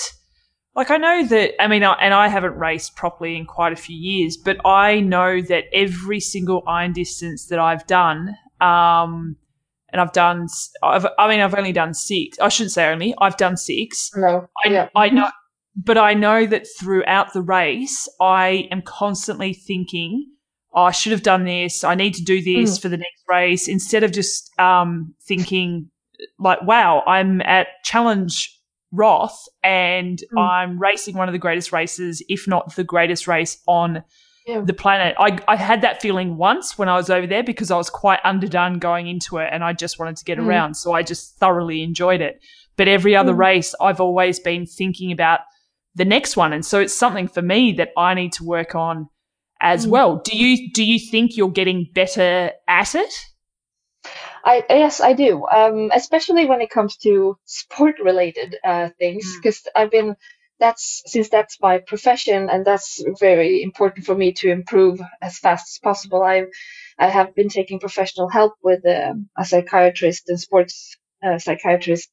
like, 0.76 0.90
I 0.90 0.98
know 0.98 1.26
that, 1.26 1.60
I 1.60 1.66
mean, 1.66 1.82
I, 1.82 1.94
and 1.94 2.14
I 2.14 2.28
haven't 2.28 2.54
raced 2.54 2.94
properly 2.94 3.36
in 3.36 3.46
quite 3.46 3.72
a 3.72 3.76
few 3.76 3.96
years, 3.96 4.36
but 4.36 4.64
I 4.64 5.00
know 5.00 5.40
that 5.40 5.64
every 5.72 6.20
single 6.20 6.62
iron 6.66 6.92
distance 6.92 7.46
that 7.46 7.58
I've 7.58 7.86
done, 7.86 8.36
um, 8.60 9.36
and 9.90 10.00
I've 10.00 10.12
done, 10.12 10.46
I've, 10.82 11.06
I 11.18 11.28
mean, 11.28 11.40
I've 11.40 11.54
only 11.54 11.72
done 11.72 11.94
six. 11.94 12.38
I 12.38 12.48
shouldn't 12.48 12.72
say 12.72 12.86
only, 12.86 13.14
I've 13.18 13.36
done 13.36 13.56
six. 13.56 14.10
No. 14.14 14.48
I, 14.64 14.68
yeah. 14.68 14.88
I 14.94 15.08
know 15.08 15.30
but 15.76 15.98
I 15.98 16.14
know 16.14 16.46
that 16.46 16.66
throughout 16.78 17.34
the 17.34 17.42
race, 17.42 18.08
I 18.18 18.66
am 18.70 18.80
constantly 18.80 19.52
thinking, 19.52 20.26
oh, 20.74 20.84
I 20.84 20.90
should 20.90 21.12
have 21.12 21.22
done 21.22 21.44
this. 21.44 21.84
I 21.84 21.94
need 21.94 22.14
to 22.14 22.24
do 22.24 22.42
this 22.42 22.78
mm. 22.78 22.82
for 22.82 22.88
the 22.88 22.96
next 22.96 23.22
race 23.28 23.68
instead 23.68 24.02
of 24.02 24.10
just 24.10 24.50
um, 24.58 25.14
thinking, 25.28 25.90
like, 26.38 26.62
wow, 26.62 27.02
I'm 27.06 27.42
at 27.42 27.68
Challenge 27.84 28.58
Roth 28.92 29.38
and 29.62 30.22
mm. 30.34 30.40
I'm 30.40 30.78
racing 30.78 31.16
one 31.16 31.28
of 31.28 31.32
the 31.32 31.38
greatest 31.38 31.72
races, 31.72 32.22
if 32.28 32.46
not 32.46 32.74
the 32.76 32.84
greatest 32.84 33.26
race 33.26 33.58
on 33.66 34.02
yeah. 34.46 34.60
the 34.60 34.72
planet. 34.72 35.16
I, 35.18 35.38
I 35.48 35.56
had 35.56 35.82
that 35.82 36.00
feeling 36.00 36.36
once 36.36 36.78
when 36.78 36.88
I 36.88 36.96
was 36.96 37.10
over 37.10 37.26
there 37.26 37.42
because 37.42 37.70
I 37.70 37.76
was 37.76 37.90
quite 37.90 38.20
underdone 38.24 38.78
going 38.78 39.06
into 39.08 39.38
it 39.38 39.48
and 39.52 39.64
I 39.64 39.72
just 39.72 39.98
wanted 39.98 40.16
to 40.16 40.24
get 40.24 40.38
mm. 40.38 40.46
around. 40.46 40.74
So 40.74 40.92
I 40.92 41.02
just 41.02 41.36
thoroughly 41.38 41.82
enjoyed 41.82 42.20
it. 42.20 42.40
But 42.76 42.88
every 42.88 43.16
other 43.16 43.32
mm. 43.32 43.38
race, 43.38 43.74
I've 43.80 44.00
always 44.00 44.38
been 44.38 44.66
thinking 44.66 45.12
about– 45.12 45.40
the 45.96 46.04
next 46.04 46.36
one. 46.36 46.52
And 46.52 46.64
so 46.64 46.78
it's 46.78 46.94
something 46.94 47.26
for 47.26 47.42
me 47.42 47.72
that 47.72 47.90
I 47.96 48.14
need 48.14 48.32
to 48.34 48.44
work 48.44 48.74
on 48.74 49.08
as 49.60 49.86
mm. 49.86 49.90
well. 49.90 50.16
Do 50.18 50.36
you 50.36 50.70
do 50.72 50.84
you 50.84 51.00
think 51.00 51.36
you're 51.36 51.50
getting 51.50 51.88
better 51.92 52.52
at 52.68 52.94
it? 52.94 53.14
I 54.46 54.64
yes, 54.70 55.00
I 55.00 55.12
do. 55.12 55.44
Um, 55.46 55.90
especially 55.92 56.46
when 56.46 56.60
it 56.60 56.70
comes 56.70 56.96
to 56.98 57.36
sport 57.46 57.96
related 58.00 58.56
uh, 58.64 58.90
things, 58.98 59.36
because 59.36 59.58
mm. 59.62 59.70
I've 59.74 59.90
been 59.90 60.16
that's 60.60 61.02
since 61.06 61.28
that's 61.28 61.60
my 61.60 61.78
profession 61.78 62.48
and 62.48 62.64
that's 62.64 63.04
very 63.20 63.62
important 63.62 64.06
for 64.06 64.14
me 64.14 64.32
to 64.34 64.48
improve 64.50 65.00
as 65.20 65.38
fast 65.38 65.66
as 65.74 65.80
possible. 65.82 66.22
I 66.22 66.46
I 66.98 67.08
have 67.08 67.34
been 67.34 67.48
taking 67.48 67.80
professional 67.80 68.28
help 68.28 68.54
with 68.62 68.86
um, 68.86 69.28
a 69.36 69.44
psychiatrist 69.44 70.28
and 70.28 70.38
sports 70.40 70.96
uh, 71.26 71.38
psychiatrist, 71.38 72.08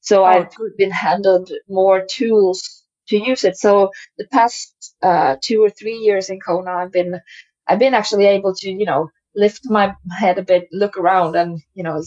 so 0.00 0.22
oh, 0.22 0.26
I've 0.32 0.54
good. 0.54 0.76
been 0.78 0.90
handled 0.90 1.52
more 1.68 2.06
tools 2.10 2.84
to 3.08 3.18
use 3.18 3.44
it. 3.44 3.58
So 3.58 3.90
the 4.16 4.26
past 4.32 4.94
uh, 5.02 5.36
two 5.42 5.62
or 5.62 5.68
three 5.70 5.98
years 5.98 6.30
in 6.30 6.40
Kona, 6.40 6.70
I've 6.70 6.92
been 6.92 7.20
I've 7.68 7.78
been 7.78 7.94
actually 7.94 8.26
able 8.26 8.54
to 8.54 8.70
you 8.70 8.86
know 8.86 9.10
lift 9.36 9.62
my 9.66 9.94
head 10.18 10.38
a 10.38 10.42
bit, 10.42 10.68
look 10.72 10.96
around, 10.96 11.36
and 11.36 11.60
you 11.74 11.82
know 11.84 12.02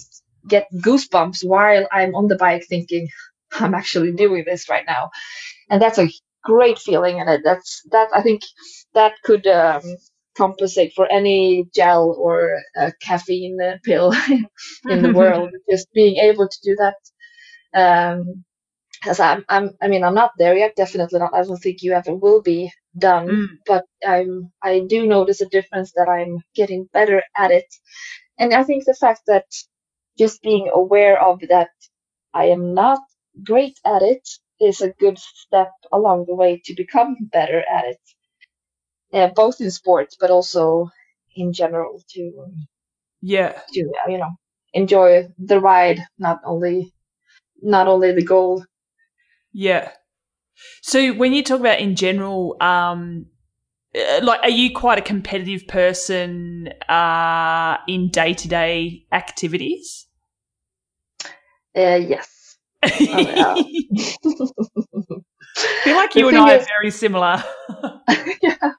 get 0.47 0.67
goosebumps 0.73 1.45
while 1.45 1.88
I'm 1.91 2.15
on 2.15 2.27
the 2.27 2.38
bike, 2.38 2.65
thinking 2.67 3.07
I'm 3.53 3.73
actually 3.73 4.11
doing 4.13 4.43
this 4.45 4.69
right 4.69 4.86
now, 4.88 5.09
and 5.69 5.82
that's 5.82 5.99
a 5.99 6.09
great 6.43 6.80
feeling. 6.80 7.19
And 7.19 7.43
that's 7.43 7.82
that 7.91 8.09
I 8.13 8.21
think 8.21 8.41
that 8.93 9.13
could 9.23 9.47
um, 9.47 9.84
compensate 10.38 10.93
for 10.95 11.11
any 11.11 11.65
gel 11.75 12.15
or 12.17 12.59
caffeine 13.01 13.59
pill 13.84 14.13
in 14.89 15.01
the 15.01 15.13
world. 15.19 15.51
Just 15.69 15.91
being 15.93 16.17
able 16.17 16.47
to 16.47 16.59
do 16.63 16.75
that 16.77 16.95
um, 17.73 18.43
because 19.02 19.20
I'm, 19.20 19.45
I'm, 19.50 19.72
I 19.82 19.88
mean, 19.88 20.04
I'm 20.04 20.16
not 20.16 20.32
there 20.38 20.58
yet. 20.58 20.76
Definitely 20.76 21.20
not. 21.20 21.34
I 21.34 21.43
don't 21.43 21.58
think 21.58 21.82
you 21.82 21.93
ever 21.93 22.16
will 22.16 22.41
be 22.41 22.72
done. 22.97 23.28
Mm. 23.28 23.47
But 23.66 23.86
I'm, 24.06 24.52
I 24.64 24.82
do 24.88 25.08
notice 25.08 25.41
a 25.41 25.50
difference 25.50 25.93
that 25.93 26.10
I'm 26.10 26.41
getting 26.56 26.89
better 26.93 27.24
at 27.38 27.52
it, 27.52 27.68
and 28.39 28.54
I 28.54 28.64
think 28.64 28.86
the 28.86 28.95
fact 28.95 29.22
that 29.28 29.45
just 30.18 30.41
being 30.41 30.70
aware 30.74 31.22
of 31.22 31.39
that 31.50 31.70
I 32.34 32.45
am 32.45 32.74
not 32.74 33.00
great 33.43 33.80
at 33.86 34.02
it 34.04 34.28
is 34.62 34.82
a 34.82 34.91
good 34.93 35.18
step 35.20 35.72
along 35.91 36.26
the 36.28 36.36
way 36.36 36.62
to 36.66 36.76
become 36.76 37.18
better 37.32 37.60
at 37.72 37.86
it. 37.86 38.02
Yeah, 39.12 39.32
both 39.36 39.62
in 39.62 39.72
sports, 39.72 40.18
but 40.20 40.32
also 40.32 40.89
in 41.36 41.54
general 41.54 42.02
to 42.12 42.54
yeah 43.22 43.62
to 43.74 43.80
you 44.08 44.18
know 44.18 44.32
enjoy 44.74 45.28
the 45.39 45.60
ride, 45.60 46.00
not 46.18 46.39
only 46.45 46.93
not 47.62 47.88
only 47.88 48.14
the 48.14 48.24
goal 48.26 48.66
yeah. 49.52 49.91
So 50.82 51.14
when 51.14 51.34
you 51.34 51.43
talk 51.43 51.60
about 51.60 51.80
in 51.80 51.95
general, 51.95 52.58
um, 52.62 53.28
uh, 53.95 54.20
like, 54.24 54.41
are 54.43 54.50
you 54.50 54.72
quite 54.74 55.00
a 55.00 55.02
competitive 55.02 55.68
person 55.68 56.70
uh, 56.88 57.78
in 57.88 58.10
day 58.10 58.34
to 58.34 58.47
day 58.47 59.06
activities? 59.12 60.08
Uh, 61.76 62.00
yes. 62.02 62.58
I 62.84 62.93
feel 65.84 65.95
like 65.95 66.16
you 66.16 66.28
and 66.28 66.38
I 66.38 66.56
is, 66.56 66.64
are 66.64 66.68
very 66.80 66.91
similar. 66.91 67.43
yeah, 68.41 68.72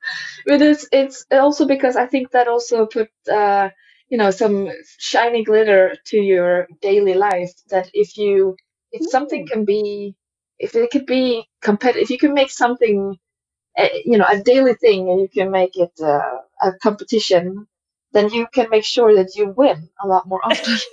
but 0.46 0.62
it's 0.62 0.86
it's 0.92 1.26
also 1.30 1.66
because 1.66 1.96
I 1.96 2.06
think 2.06 2.30
that 2.30 2.48
also 2.48 2.86
put 2.86 3.10
uh, 3.30 3.70
you 4.08 4.16
know 4.16 4.30
some 4.30 4.70
shiny 4.98 5.44
glitter 5.44 5.94
to 6.06 6.16
your 6.16 6.66
daily 6.80 7.14
life. 7.14 7.52
That 7.68 7.90
if 7.92 8.16
you 8.16 8.56
if 8.92 9.10
something 9.10 9.46
can 9.46 9.64
be 9.64 10.14
if 10.60 10.76
it 10.76 10.92
could 10.92 11.06
be 11.06 11.46
competitive, 11.62 12.04
if 12.04 12.10
you 12.10 12.18
can 12.18 12.34
make 12.34 12.52
something, 12.52 13.18
uh, 13.78 13.88
you 14.04 14.18
know, 14.18 14.26
a 14.30 14.42
daily 14.42 14.74
thing, 14.74 15.08
and 15.10 15.20
you 15.20 15.28
can 15.28 15.50
make 15.50 15.76
it 15.76 15.92
uh, 16.02 16.38
a 16.62 16.72
competition, 16.82 17.66
then 18.12 18.30
you 18.30 18.46
can 18.54 18.68
make 18.70 18.84
sure 18.84 19.14
that 19.16 19.34
you 19.36 19.52
win 19.56 19.88
a 20.02 20.06
lot 20.08 20.26
more 20.28 20.40
often. 20.44 20.76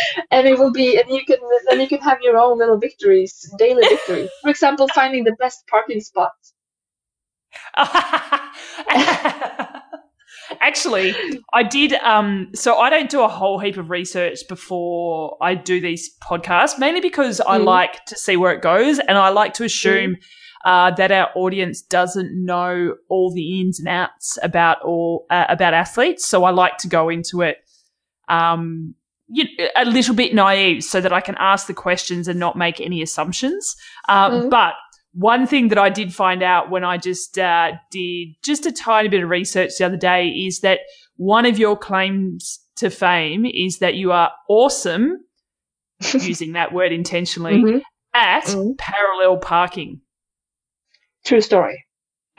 and 0.30 0.46
it 0.46 0.58
will 0.58 0.72
be, 0.72 0.98
and 0.98 1.08
you 1.10 1.24
can 1.24 1.36
then 1.68 1.80
you 1.80 1.88
can 1.88 2.00
have 2.00 2.20
your 2.22 2.36
own 2.38 2.58
little 2.58 2.78
victories, 2.78 3.50
daily 3.58 3.82
victories. 3.88 4.30
For 4.42 4.50
example, 4.50 4.88
finding 4.94 5.24
the 5.24 5.36
best 5.38 5.66
parking 5.68 6.00
spot. 6.00 6.32
Actually, 10.60 11.14
I 11.52 11.62
did. 11.62 11.94
Um, 11.94 12.50
so 12.54 12.76
I 12.78 12.90
don't 12.90 13.10
do 13.10 13.22
a 13.22 13.28
whole 13.28 13.58
heap 13.58 13.76
of 13.76 13.90
research 13.90 14.40
before 14.48 15.36
I 15.40 15.54
do 15.54 15.80
these 15.80 16.16
podcasts, 16.18 16.78
mainly 16.78 17.00
because 17.00 17.40
mm. 17.40 17.44
I 17.46 17.56
like 17.56 18.04
to 18.06 18.16
see 18.16 18.36
where 18.36 18.52
it 18.52 18.62
goes, 18.62 18.98
and 18.98 19.18
I 19.18 19.30
like 19.30 19.54
to 19.54 19.64
assume 19.64 20.16
mm. 20.16 20.18
uh, 20.64 20.94
that 20.96 21.10
our 21.10 21.30
audience 21.34 21.82
doesn't 21.82 22.32
know 22.32 22.94
all 23.08 23.32
the 23.32 23.60
ins 23.60 23.78
and 23.78 23.88
outs 23.88 24.38
about 24.42 24.82
all 24.82 25.26
uh, 25.30 25.46
about 25.48 25.74
athletes. 25.74 26.26
So 26.26 26.44
I 26.44 26.50
like 26.50 26.78
to 26.78 26.88
go 26.88 27.08
into 27.08 27.42
it. 27.42 27.58
Um, 28.28 28.94
a 29.76 29.86
little 29.86 30.14
bit 30.14 30.34
naive 30.34 30.84
so 30.84 31.00
that 31.00 31.12
I 31.12 31.22
can 31.22 31.36
ask 31.38 31.66
the 31.66 31.74
questions 31.74 32.28
and 32.28 32.38
not 32.38 32.56
make 32.56 32.80
any 32.80 33.00
assumptions. 33.00 33.74
Uh, 34.08 34.30
mm. 34.30 34.50
But 34.50 34.74
one 35.12 35.46
thing 35.46 35.68
that 35.68 35.78
I 35.78 35.90
did 35.90 36.14
find 36.14 36.42
out 36.42 36.70
when 36.70 36.84
I 36.84 36.96
just 36.96 37.38
uh, 37.38 37.72
did 37.90 38.28
just 38.42 38.66
a 38.66 38.72
tiny 38.72 39.08
bit 39.08 39.22
of 39.22 39.28
research 39.28 39.72
the 39.78 39.84
other 39.84 39.96
day 39.96 40.28
is 40.28 40.60
that 40.60 40.80
one 41.16 41.46
of 41.46 41.58
your 41.58 41.76
claims 41.76 42.60
to 42.76 42.90
fame 42.90 43.44
is 43.46 43.78
that 43.78 43.94
you 43.94 44.12
are 44.12 44.32
awesome, 44.48 45.18
using 46.14 46.52
that 46.52 46.72
word 46.72 46.92
intentionally, 46.92 47.62
mm-hmm. 47.62 47.78
at 48.14 48.44
mm-hmm. 48.44 48.72
parallel 48.78 49.38
parking. 49.38 50.00
True 51.24 51.40
story. 51.40 51.84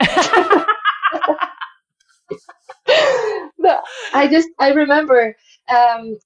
I 4.14 4.28
just 4.30 4.48
I 4.58 4.70
remember 4.70 5.36
um, 5.68 6.18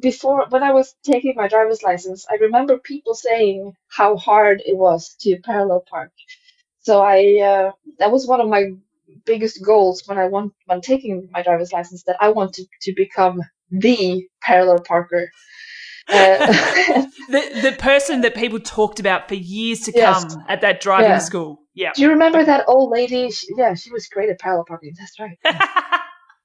before 0.00 0.46
when 0.50 0.62
I 0.62 0.72
was 0.72 0.94
taking 1.04 1.34
my 1.36 1.48
driver's 1.48 1.82
license, 1.82 2.26
I 2.30 2.36
remember 2.36 2.78
people 2.78 3.14
saying 3.14 3.72
how 3.88 4.16
hard 4.16 4.62
it 4.64 4.76
was 4.76 5.14
to 5.20 5.38
parallel 5.44 5.84
park. 5.88 6.12
So 6.80 7.00
I 7.02 7.40
uh, 7.42 7.72
that 7.98 8.12
was 8.12 8.26
one 8.26 8.40
of 8.40 8.48
my 8.48 8.66
biggest 9.24 9.64
goals 9.64 10.02
when 10.06 10.18
I 10.18 10.26
want 10.26 10.52
when 10.66 10.80
taking 10.80 11.28
my 11.32 11.42
driver's 11.42 11.72
license 11.72 12.04
that 12.04 12.16
I 12.20 12.30
wanted 12.30 12.66
to 12.82 12.94
become 12.96 13.40
the 13.70 14.26
parallel 14.42 14.80
parker. 14.80 15.30
Uh, 16.12 16.46
the 17.28 17.60
the 17.62 17.76
person 17.78 18.20
that 18.22 18.34
people 18.34 18.60
talked 18.60 19.00
about 19.00 19.28
for 19.28 19.34
years 19.34 19.80
to 19.82 19.92
Yes. 19.94 20.24
come 20.24 20.44
at 20.48 20.60
that 20.62 20.80
driving 20.80 21.12
Yeah. 21.12 21.18
school. 21.20 21.60
Yeah. 21.74 21.92
Do 21.94 22.02
you 22.02 22.10
remember 22.10 22.44
that 22.44 22.64
old 22.68 22.90
lady? 22.90 23.30
She, 23.30 23.48
yeah, 23.56 23.74
she 23.74 23.90
was 23.90 24.08
great 24.08 24.30
at 24.30 24.40
parallel 24.40 24.64
parking. 24.66 24.94
That's 24.98 25.18
right. 25.20 25.38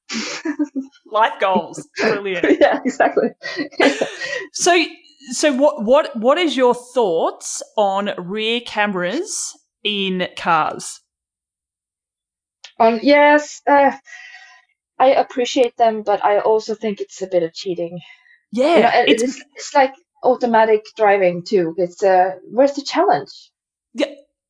Life 1.06 1.40
goals. 1.40 1.88
Brilliant. 1.98 2.58
yeah, 2.62 2.80
exactly. 2.84 3.30
So 4.54 4.84
so 5.32 5.54
what 5.54 5.84
what 5.84 6.16
what 6.16 6.38
is 6.38 6.56
your 6.56 6.74
thoughts 6.74 7.62
on 7.78 8.12
rear 8.18 8.62
cameras 8.62 9.58
in 9.84 10.28
cars? 10.38 11.02
um, 12.80 13.00
yes, 13.04 13.62
uh, 13.68 13.92
I 14.98 15.08
appreciate 15.14 15.76
them, 15.78 16.04
but 16.04 16.24
I 16.24 16.40
also 16.40 16.76
think 16.76 17.02
it's 17.02 17.22
a 17.22 17.28
bit 17.28 17.44
of 17.44 17.54
cheating. 17.54 18.00
Yeah. 18.52 18.76
You 18.76 18.82
know, 18.82 18.92
it's 19.14 19.24
it's 19.24 19.44
it's 19.56 19.74
like 19.76 19.94
automatic 20.24 20.86
driving 20.96 21.44
too. 21.44 21.76
It's 21.78 22.02
uh, 22.02 22.36
where's 22.50 22.74
the 22.74 22.82
challenge? 22.82 23.52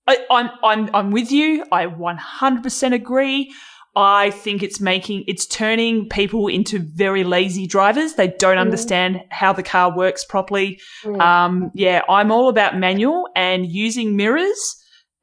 I, 0.08 0.26
I'm 0.32 0.49
I'm 0.64 0.89
I'm 0.95 1.12
with 1.12 1.32
you. 1.32 1.66
I 1.72 1.86
100% 1.86 2.93
agree. 2.93 3.53
I 3.98 4.30
think 4.30 4.62
it's 4.62 4.80
making 4.80 5.24
it's 5.28 5.48
turning 5.48 6.08
people 6.08 6.48
into 6.48 6.78
very 6.80 7.24
lazy 7.24 7.66
drivers. 7.66 8.14
They 8.14 8.28
don't 8.28 8.58
Mhm. 8.58 8.62
understand 8.62 9.22
how 9.32 9.54
the 9.54 9.64
car 9.64 9.95
works 9.95 10.24
properly. 10.24 10.80
Mm. 11.04 11.20
Um, 11.20 11.72
yeah, 11.74 12.04
I'm 12.08 12.32
all 12.32 12.48
about 12.48 12.78
manual 12.78 13.28
and 13.36 13.66
using 13.66 14.16
mirrors 14.16 14.60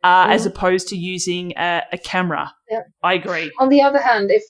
uh, 0.03 0.27
as 0.29 0.43
Mhm. 0.43 0.51
opposed 0.51 0.89
to 0.89 0.97
using 0.97 1.53
a, 1.57 1.83
a 1.93 1.99
camera. 1.99 2.53
Yeah. 2.71 2.83
I 3.03 3.15
agree. 3.15 3.53
On 3.61 3.69
the 3.69 3.81
other 3.83 4.01
hand, 4.01 4.31
if 4.31 4.43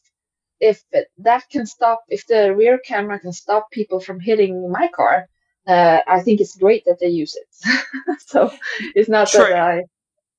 if 0.60 0.82
that 1.18 1.42
can 1.50 1.66
stop, 1.66 2.00
if 2.08 2.26
the 2.26 2.54
rear 2.54 2.78
camera 2.78 3.18
can 3.20 3.32
stop 3.32 3.70
people 3.70 4.00
from 4.00 4.18
hitting 4.20 4.70
my 4.72 4.88
car, 4.96 5.26
uh, 5.66 5.98
I 6.06 6.20
think 6.22 6.40
it's 6.40 6.56
great 6.56 6.82
that 6.86 6.98
they 7.00 7.08
use 7.08 7.34
it. 7.42 7.48
so 8.26 8.50
it's 8.94 9.08
not 9.08 9.28
True. 9.28 9.40
that 9.44 9.52
I, 9.58 9.82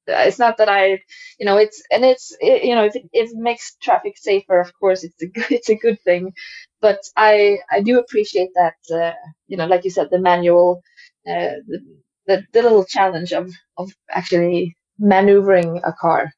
it's 0.08 0.39
not 0.39 0.58
that 0.58 0.70
I, 0.70 1.01
you 1.39 1.45
know, 1.45 1.58
it's 1.58 1.82
and 1.91 2.06
it's 2.06 2.36
it, 2.39 2.64
you 2.64 2.76
know 2.76 2.86
if 2.86 2.95
it, 2.95 3.03
if 3.14 3.32
it 3.32 3.38
makes 3.38 3.76
traffic 3.82 4.18
safer, 4.18 4.60
of 4.60 4.72
course 4.80 5.03
it's 5.03 5.22
a 5.22 5.28
good, 5.28 5.45
it's 5.51 5.70
a 5.70 5.76
good 5.76 5.99
thing. 6.01 6.34
But 6.82 6.99
I 7.18 7.60
I 7.72 7.82
do 7.82 7.99
appreciate 7.99 8.51
that 8.56 8.76
uh, 8.93 9.14
you 9.47 9.58
know 9.58 9.68
like 9.68 9.84
you 9.86 9.91
said 9.91 10.10
the 10.12 10.20
manual, 10.20 10.82
uh, 11.28 11.60
the, 11.68 11.80
the 12.28 12.43
the 12.53 12.62
little 12.64 12.86
challenge 12.86 13.34
of 13.34 13.51
of 13.78 13.91
actually 14.12 14.76
maneuvering 14.99 15.82
a 15.84 15.93
car, 15.93 16.32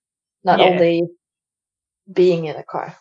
not 0.44 0.60
Yeah. 0.60 0.62
only 0.62 1.04
being 2.12 2.46
in 2.46 2.56
a 2.56 2.64
car. 2.64 2.96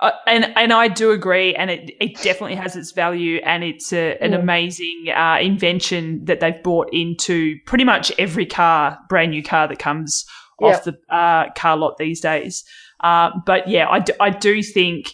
Uh, 0.00 0.12
and 0.26 0.46
and 0.56 0.72
I 0.72 0.88
do 0.88 1.10
agree, 1.10 1.54
and 1.54 1.70
it 1.70 1.90
it 2.00 2.16
definitely 2.22 2.56
has 2.56 2.74
its 2.74 2.92
value, 2.92 3.40
and 3.44 3.62
it's 3.62 3.92
a, 3.92 4.16
an 4.22 4.32
Mm. 4.32 4.40
amazing 4.40 5.04
uh, 5.14 5.38
invention 5.40 6.24
that 6.24 6.40
they've 6.40 6.62
brought 6.62 6.88
into 6.92 7.56
pretty 7.66 7.84
much 7.84 8.10
every 8.18 8.46
car, 8.46 8.98
brand 9.08 9.30
new 9.32 9.42
car 9.42 9.68
that 9.68 9.78
comes 9.78 10.24
off 10.62 10.84
the 10.84 10.98
uh, 11.14 11.50
car 11.56 11.76
lot 11.76 11.96
these 11.98 12.20
days. 12.20 12.64
Uh, 13.02 13.30
but 13.46 13.68
yeah, 13.68 13.88
I 13.88 13.98
do, 13.98 14.12
I 14.20 14.30
do 14.30 14.62
think 14.62 15.12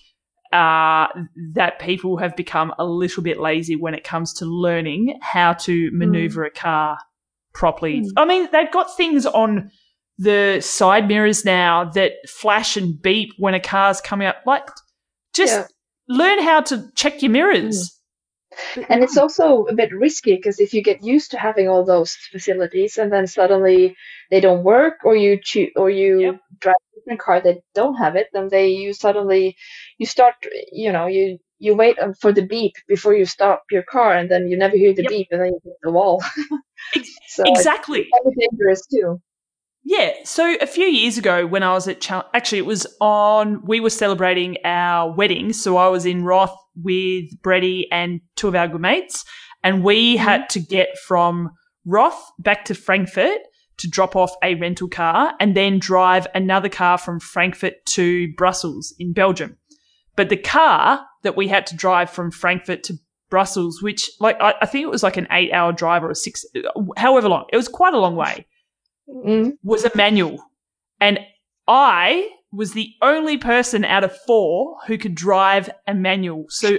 uh, 0.52 1.06
that 1.54 1.78
people 1.78 2.16
have 2.16 2.34
become 2.36 2.72
a 2.78 2.84
little 2.84 3.22
bit 3.22 3.38
lazy 3.40 3.76
when 3.76 3.94
it 3.94 4.04
comes 4.04 4.32
to 4.34 4.44
learning 4.44 5.18
how 5.22 5.52
to 5.52 5.90
maneuver 5.92 6.44
a 6.44 6.50
car 6.50 6.98
properly. 7.54 8.00
Mm. 8.02 8.10
I 8.16 8.24
mean, 8.24 8.48
they've 8.52 8.70
got 8.72 8.96
things 8.96 9.24
on 9.26 9.70
the 10.18 10.60
side 10.60 11.08
mirrors 11.08 11.44
now 11.44 11.84
that 11.84 12.12
flash 12.28 12.76
and 12.76 13.00
beep 13.00 13.32
when 13.38 13.54
a 13.54 13.60
car's 13.60 14.00
coming 14.00 14.26
up. 14.26 14.36
Like, 14.46 14.68
just 15.34 15.52
Yeah. 15.52 15.66
learn 16.08 16.42
how 16.42 16.60
to 16.62 16.90
check 16.94 17.22
your 17.22 17.30
mirrors. 17.30 17.92
And 18.88 19.02
it's 19.02 19.18
also 19.18 19.64
a 19.64 19.74
bit 19.74 19.92
risky 19.92 20.34
because 20.36 20.60
if 20.60 20.72
you 20.72 20.82
get 20.82 21.02
used 21.02 21.32
to 21.32 21.38
having 21.38 21.68
all 21.68 21.84
those 21.84 22.14
facilities 22.14 22.96
and 22.96 23.12
then 23.12 23.26
suddenly 23.26 23.96
they 24.30 24.40
don't 24.40 24.64
work, 24.64 25.04
or 25.04 25.14
you 25.14 25.38
choose, 25.42 25.70
or 25.76 25.90
you 25.90 26.20
Yep. 26.20 26.40
drive 26.60 26.74
a 26.74 27.00
different 27.00 27.20
car 27.20 27.40
that 27.42 27.58
don't 27.74 27.96
have 27.96 28.16
it, 28.16 28.28
then 28.32 28.48
they 28.48 28.68
you 28.68 28.92
suddenly 28.94 29.56
you 29.98 30.06
start, 30.06 30.34
you 30.72 30.90
know, 30.92 31.06
you 31.06 31.38
you 31.58 31.74
wait 31.74 31.98
um, 31.98 32.14
for 32.14 32.32
the 32.32 32.42
beep 32.46 32.74
before 32.88 33.14
you 33.14 33.24
stop 33.26 33.64
your 33.70 33.82
car, 33.82 34.14
and 34.14 34.30
then 34.30 34.48
you 34.48 34.56
never 34.56 34.76
hear 34.76 34.94
the 34.94 35.02
Yep. 35.02 35.10
beep, 35.10 35.28
and 35.30 35.40
then 35.40 35.48
you 35.48 35.60
hit 35.64 35.74
the 35.82 35.90
wall. 35.90 36.22
So 37.28 37.44
it's 37.44 37.58
exactly. 37.58 38.08
dangerous 38.38 38.86
too. 38.86 39.20
Yeah. 39.88 40.14
So 40.24 40.56
a 40.60 40.66
few 40.66 40.86
years 40.86 41.16
ago, 41.16 41.46
when 41.46 41.62
I 41.62 41.72
was 41.72 41.86
at 41.86 42.00
Chal- 42.00 42.28
actually, 42.34 42.58
it 42.58 42.66
was 42.66 42.88
on. 43.00 43.64
We 43.64 43.78
were 43.78 43.88
celebrating 43.88 44.56
our 44.64 45.14
wedding, 45.14 45.52
so 45.52 45.76
I 45.76 45.86
was 45.86 46.04
in 46.04 46.24
Roth 46.24 46.56
with 46.74 47.26
Brady 47.40 47.86
and 47.92 48.20
two 48.34 48.48
of 48.48 48.56
our 48.56 48.66
good 48.66 48.80
mates, 48.80 49.24
and 49.62 49.84
we 49.84 50.16
mm-hmm. 50.16 50.24
had 50.24 50.50
to 50.50 50.60
get 50.60 50.98
from 51.06 51.50
Roth 51.84 52.20
back 52.40 52.64
to 52.64 52.74
Frankfurt 52.74 53.38
to 53.76 53.88
drop 53.88 54.16
off 54.16 54.34
a 54.42 54.56
rental 54.56 54.88
car, 54.88 55.34
and 55.38 55.56
then 55.56 55.78
drive 55.78 56.26
another 56.34 56.68
car 56.68 56.98
from 56.98 57.20
Frankfurt 57.20 57.74
to 57.90 58.32
Brussels 58.36 58.92
in 58.98 59.12
Belgium. 59.12 59.56
But 60.16 60.30
the 60.30 60.36
car 60.36 61.06
that 61.22 61.36
we 61.36 61.46
had 61.46 61.64
to 61.68 61.76
drive 61.76 62.10
from 62.10 62.32
Frankfurt 62.32 62.82
to 62.84 62.94
Brussels, 63.30 63.82
which 63.82 64.10
like 64.18 64.36
I, 64.40 64.54
I 64.62 64.66
think 64.66 64.82
it 64.82 64.90
was 64.90 65.04
like 65.04 65.16
an 65.16 65.28
eight-hour 65.30 65.74
drive 65.74 66.02
or 66.02 66.10
a 66.10 66.16
six, 66.16 66.44
however 66.96 67.28
long, 67.28 67.44
it 67.52 67.56
was 67.56 67.68
quite 67.68 67.94
a 67.94 68.00
long 68.00 68.16
way 68.16 68.46
Mm. 69.08 69.52
was 69.62 69.84
a 69.84 69.90
manual. 69.94 70.38
And 71.00 71.20
I 71.68 72.28
was 72.52 72.72
the 72.72 72.90
only 73.02 73.36
person 73.38 73.84
out 73.84 74.04
of 74.04 74.16
four 74.26 74.76
who 74.86 74.96
could 74.98 75.14
drive 75.14 75.68
a 75.86 75.94
manual. 75.94 76.46
So 76.48 76.78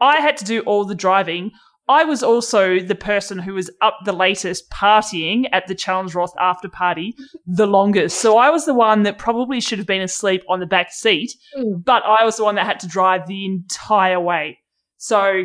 I 0.00 0.16
had 0.16 0.36
to 0.38 0.44
do 0.44 0.60
all 0.60 0.84
the 0.84 0.94
driving. 0.94 1.50
I 1.90 2.04
was 2.04 2.22
also 2.22 2.78
the 2.80 2.94
person 2.94 3.38
who 3.38 3.54
was 3.54 3.70
up 3.80 3.96
the 4.04 4.12
latest 4.12 4.70
partying 4.70 5.48
at 5.52 5.66
the 5.68 5.74
Challenge 5.74 6.14
Roth 6.14 6.34
after 6.38 6.68
party 6.68 7.14
the 7.46 7.66
longest. 7.66 8.20
So 8.20 8.36
I 8.38 8.50
was 8.50 8.66
the 8.66 8.74
one 8.74 9.04
that 9.04 9.18
probably 9.18 9.60
should 9.60 9.78
have 9.78 9.86
been 9.86 10.02
asleep 10.02 10.42
on 10.48 10.60
the 10.60 10.66
back 10.66 10.92
seat, 10.92 11.32
Mm. 11.58 11.84
but 11.84 12.02
I 12.04 12.24
was 12.24 12.36
the 12.36 12.44
one 12.44 12.56
that 12.56 12.66
had 12.66 12.80
to 12.80 12.86
drive 12.88 13.26
the 13.26 13.44
entire 13.46 14.20
way. 14.20 14.58
So 14.98 15.44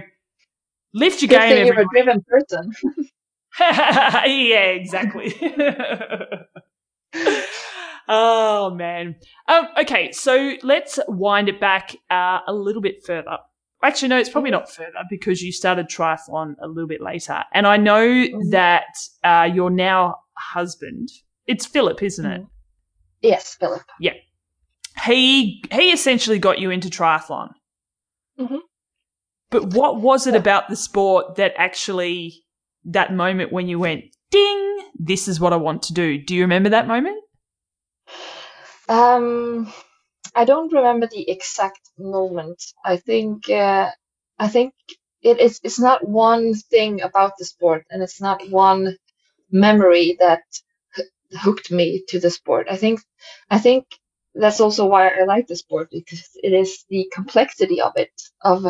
lift 0.94 1.22
your 1.22 1.30
Good 1.30 1.40
game, 1.40 1.66
you're 1.68 1.80
a 1.80 1.86
driven 1.94 2.22
person. 2.28 2.72
yeah, 3.60 4.72
exactly. 4.72 5.36
oh 8.08 8.74
man. 8.76 9.16
Um, 9.48 9.68
okay, 9.82 10.12
so 10.12 10.54
let's 10.64 11.00
wind 11.08 11.50
it 11.50 11.60
back 11.60 11.96
uh, 12.10 12.40
a 12.48 12.54
little 12.54 12.82
bit 12.82 13.06
further. 13.06 13.38
Actually, 13.84 14.10
no, 14.10 14.18
it's 14.18 14.30
probably 14.30 14.52
not 14.52 14.72
further 14.72 15.04
because 15.10 15.42
you 15.42 15.52
started 15.52 15.90
triathlon 15.90 16.56
a 16.62 16.68
little 16.68 16.88
bit 16.88 17.02
later, 17.02 17.44
and 17.54 17.68
I 17.68 17.78
know 17.78 18.08
Mhm. 18.08 18.52
that 18.52 18.86
uh, 19.24 19.50
your 19.54 19.70
now 19.70 20.16
husband. 20.38 21.10
It's 21.48 21.66
Philip, 21.66 22.02
isn't 22.02 22.26
it? 22.26 22.46
Yes, 23.22 23.56
Philip. 23.56 23.84
Yeah. 24.00 24.14
He 25.06 25.64
he 25.72 25.92
essentially 25.92 26.40
got 26.40 26.60
you 26.60 26.72
into 26.72 26.88
triathlon. 26.90 27.50
Mhm. 28.40 28.60
But 29.50 29.74
what 29.74 30.00
was 30.00 30.28
it 30.28 30.36
about 30.36 30.70
the 30.70 30.76
sport 30.78 31.36
that 31.36 31.54
actually 31.58 32.43
that 32.86 33.14
moment 33.14 33.52
when 33.52 33.68
you 33.68 33.80
went 33.80 34.06
ding, 34.32 34.80
this 34.96 35.28
is 35.28 35.40
what 35.40 35.54
I 35.54 35.58
want 35.58 35.84
to 35.84 35.94
do? 35.94 36.18
Do 36.18 36.36
you 36.36 36.42
remember 36.42 36.70
that 36.70 36.88
moment? 36.88 37.24
Um, 38.90 39.72
I 40.36 40.46
don't 40.46 40.72
remember 40.74 41.08
the 41.08 41.30
exact 41.30 41.90
moment. 41.98 42.62
I 42.84 42.98
think 42.98 43.50
uh, 43.50 43.92
I 44.38 44.48
think 44.48 44.74
it 45.22 45.40
is. 45.40 45.60
It's 45.64 45.80
not 45.80 46.08
one 46.08 46.54
thing 46.54 47.02
about 47.02 47.34
the 47.38 47.46
sport, 47.46 47.86
and 47.90 48.04
it's 48.04 48.20
not 48.20 48.50
one 48.50 48.98
memory 49.52 50.18
that 50.20 50.44
hooked 51.40 51.72
me 51.72 52.04
to 52.10 52.20
the 52.20 52.30
sport. 52.30 52.68
I 52.70 52.78
think 52.78 53.00
I 53.50 53.60
think 53.60 53.86
that's 54.36 54.60
also 54.60 54.88
why 54.88 55.10
I 55.10 55.24
like 55.26 55.48
the 55.48 55.56
sport 55.56 55.90
because 55.92 56.30
it 56.36 56.54
is 56.54 56.86
the 56.90 57.10
complexity 57.14 57.82
of 57.82 57.94
it, 57.96 58.12
of 58.42 58.66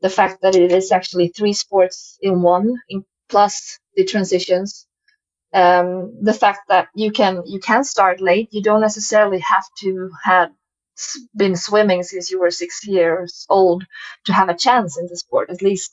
the 0.00 0.10
fact 0.10 0.42
that 0.42 0.54
it 0.54 0.72
is 0.72 0.92
actually 0.92 1.28
three 1.28 1.54
sports 1.54 2.18
in 2.20 2.42
one, 2.42 2.76
plus 3.30 3.78
the 3.96 4.04
transitions 4.04 4.86
um, 5.54 6.16
the 6.22 6.34
fact 6.34 6.68
that 6.68 6.88
you 6.94 7.10
can 7.12 7.42
you 7.46 7.60
can 7.60 7.84
start 7.84 8.20
late. 8.20 8.48
You 8.52 8.62
don't 8.62 8.80
necessarily 8.80 9.40
have 9.40 9.64
to 9.80 10.10
have 10.24 10.50
been 11.36 11.56
swimming 11.56 12.02
since 12.04 12.30
you 12.30 12.40
were 12.40 12.50
six 12.50 12.86
years 12.86 13.46
old 13.50 13.84
to 14.26 14.32
have 14.32 14.48
a 14.48 14.56
chance 14.56 14.98
in 14.98 15.06
the 15.08 15.16
sport. 15.16 15.50
At 15.50 15.62
least 15.62 15.90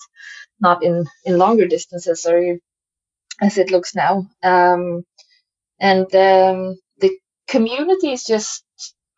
not 0.59 0.83
in 0.83 1.05
in 1.25 1.37
longer 1.37 1.67
distances, 1.67 2.25
or 2.25 2.57
as 3.41 3.57
it 3.57 3.71
looks 3.71 3.95
now. 3.95 4.27
Um, 4.43 5.03
and 5.79 6.05
um, 6.15 6.79
the 6.99 7.17
community 7.47 8.13
is 8.13 8.23
just, 8.25 8.63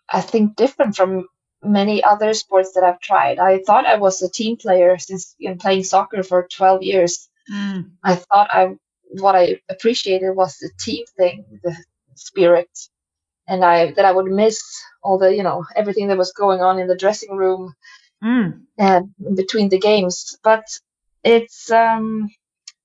I 0.10 0.22
think, 0.22 0.58
different 0.58 0.96
from 0.96 1.28
many 1.64 2.04
other 2.04 2.34
sports 2.34 2.74
that 2.74 2.84
I've 2.86 3.02
tried. 3.02 3.40
I 3.40 3.60
thought 3.66 3.88
I 3.88 3.98
was 3.98 4.22
a 4.24 4.32
team 4.32 4.58
player 4.58 4.98
since 5.00 5.36
you 5.40 5.50
know, 5.52 5.58
playing 5.58 5.86
soccer 5.86 6.24
for 6.24 6.48
12 6.52 6.84
years. 6.84 7.29
I 8.04 8.16
thought 8.16 8.50
I 8.52 8.76
what 9.22 9.36
I 9.36 9.62
appreciated 9.70 10.32
was 10.32 10.58
the 10.58 10.72
team 10.80 11.06
thing, 11.18 11.46
the 11.64 11.76
spirit, 12.16 12.70
and 13.48 13.66
I 13.66 13.92
that 13.94 14.06
I 14.06 14.12
would 14.12 14.28
miss 14.32 14.62
all 15.04 15.18
the 15.20 15.36
you 15.36 15.44
know 15.44 15.66
everything 15.76 16.08
that 16.10 16.18
was 16.18 16.34
going 16.34 16.62
on 16.62 16.80
in 16.80 16.88
the 16.88 16.98
dressing 16.98 17.36
room 17.38 17.74
Mm. 18.24 18.64
and 18.78 19.14
between 19.36 19.70
the 19.70 19.80
games. 19.80 20.38
But 20.44 20.66
it's 21.24 21.72
um 21.72 22.30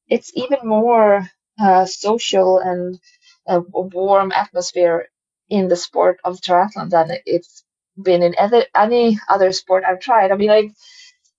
it's 0.09 0.33
even 0.35 0.61
more 0.65 1.29
uh, 1.61 1.85
social 1.87 2.59
and 2.59 2.99
a 3.47 3.61
warm 3.61 4.33
atmosphere 4.33 5.09
in 5.49 5.69
the 5.69 5.77
sport 5.77 6.19
of 6.25 6.41
triathlon 6.41 6.91
than 6.91 7.11
it's 7.27 7.65
been 8.03 8.23
in 8.23 8.35
other, 8.39 8.65
any 8.75 9.19
other 9.29 9.53
sport 9.53 9.85
I've 9.87 10.01
tried. 10.01 10.33
I 10.33 10.37
mean, 10.37 10.51
I 10.51 10.71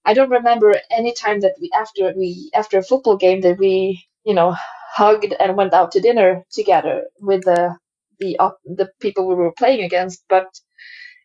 I 0.06 0.14
don't 0.14 0.30
remember 0.30 0.76
any 0.92 1.14
time 1.14 1.42
that 1.42 1.56
we 1.62 1.70
after 1.76 2.14
we 2.16 2.50
after 2.54 2.78
a 2.80 2.84
football 2.84 3.18
game 3.18 3.42
that 3.42 3.58
we 3.58 4.06
you 4.24 4.34
know 4.34 4.56
hugged 4.94 5.34
and 5.40 5.58
went 5.58 5.74
out 5.74 5.92
to 5.94 6.02
dinner 6.02 6.46
together 6.52 7.06
with 7.20 7.44
the 7.44 7.78
the 8.20 8.38
the 8.66 8.90
people 9.02 9.28
we 9.28 9.36
were 9.36 9.52
playing 9.54 9.84
against. 9.84 10.24
But 10.30 10.48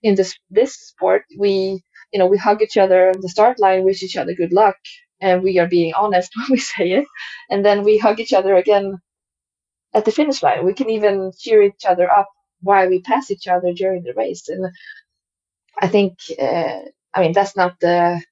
in 0.03 0.15
this 0.17 0.39
this 0.51 0.75
sport, 0.75 1.25
we 1.39 1.83
you 2.13 2.19
know 2.19 2.27
we 2.27 2.39
hug 2.39 2.63
each 2.63 2.77
other 2.79 3.11
on 3.11 3.21
the 3.21 3.29
start 3.29 3.61
line, 3.61 3.85
wish 3.85 4.03
each 4.03 4.17
other 4.17 4.35
good 4.35 4.53
luck, 4.53 4.77
and 5.21 5.43
we 5.43 5.59
are 5.59 5.69
being 5.69 5.95
honest 5.95 6.33
when 6.37 6.49
we 6.51 6.59
say 6.59 6.91
it, 7.01 7.07
and 7.51 7.65
then 7.65 7.85
we 7.85 7.99
hug 7.99 8.21
each 8.21 8.33
other 8.35 8.55
again 8.57 8.99
at 9.95 10.05
the 10.05 10.13
finish 10.13 10.43
line. 10.43 10.65
We 10.65 10.75
can 10.75 10.91
even 10.91 11.33
cheer 11.39 11.63
each 11.63 11.85
other 11.89 12.11
up 12.11 12.29
while 12.63 12.89
we 12.89 13.01
pass 13.03 13.31
each 13.31 13.47
other 13.49 13.73
during 13.73 14.03
the 14.03 14.15
race, 14.15 14.49
and 14.49 14.67
I 15.81 15.89
think 15.89 16.19
uh, 16.41 16.81
I 17.15 17.21
mean 17.21 17.33
that's 17.33 17.57
not 17.57 17.81
the 17.81 18.23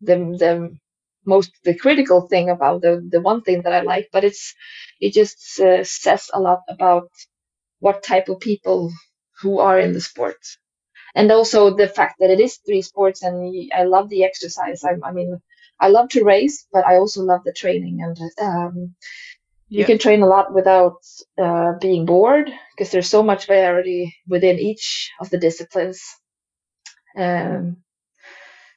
the 0.00 0.16
the 0.16 0.76
most 1.24 1.50
the 1.64 1.74
critical 1.76 2.28
thing 2.28 2.50
about 2.50 2.82
the 2.82 3.06
the 3.08 3.20
one 3.20 3.42
thing 3.42 3.62
that 3.62 3.72
I 3.72 3.82
like, 3.82 4.08
but 4.12 4.24
it's 4.24 4.54
it 5.00 5.12
just 5.12 5.60
uh, 5.60 5.84
says 5.84 6.30
a 6.32 6.40
lot 6.40 6.60
about 6.68 7.10
what 7.80 8.02
type 8.02 8.28
of 8.28 8.40
people 8.40 8.92
who 9.40 9.58
are 9.58 9.78
in 9.78 9.92
the 9.92 10.00
sport 10.00 10.38
and 11.16 11.32
also 11.32 11.74
the 11.74 11.88
fact 11.88 12.16
that 12.20 12.30
it 12.30 12.40
is 12.40 12.58
three 12.58 12.82
sports 12.82 13.22
and 13.22 13.70
I 13.74 13.84
love 13.84 14.10
the 14.10 14.22
exercise. 14.22 14.84
I, 14.84 14.92
I 15.02 15.12
mean, 15.12 15.40
I 15.80 15.88
love 15.88 16.10
to 16.10 16.24
race, 16.24 16.66
but 16.72 16.86
I 16.86 16.96
also 16.96 17.22
love 17.22 17.40
the 17.44 17.54
training 17.54 18.02
and 18.02 18.18
um, 18.40 18.94
yeah. 19.68 19.80
you 19.80 19.84
can 19.86 19.98
train 19.98 20.22
a 20.22 20.26
lot 20.26 20.54
without 20.54 20.98
uh, 21.38 21.72
being 21.80 22.04
bored 22.04 22.50
because 22.76 22.92
there's 22.92 23.08
so 23.08 23.22
much 23.22 23.46
variety 23.46 24.14
within 24.28 24.58
each 24.58 25.10
of 25.18 25.30
the 25.30 25.38
disciplines. 25.38 26.02
Um, 27.16 27.78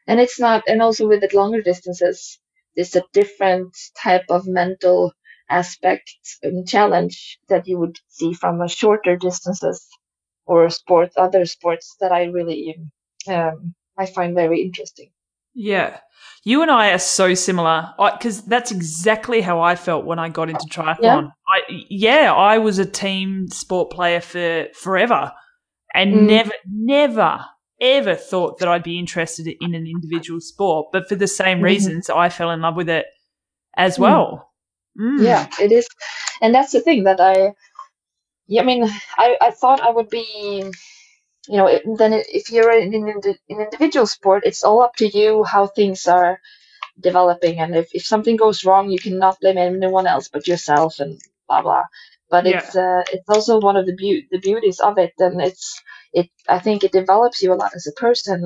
and 0.10 0.20
it's 0.20 0.40
not, 0.40 0.64
and 0.68 0.82
also 0.82 1.08
with 1.08 1.22
the 1.22 1.30
longer 1.38 1.62
distances, 1.62 2.40
there's 2.76 2.96
a 2.96 3.04
different 3.14 3.78
type 3.96 4.26
of 4.30 4.48
mental 4.48 5.14
aspect 5.48 6.10
and 6.42 6.68
challenge 6.68 7.38
that 7.48 7.68
you 7.68 7.78
would 7.78 8.00
see 8.08 8.34
from 8.34 8.60
a 8.60 8.68
shorter 8.68 9.16
distances 9.16 9.88
or 10.48 10.68
sports, 10.72 11.14
other 11.16 11.46
sports 11.46 11.96
that 12.00 12.12
I 12.12 12.24
really 12.24 12.76
um, 13.28 13.76
I 14.00 14.08
find 14.08 14.34
very 14.34 14.64
interesting. 14.64 15.12
Yeah. 15.54 16.00
You 16.44 16.64
and 16.64 16.72
I 16.72 16.92
are 16.94 17.00
so 17.00 17.36
similar 17.36 17.94
because 18.14 18.42
that's 18.42 18.72
exactly 18.72 19.42
how 19.42 19.62
I 19.62 19.76
felt 19.76 20.06
when 20.06 20.18
I 20.18 20.30
got 20.30 20.50
into 20.50 20.66
triathlon. 20.72 20.98
Yeah. 21.02 21.28
I, 21.48 21.86
yeah, 21.90 22.34
I 22.34 22.58
was 22.58 22.80
a 22.80 22.86
team 22.86 23.48
sport 23.50 23.92
player 23.92 24.22
for 24.22 24.70
forever 24.74 25.34
and 25.94 26.16
mm. 26.16 26.22
never, 26.28 26.54
never, 26.66 27.46
ever 27.82 28.16
thought 28.16 28.60
that 28.60 28.68
I'd 28.68 28.84
be 28.84 29.00
interested 29.00 29.48
in 29.48 29.74
an 29.76 29.88
individual 29.88 30.42
sport. 30.42 30.88
But 30.92 31.08
for 31.08 31.16
the 31.16 31.28
same 31.28 31.58
mm-hmm. 31.58 31.66
reasons, 31.66 32.10
I 32.10 32.30
fell 32.30 32.52
in 32.52 32.62
love 32.62 32.76
with 32.76 32.90
it 32.90 33.06
as 33.76 33.98
mm. 33.98 34.02
well. 34.02 34.52
Mm. 35.00 35.24
Yeah, 35.24 35.48
it 35.60 35.72
is. 35.72 35.88
And 36.42 36.54
that's 36.54 36.72
the 36.72 36.82
thing 36.82 37.04
that 37.04 37.20
I 37.20 37.54
yeah, 38.50 38.64
I 38.64 38.66
mean, 38.66 38.90
I, 39.16 39.38
I 39.40 39.52
thought 39.52 39.80
I 39.80 39.92
would 39.92 40.10
be, 40.10 40.64
you 41.48 41.58
know, 41.58 41.68
it, 41.68 41.84
then 42.00 42.14
if 42.14 42.50
you're 42.52 42.72
in 42.72 42.96
an 42.96 43.24
individual 43.48 44.08
sport, 44.08 44.42
it's 44.44 44.64
all 44.64 44.82
up 44.82 44.96
to 44.96 45.08
you 45.08 45.44
how 45.44 45.68
things 45.68 46.08
are 46.08 46.42
developing. 47.00 47.60
And 47.60 47.76
if, 47.76 47.94
if 47.94 48.04
something 48.04 48.38
goes 48.38 48.66
wrong, 48.66 48.90
you 48.90 48.98
cannot 48.98 49.40
blame 49.40 49.60
anyone 49.60 50.08
else 50.08 50.30
but 50.30 50.48
yourself 50.48 51.00
and 51.00 51.22
blah, 51.48 51.62
blah. 51.62 51.84
But 52.30 52.46
yeah. 52.46 52.60
it's 52.60 52.76
uh, 52.76 53.04
it's 53.12 53.30
also 53.30 53.60
one 53.60 53.76
of 53.76 53.86
the 53.86 53.96
be- 53.96 54.28
the 54.32 54.40
beauties 54.40 54.80
of 54.80 54.98
it, 54.98 55.14
and 55.20 55.42
it's 55.42 55.82
it. 56.14 56.30
I 56.48 56.60
think 56.60 56.84
it 56.84 56.92
develops 56.92 57.42
you 57.42 57.54
a 57.54 57.56
lot 57.62 57.72
as 57.76 57.88
a 57.88 58.00
person. 58.00 58.46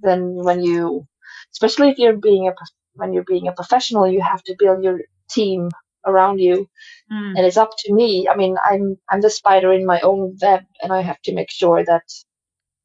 Then 0.00 0.34
when 0.34 0.62
you, 0.62 1.06
especially 1.52 1.90
if 1.90 1.98
you're 1.98 2.16
being 2.16 2.48
a 2.48 2.52
when 2.94 3.12
you're 3.12 3.24
being 3.24 3.48
a 3.48 3.52
professional, 3.52 4.08
you 4.08 4.22
have 4.22 4.42
to 4.44 4.56
build 4.58 4.84
your 4.84 5.00
team 5.28 5.70
around 6.06 6.38
you 6.38 6.68
mm. 7.10 7.34
and 7.36 7.46
it's 7.46 7.56
up 7.56 7.70
to 7.78 7.92
me 7.92 8.28
i 8.28 8.36
mean 8.36 8.56
i'm 8.64 8.96
i'm 9.08 9.20
the 9.20 9.30
spider 9.30 9.72
in 9.72 9.86
my 9.86 10.00
own 10.00 10.36
web 10.42 10.62
and 10.82 10.92
i 10.92 11.00
have 11.00 11.20
to 11.22 11.34
make 11.34 11.50
sure 11.50 11.84
that 11.84 12.02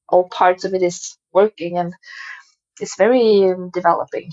all 0.07 0.27
parts 0.29 0.65
of 0.65 0.73
it 0.73 0.81
is 0.81 1.17
working 1.33 1.77
and 1.77 1.93
it's 2.79 2.95
very 2.97 3.43
um, 3.51 3.69
developing 3.73 4.31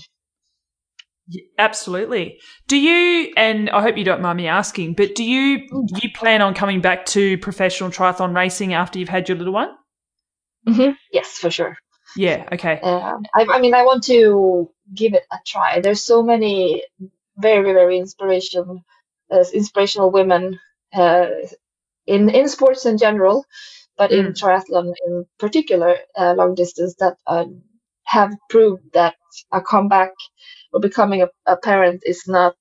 absolutely 1.57 2.39
do 2.67 2.77
you 2.77 3.33
and 3.35 3.69
i 3.71 3.81
hope 3.81 3.97
you 3.97 4.03
don't 4.03 4.21
mind 4.21 4.37
me 4.37 4.47
asking 4.47 4.93
but 4.93 5.13
do 5.15 5.23
you 5.23 5.59
mm. 5.69 6.03
you 6.03 6.09
plan 6.13 6.41
on 6.41 6.53
coming 6.53 6.79
back 6.79 7.05
to 7.05 7.37
professional 7.39 7.89
triathlon 7.89 8.35
racing 8.35 8.73
after 8.73 8.97
you've 8.97 9.09
had 9.09 9.27
your 9.27 9.37
little 9.37 9.53
one 9.53 9.69
mm-hmm. 10.67 10.91
yes 11.11 11.37
for 11.37 11.51
sure 11.51 11.77
yeah 12.15 12.47
okay 12.53 12.79
uh, 12.81 13.17
I, 13.35 13.45
I 13.51 13.59
mean 13.59 13.73
i 13.73 13.83
want 13.83 14.03
to 14.05 14.71
give 14.93 15.13
it 15.13 15.23
a 15.31 15.37
try 15.45 15.81
there's 15.81 16.01
so 16.01 16.23
many 16.23 16.83
very 17.37 17.73
very 17.73 17.97
inspiration 17.97 18.83
uh, 19.29 19.43
inspirational 19.53 20.11
women 20.11 20.59
uh, 20.93 21.27
in 22.05 22.29
in 22.29 22.47
sports 22.47 22.85
in 22.85 22.97
general, 22.97 23.45
but 23.97 24.11
mm. 24.11 24.19
in 24.19 24.33
triathlon 24.33 24.93
in 25.05 25.25
particular, 25.37 25.95
uh, 26.15 26.33
long 26.33 26.55
distance 26.55 26.95
that 26.99 27.17
uh, 27.27 27.45
have 28.05 28.33
proved 28.49 28.93
that 28.93 29.15
a 29.51 29.61
comeback 29.61 30.11
or 30.73 30.79
becoming 30.79 31.21
a, 31.21 31.29
a, 31.45 31.57
parent 31.57 32.03
is 32.05 32.23
not 32.27 32.55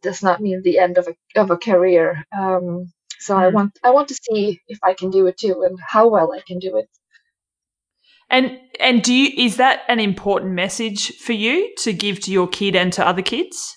does 0.00 0.22
not 0.22 0.40
mean 0.40 0.62
the 0.62 0.78
end 0.78 0.98
of 0.98 1.08
a 1.08 1.40
of 1.40 1.50
a 1.50 1.56
career. 1.56 2.24
Um, 2.36 2.92
so 3.18 3.34
mm. 3.34 3.38
I 3.38 3.48
want 3.48 3.78
I 3.82 3.90
want 3.90 4.08
to 4.08 4.14
see 4.14 4.60
if 4.68 4.78
I 4.82 4.94
can 4.94 5.10
do 5.10 5.26
it 5.26 5.38
too 5.38 5.62
and 5.62 5.78
how 5.80 6.08
well 6.08 6.32
I 6.32 6.40
can 6.46 6.58
do 6.58 6.76
it. 6.76 6.88
And 8.28 8.58
and 8.80 9.02
do 9.02 9.12
you 9.12 9.44
is 9.44 9.56
that 9.56 9.82
an 9.88 10.00
important 10.00 10.52
message 10.52 11.16
for 11.18 11.32
you 11.32 11.74
to 11.78 11.92
give 11.92 12.20
to 12.20 12.32
your 12.32 12.48
kid 12.48 12.74
and 12.74 12.92
to 12.94 13.06
other 13.06 13.22
kids? 13.22 13.76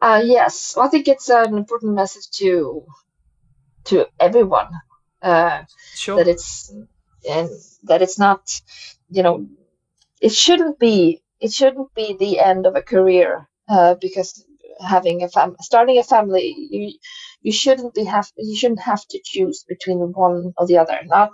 Uh, 0.00 0.22
yes, 0.22 0.76
I 0.76 0.88
think 0.88 1.08
it's 1.08 1.30
an 1.30 1.56
important 1.56 1.94
message 1.94 2.30
to 2.38 2.84
to 3.84 4.06
everyone. 4.20 4.68
Uh, 5.22 5.62
sure. 5.94 6.16
That 6.16 6.28
it's 6.28 6.70
and 7.28 7.48
that 7.84 8.02
it's 8.02 8.18
not, 8.18 8.60
you 9.10 9.22
know, 9.22 9.46
it 10.20 10.32
shouldn't 10.32 10.78
be 10.78 11.22
it 11.44 11.52
shouldn't 11.52 11.92
be 11.94 12.16
the 12.18 12.40
end 12.40 12.66
of 12.66 12.74
a 12.74 12.82
career 12.82 13.46
uh, 13.68 13.94
because 14.00 14.46
having 14.80 15.22
a 15.22 15.28
fam 15.28 15.54
starting 15.60 15.98
a 15.98 16.02
family 16.02 16.46
you 16.76 16.84
you 17.42 17.52
shouldn't 17.52 17.94
be 17.94 18.04
have 18.04 18.28
you 18.36 18.56
shouldn't 18.56 18.80
have 18.80 19.04
to 19.06 19.20
choose 19.24 19.64
between 19.68 19.98
one 20.12 20.52
or 20.56 20.66
the 20.66 20.78
other 20.78 20.98
not 21.04 21.30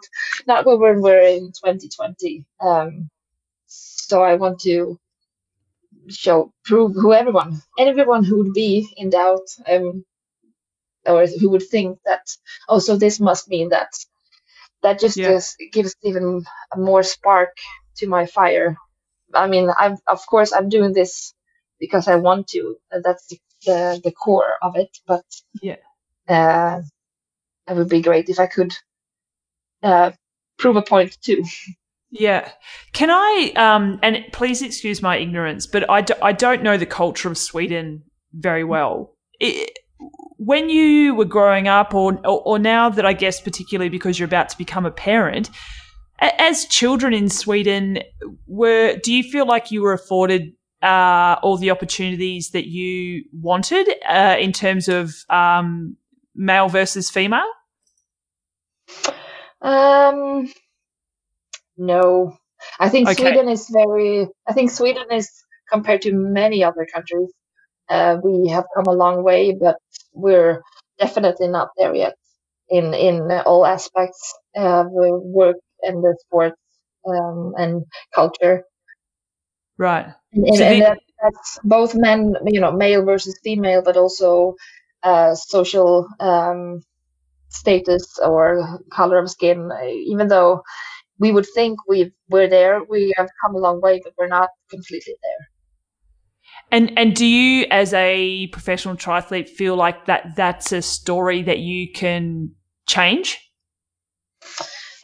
not 0.46 0.66
when 0.66 0.78
we're, 0.78 1.00
we're 1.00 1.22
in 1.22 1.46
2020 1.46 2.44
um 2.60 3.08
so 3.66 4.22
i 4.22 4.34
want 4.34 4.58
to 4.60 4.98
show 6.08 6.52
prove 6.64 6.92
who 6.94 7.12
everyone 7.12 7.62
everyone 7.78 8.24
who 8.24 8.38
would 8.38 8.52
be 8.52 8.88
in 8.96 9.10
doubt 9.10 9.48
um 9.72 10.04
or 11.06 11.26
who 11.26 11.48
would 11.50 11.66
think 11.74 11.98
that 12.04 12.26
oh 12.68 12.78
so 12.78 12.96
this 12.96 13.20
must 13.20 13.48
mean 13.48 13.68
that 13.70 13.90
that 14.82 14.98
just 14.98 15.16
yeah. 15.16 15.28
gives, 15.28 15.56
gives 15.72 15.94
even 16.02 16.44
more 16.76 17.02
spark 17.02 17.50
to 17.96 18.06
my 18.06 18.26
fire 18.26 18.76
i 19.34 19.46
mean 19.46 19.70
i'm 19.78 19.96
of 20.06 20.24
course 20.26 20.52
i'm 20.52 20.68
doing 20.68 20.92
this 20.92 21.34
because 21.78 22.08
i 22.08 22.16
want 22.16 22.48
to 22.48 22.76
that's 23.04 23.26
the 23.26 23.38
the, 23.66 24.00
the 24.04 24.12
core 24.12 24.54
of 24.62 24.76
it 24.76 24.96
but 25.06 25.24
yeah 25.60 25.76
uh 26.28 26.80
it 27.68 27.76
would 27.76 27.88
be 27.88 28.00
great 28.00 28.28
if 28.28 28.38
i 28.38 28.46
could 28.46 28.74
uh 29.82 30.10
prove 30.58 30.76
a 30.76 30.82
point 30.82 31.16
too 31.22 31.44
Yeah. 32.10 32.50
Can 32.92 33.08
I, 33.10 33.52
um, 33.56 34.00
and 34.02 34.24
please 34.32 34.62
excuse 34.62 35.00
my 35.00 35.16
ignorance, 35.16 35.66
but 35.66 35.88
I, 35.88 36.00
do, 36.00 36.14
I 36.20 36.32
don't 36.32 36.62
know 36.62 36.76
the 36.76 36.86
culture 36.86 37.28
of 37.30 37.38
Sweden 37.38 38.02
very 38.32 38.64
well. 38.64 39.14
It, 39.38 39.78
when 40.36 40.70
you 40.70 41.14
were 41.14 41.24
growing 41.24 41.68
up, 41.68 41.94
or, 41.94 42.14
or, 42.26 42.42
or 42.42 42.58
now 42.58 42.88
that 42.88 43.06
I 43.06 43.12
guess 43.12 43.40
particularly 43.40 43.90
because 43.90 44.18
you're 44.18 44.26
about 44.26 44.48
to 44.48 44.58
become 44.58 44.86
a 44.86 44.90
parent, 44.90 45.50
as 46.20 46.66
children 46.66 47.14
in 47.14 47.28
Sweden, 47.28 48.00
were 48.46 48.96
do 48.96 49.12
you 49.12 49.22
feel 49.22 49.46
like 49.46 49.70
you 49.70 49.82
were 49.82 49.92
afforded 49.92 50.52
uh, 50.82 51.36
all 51.42 51.56
the 51.56 51.70
opportunities 51.70 52.50
that 52.50 52.68
you 52.68 53.24
wanted 53.32 53.88
uh, 54.08 54.36
in 54.38 54.52
terms 54.52 54.88
of 54.88 55.14
um, 55.28 55.96
male 56.34 56.68
versus 56.68 57.10
female? 57.10 57.50
Um, 59.62 60.52
no, 61.76 62.36
I 62.78 62.88
think 62.88 63.08
okay. 63.08 63.22
Sweden 63.22 63.48
is 63.48 63.68
very. 63.70 64.26
I 64.46 64.52
think 64.52 64.70
Sweden 64.70 65.06
is 65.10 65.30
compared 65.70 66.02
to 66.02 66.12
many 66.12 66.64
other 66.64 66.86
countries. 66.92 67.30
Uh, 67.88 68.18
we 68.22 68.48
have 68.50 68.64
come 68.74 68.86
a 68.86 68.92
long 68.92 69.22
way, 69.22 69.52
but 69.52 69.76
we're 70.12 70.62
definitely 70.98 71.48
not 71.48 71.70
there 71.76 71.94
yet 71.94 72.14
in 72.68 72.94
in 72.94 73.30
all 73.46 73.66
aspects 73.66 74.34
of 74.54 74.86
work 74.90 75.56
and 75.82 76.02
the 76.02 76.16
sports 76.20 76.60
um, 77.08 77.54
and 77.56 77.84
culture. 78.14 78.64
Right. 79.78 80.06
And, 80.32 80.44
and, 80.46 80.60
and 80.60 80.82
that, 80.82 80.98
that's 81.22 81.58
both 81.64 81.94
men, 81.94 82.34
you 82.46 82.60
know, 82.60 82.72
male 82.72 83.04
versus 83.04 83.38
female, 83.42 83.82
but 83.82 83.96
also 83.96 84.54
uh, 85.02 85.34
social 85.34 86.06
um, 86.20 86.82
status 87.48 88.18
or 88.22 88.80
color 88.90 89.18
of 89.18 89.30
skin. 89.30 89.70
Even 90.06 90.28
though 90.28 90.62
we 91.18 91.32
would 91.32 91.46
think 91.54 91.78
we 91.88 92.12
we're 92.28 92.48
there, 92.48 92.82
we 92.88 93.12
have 93.16 93.28
come 93.42 93.54
a 93.54 93.58
long 93.58 93.80
way, 93.80 94.00
but 94.02 94.12
we're 94.18 94.28
not 94.28 94.50
completely 94.70 95.14
there. 95.22 95.48
And 96.72 96.98
and 96.98 97.16
do 97.16 97.26
you, 97.26 97.66
as 97.70 97.92
a 97.94 98.46
professional 98.48 98.96
triathlete, 98.96 99.48
feel 99.48 99.76
like 99.76 100.06
that 100.06 100.36
that's 100.36 100.72
a 100.72 100.82
story 100.82 101.42
that 101.42 101.58
you 101.58 101.90
can 101.90 102.54
change? 102.86 103.38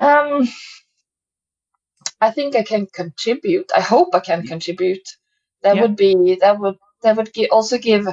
Um, 0.01 0.49
I 2.21 2.31
think 2.31 2.55
I 2.57 2.63
can 2.63 2.87
contribute. 2.87 3.71
I 3.75 3.81
hope 3.81 4.15
I 4.15 4.21
can 4.21 4.47
contribute. 4.47 5.09
That 5.63 5.77
yeah. 5.77 5.83
would 5.83 5.97
be 5.97 6.37
that 6.41 6.59
would 6.59 6.77
that 7.03 7.17
would 7.17 7.33
give, 7.33 7.49
also 7.51 7.79
give 7.79 8.07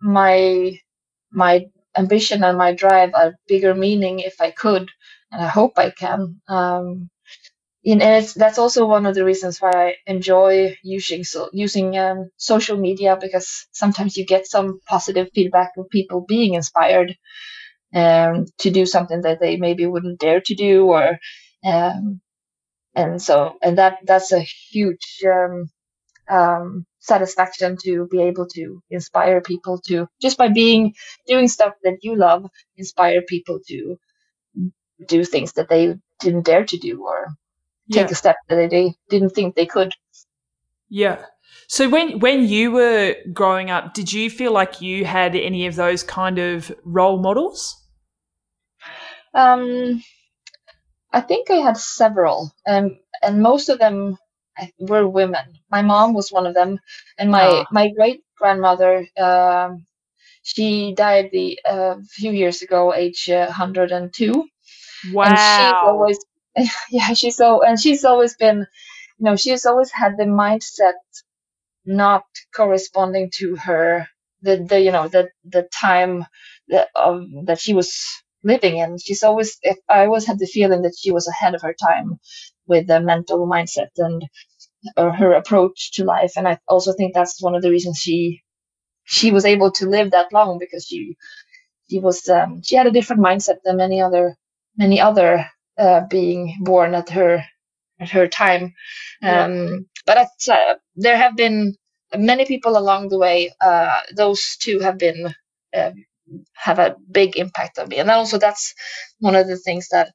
my 0.00 0.78
my 1.32 1.66
ambition 1.96 2.44
and 2.44 2.58
my 2.58 2.72
drive 2.74 3.12
a 3.14 3.34
bigger 3.48 3.74
meaning 3.74 4.20
if 4.20 4.40
I 4.40 4.50
could, 4.52 4.90
and 5.32 5.42
I 5.42 5.48
hope 5.48 5.74
I 5.78 5.90
can. 5.90 6.40
Um, 6.48 7.10
and 7.86 8.02
it's, 8.02 8.34
that's 8.34 8.58
also 8.58 8.86
one 8.86 9.06
of 9.06 9.14
the 9.14 9.24
reasons 9.24 9.60
why 9.60 9.70
I 9.74 9.96
enjoy 10.06 10.76
using 10.82 11.24
so 11.24 11.50
using 11.52 11.96
um, 11.98 12.30
social 12.36 12.76
media 12.76 13.16
because 13.20 13.68
sometimes 13.72 14.16
you 14.16 14.26
get 14.26 14.46
some 14.46 14.80
positive 14.88 15.28
feedback 15.34 15.72
of 15.78 15.88
people 15.90 16.22
being 16.26 16.54
inspired 16.54 17.16
um, 17.94 18.46
to 18.58 18.70
do 18.70 18.86
something 18.86 19.22
that 19.22 19.40
they 19.40 19.56
maybe 19.56 19.86
wouldn't 19.86 20.20
dare 20.20 20.40
to 20.40 20.54
do, 20.54 20.86
or 20.86 21.18
um, 21.64 22.20
and 22.94 23.20
so 23.20 23.56
and 23.62 23.78
that 23.78 23.98
that's 24.04 24.32
a 24.32 24.40
huge 24.40 25.22
um, 25.26 25.70
um, 26.28 26.86
satisfaction 27.00 27.76
to 27.84 28.06
be 28.10 28.20
able 28.22 28.46
to 28.46 28.82
inspire 28.90 29.40
people 29.40 29.78
to 29.86 30.08
just 30.20 30.38
by 30.38 30.48
being 30.48 30.94
doing 31.26 31.48
stuff 31.48 31.74
that 31.84 31.98
you 32.02 32.16
love, 32.16 32.46
inspire 32.76 33.22
people 33.22 33.60
to 33.68 33.98
do 35.06 35.24
things 35.24 35.52
that 35.52 35.68
they 35.68 35.94
didn't 36.20 36.44
dare 36.44 36.64
to 36.64 36.76
do 36.78 37.04
or 37.04 37.28
take 37.92 38.06
yeah. 38.06 38.12
a 38.12 38.14
step 38.14 38.36
that 38.48 38.70
they 38.70 38.94
didn't 39.08 39.30
think 39.30 39.54
they 39.54 39.66
could. 39.66 39.92
Yeah. 40.88 41.24
So 41.68 41.88
when 41.88 42.20
when 42.20 42.48
you 42.48 42.70
were 42.70 43.16
growing 43.32 43.70
up, 43.70 43.94
did 43.94 44.12
you 44.12 44.30
feel 44.30 44.52
like 44.52 44.80
you 44.80 45.04
had 45.04 45.34
any 45.34 45.66
of 45.66 45.74
those 45.74 46.02
kind 46.02 46.38
of 46.38 46.72
role 46.84 47.18
models? 47.18 47.76
Um, 49.34 50.02
I 51.12 51.20
think 51.20 51.50
I 51.50 51.56
had 51.56 51.76
several, 51.76 52.52
and 52.64 52.96
and 53.22 53.42
most 53.42 53.68
of 53.68 53.78
them 53.78 54.16
were 54.78 55.08
women. 55.08 55.58
My 55.70 55.82
mom 55.82 56.14
was 56.14 56.30
one 56.30 56.46
of 56.46 56.54
them, 56.54 56.78
and 57.18 57.30
my 57.30 57.46
oh. 57.46 57.64
my 57.72 57.90
great 57.90 58.22
grandmother. 58.36 59.06
Um, 59.16 59.86
she 60.42 60.94
died 60.94 61.30
the 61.32 61.58
a 61.66 61.72
uh, 61.72 61.96
few 62.08 62.30
years 62.30 62.62
ago, 62.62 62.94
age 62.94 63.28
uh, 63.28 63.46
102. 63.46 64.48
Wow. 65.12 65.24
And 65.24 65.36
she's 65.36 65.74
always 65.82 66.18
yeah, 66.90 67.12
she's 67.14 67.36
so 67.36 67.62
and 67.62 67.80
she's 67.80 68.04
always 68.04 68.36
been, 68.36 68.58
you 69.18 69.24
know, 69.24 69.34
she's 69.34 69.66
always 69.66 69.90
had 69.90 70.16
the 70.16 70.24
mindset 70.24 70.94
not 71.86 72.24
corresponding 72.54 73.30
to 73.36 73.56
her 73.56 74.08
the 74.42 74.64
the 74.68 74.80
you 74.80 74.92
know 74.92 75.08
the 75.08 75.30
the 75.44 75.68
time 75.74 76.26
that 76.68 76.88
um, 76.96 77.44
that 77.46 77.60
she 77.60 77.74
was 77.74 77.96
living 78.44 78.78
in. 78.78 78.98
She's 78.98 79.24
always 79.24 79.58
if 79.62 79.78
I 79.88 80.06
always 80.06 80.26
had 80.26 80.38
the 80.40 80.46
feeling 80.46 80.82
that 80.82 80.96
she 80.98 81.12
was 81.12 81.28
ahead 81.28 81.54
of 81.56 81.62
her 81.62 81.74
time 81.74 82.18
with 82.68 82.88
the 82.88 83.00
mental 83.00 83.46
mindset 83.48 83.90
and 83.98 84.24
uh, 84.96 85.10
her 85.12 85.32
approach 85.34 85.92
to 85.94 86.04
life. 86.04 86.34
And 86.36 86.48
I 86.48 86.58
also 86.68 86.92
think 86.94 87.14
that's 87.14 87.42
one 87.42 87.54
of 87.56 87.62
the 87.62 87.70
reasons 87.70 87.98
she 87.98 88.42
she 89.04 89.32
was 89.32 89.44
able 89.46 89.72
to 89.72 89.88
live 89.88 90.12
that 90.12 90.32
long 90.32 90.58
because 90.58 90.86
she 90.86 91.16
she 91.90 92.00
was 92.00 92.28
um, 92.28 92.62
she 92.62 92.76
had 92.76 92.86
a 92.86 92.92
different 92.92 93.22
mindset 93.22 93.58
than 93.64 93.78
many 93.78 94.00
other 94.02 94.36
many 94.76 95.00
other 95.00 95.46
uh, 95.78 96.02
being 96.10 96.56
born 96.62 96.94
at 96.94 97.10
her 97.10 97.44
at 98.00 98.10
her 98.10 98.28
time. 98.28 98.74
Um, 99.24 99.86
But 100.06 100.28
uh, 100.48 100.74
there 100.94 101.16
have 101.16 101.36
been 101.36 101.74
many 102.16 102.44
people 102.46 102.78
along 102.78 103.08
the 103.08 103.18
way. 103.18 103.52
Uh, 103.60 104.00
those 104.14 104.56
two 104.56 104.78
have 104.80 104.98
been 104.98 105.34
uh, 105.76 105.90
have 106.54 106.78
a 106.78 106.96
big 107.10 107.36
impact 107.36 107.78
on 107.78 107.88
me, 107.88 107.98
and 107.98 108.10
also 108.10 108.38
that's 108.38 108.74
one 109.18 109.34
of 109.34 109.46
the 109.46 109.56
things 109.56 109.88
that 109.88 110.12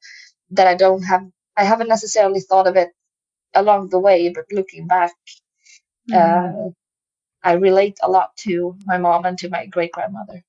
that 0.50 0.66
I 0.66 0.74
don't 0.74 1.02
have. 1.02 1.22
I 1.56 1.64
haven't 1.64 1.88
necessarily 1.88 2.40
thought 2.40 2.66
of 2.66 2.76
it 2.76 2.88
along 3.54 3.90
the 3.90 4.00
way, 4.00 4.30
but 4.30 4.46
looking 4.50 4.86
back, 4.86 5.12
mm. 6.10 6.74
I 7.44 7.52
relate 7.52 7.98
a 8.02 8.10
lot 8.10 8.36
to 8.38 8.76
my 8.86 8.98
mom 8.98 9.24
and 9.24 9.36
to 9.38 9.50
my 9.50 9.66
great 9.66 9.92
grandmother. 9.92 10.42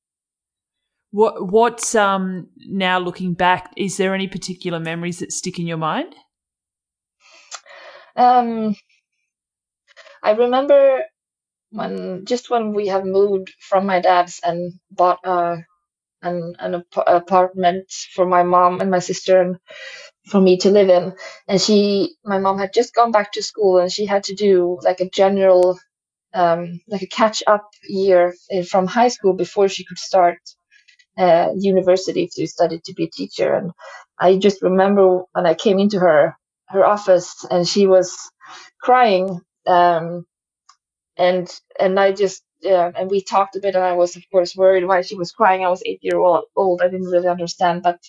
What 1.12 1.52
what's 1.52 1.94
um 1.96 2.48
now 2.58 3.00
looking 3.00 3.34
back? 3.34 3.72
Is 3.78 3.98
there 3.98 4.16
any 4.16 4.28
particular 4.28 4.80
memories 4.80 5.20
that 5.20 5.32
stick 5.32 5.60
in 5.60 5.68
your 5.68 5.78
mind? 5.78 6.16
Um, 8.16 8.76
I 10.24 10.32
remember 10.32 11.04
when 11.72 12.26
just 12.26 12.50
when 12.50 12.74
we 12.74 12.88
have 12.88 13.06
moved 13.06 13.54
from 13.60 13.86
my 13.86 14.00
dad's 14.02 14.40
and 14.44 14.74
bought 14.92 15.20
a 15.26 15.58
an 16.24 16.56
an 16.60 16.76
ap- 16.76 17.08
apartment 17.08 17.92
for 18.16 18.26
my 18.26 18.44
mom 18.44 18.82
and 18.82 18.92
my 18.92 19.00
sister 19.00 19.42
and 19.42 19.58
for 20.30 20.42
me 20.42 20.58
to 20.58 20.72
live 20.72 20.90
in 20.90 21.14
and 21.48 21.62
she 21.62 22.16
my 22.26 22.40
mom 22.40 22.60
had 22.60 22.74
just 22.74 22.96
gone 22.96 23.12
back 23.12 23.32
to 23.34 23.44
school 23.44 23.80
and 23.80 23.92
she 23.92 24.06
had 24.06 24.24
to 24.26 24.36
do 24.36 24.80
like 24.84 25.02
a 25.02 25.10
general 25.10 25.80
um, 26.34 26.80
like 26.88 27.02
a 27.04 27.08
catch 27.08 27.44
up 27.48 27.70
year 27.90 28.34
from 28.70 28.88
high 28.88 29.10
school 29.10 29.34
before 29.34 29.70
she 29.70 29.86
could 29.86 30.00
start 30.00 30.40
uh, 31.18 31.50
university 31.56 32.30
to 32.34 32.48
study 32.48 32.80
to 32.86 32.94
be 32.94 33.06
a 33.06 33.10
teacher. 33.10 33.54
And 33.54 33.72
I 34.20 34.38
just 34.38 34.62
remember 34.62 35.24
when 35.34 35.46
I 35.46 35.54
came 35.54 35.80
into 35.80 36.00
her 36.00 36.36
her 36.70 36.86
office 36.86 37.46
and 37.52 37.68
she 37.68 37.88
was 37.88 38.18
crying. 38.82 39.42
Um, 39.68 40.26
and 41.18 41.50
and 41.80 42.00
I 42.00 42.12
just 42.12 42.44
and 42.64 43.10
we 43.10 43.22
talked 43.22 43.56
a 43.56 43.60
bit, 43.60 43.76
and 43.76 43.84
I 43.84 43.94
was 43.94 44.16
of 44.16 44.24
course 44.32 44.56
worried 44.56 44.86
why 44.86 45.02
she 45.02 45.16
was 45.16 45.32
crying. 45.32 45.66
I 45.66 45.70
was 45.70 45.84
eight 45.86 46.00
year 46.02 46.18
old. 46.18 46.46
old. 46.56 46.82
I 46.82 46.88
didn't 46.90 47.08
really 47.12 47.28
understand, 47.28 47.84
but 47.84 48.00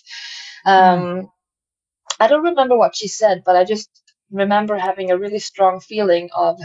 um, 0.65 0.99
mm. 0.99 1.29
I 2.19 2.27
don't 2.27 2.43
remember 2.43 2.77
what 2.77 2.95
she 2.95 3.07
said, 3.07 3.43
but 3.45 3.55
I 3.55 3.63
just 3.65 3.89
remember 4.31 4.77
having 4.77 5.11
a 5.11 5.17
really 5.17 5.39
strong 5.39 5.79
feeling 5.79 6.29
of 6.35 6.59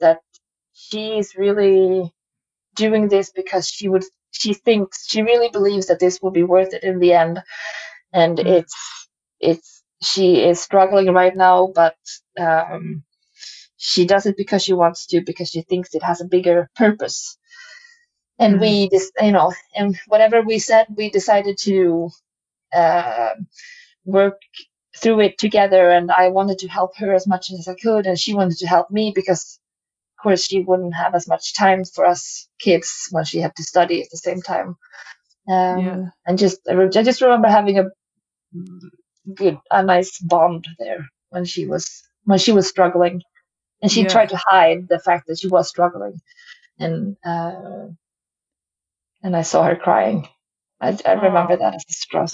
that 0.00 0.20
she's 0.72 1.34
really 1.36 2.12
doing 2.74 3.08
this 3.08 3.30
because 3.32 3.68
she 3.68 3.88
would 3.88 4.04
she 4.32 4.54
thinks 4.54 5.06
she 5.08 5.22
really 5.22 5.48
believes 5.50 5.86
that 5.88 6.00
this 6.00 6.20
will 6.22 6.30
be 6.30 6.42
worth 6.44 6.72
it 6.72 6.84
in 6.84 6.98
the 7.00 7.12
end 7.12 7.42
and 8.12 8.38
mm. 8.38 8.46
it's 8.46 8.74
it's 9.40 9.82
she 10.02 10.42
is 10.42 10.60
struggling 10.60 11.12
right 11.12 11.36
now 11.36 11.70
but 11.74 11.96
um, 12.38 13.02
she 13.82 14.04
does 14.04 14.26
it 14.26 14.36
because 14.36 14.62
she 14.62 14.74
wants 14.74 15.06
to 15.06 15.22
because 15.22 15.48
she 15.48 15.62
thinks 15.62 15.94
it 15.94 16.02
has 16.02 16.20
a 16.20 16.26
bigger 16.26 16.68
purpose 16.76 17.38
and 18.38 18.56
mm. 18.56 18.60
we 18.60 18.88
just 18.90 19.12
you 19.20 19.32
know 19.32 19.52
and 19.74 19.98
whatever 20.06 20.42
we 20.42 20.58
said 20.58 20.86
we 20.96 21.08
decided 21.08 21.56
to 21.58 22.10
uh, 22.74 23.30
work 24.04 24.38
through 24.96 25.20
it 25.20 25.38
together 25.38 25.88
and 25.90 26.10
i 26.10 26.28
wanted 26.28 26.58
to 26.58 26.68
help 26.68 26.96
her 26.96 27.14
as 27.14 27.26
much 27.26 27.50
as 27.50 27.66
i 27.68 27.74
could 27.74 28.06
and 28.06 28.18
she 28.18 28.34
wanted 28.34 28.58
to 28.58 28.66
help 28.66 28.90
me 28.90 29.12
because 29.14 29.58
of 30.20 30.24
course, 30.24 30.44
she 30.44 30.60
wouldn't 30.60 30.94
have 30.94 31.14
as 31.14 31.26
much 31.26 31.54
time 31.56 31.82
for 31.82 32.04
us 32.04 32.46
kids 32.58 33.08
when 33.10 33.24
she 33.24 33.38
had 33.40 33.56
to 33.56 33.62
study 33.62 34.02
at 34.02 34.10
the 34.10 34.18
same 34.18 34.42
time. 34.42 34.76
Um, 35.48 35.78
yeah. 35.78 36.04
And 36.26 36.38
just, 36.38 36.60
I 36.68 37.02
just 37.02 37.22
remember 37.22 37.48
having 37.48 37.78
a 37.78 37.84
good, 39.34 39.56
a 39.70 39.82
nice 39.82 40.18
bond 40.18 40.66
there 40.78 41.08
when 41.30 41.46
she 41.46 41.66
was 41.66 42.02
when 42.24 42.38
she 42.38 42.52
was 42.52 42.68
struggling, 42.68 43.22
and 43.82 43.90
she 43.90 44.02
yeah. 44.02 44.08
tried 44.08 44.30
to 44.30 44.36
hide 44.36 44.88
the 44.88 44.98
fact 44.98 45.26
that 45.26 45.38
she 45.38 45.48
was 45.48 45.68
struggling, 45.68 46.20
and 46.78 47.16
uh, 47.24 47.88
and 49.22 49.36
I 49.36 49.42
saw 49.42 49.64
her 49.64 49.76
crying. 49.76 50.28
I, 50.80 50.98
I 51.04 51.12
remember 51.12 51.56
that 51.56 51.74
as 51.74 51.84
a 51.88 51.92
strong, 51.92 52.28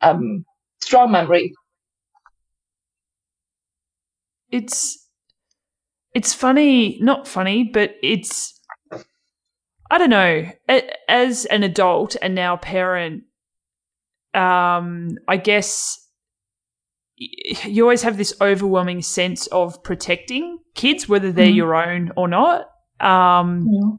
um, 0.00 0.44
strong 0.80 1.10
memory. 1.10 1.52
It's 4.50 5.06
it's 6.16 6.32
funny, 6.32 6.98
not 7.02 7.28
funny, 7.28 7.64
but 7.64 7.94
it's, 8.02 8.58
I 9.90 9.98
don't 9.98 10.08
know, 10.08 10.50
as 11.08 11.44
an 11.44 11.62
adult 11.62 12.16
and 12.22 12.34
now 12.34 12.56
parent, 12.56 13.24
um, 14.32 15.18
I 15.28 15.36
guess 15.36 16.05
you 17.64 17.82
always 17.82 18.02
have 18.02 18.16
this 18.16 18.34
overwhelming 18.40 19.02
sense 19.02 19.46
of 19.48 19.82
protecting 19.82 20.58
kids, 20.74 21.08
whether 21.08 21.32
they're 21.32 21.46
mm-hmm. 21.46 21.56
your 21.56 21.74
own 21.74 22.12
or 22.16 22.28
not. 22.28 22.68
Um, 23.00 23.68
yeah. 23.70 23.90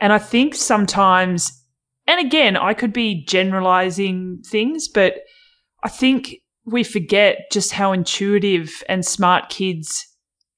And 0.00 0.12
I 0.12 0.18
think 0.18 0.54
sometimes, 0.54 1.64
and 2.06 2.24
again, 2.24 2.56
I 2.56 2.74
could 2.74 2.92
be 2.92 3.24
generalizing 3.24 4.42
things, 4.44 4.88
but 4.88 5.20
I 5.82 5.88
think 5.88 6.36
we 6.64 6.82
forget 6.82 7.50
just 7.52 7.72
how 7.72 7.92
intuitive 7.92 8.82
and 8.88 9.04
smart 9.04 9.50
kids 9.50 10.06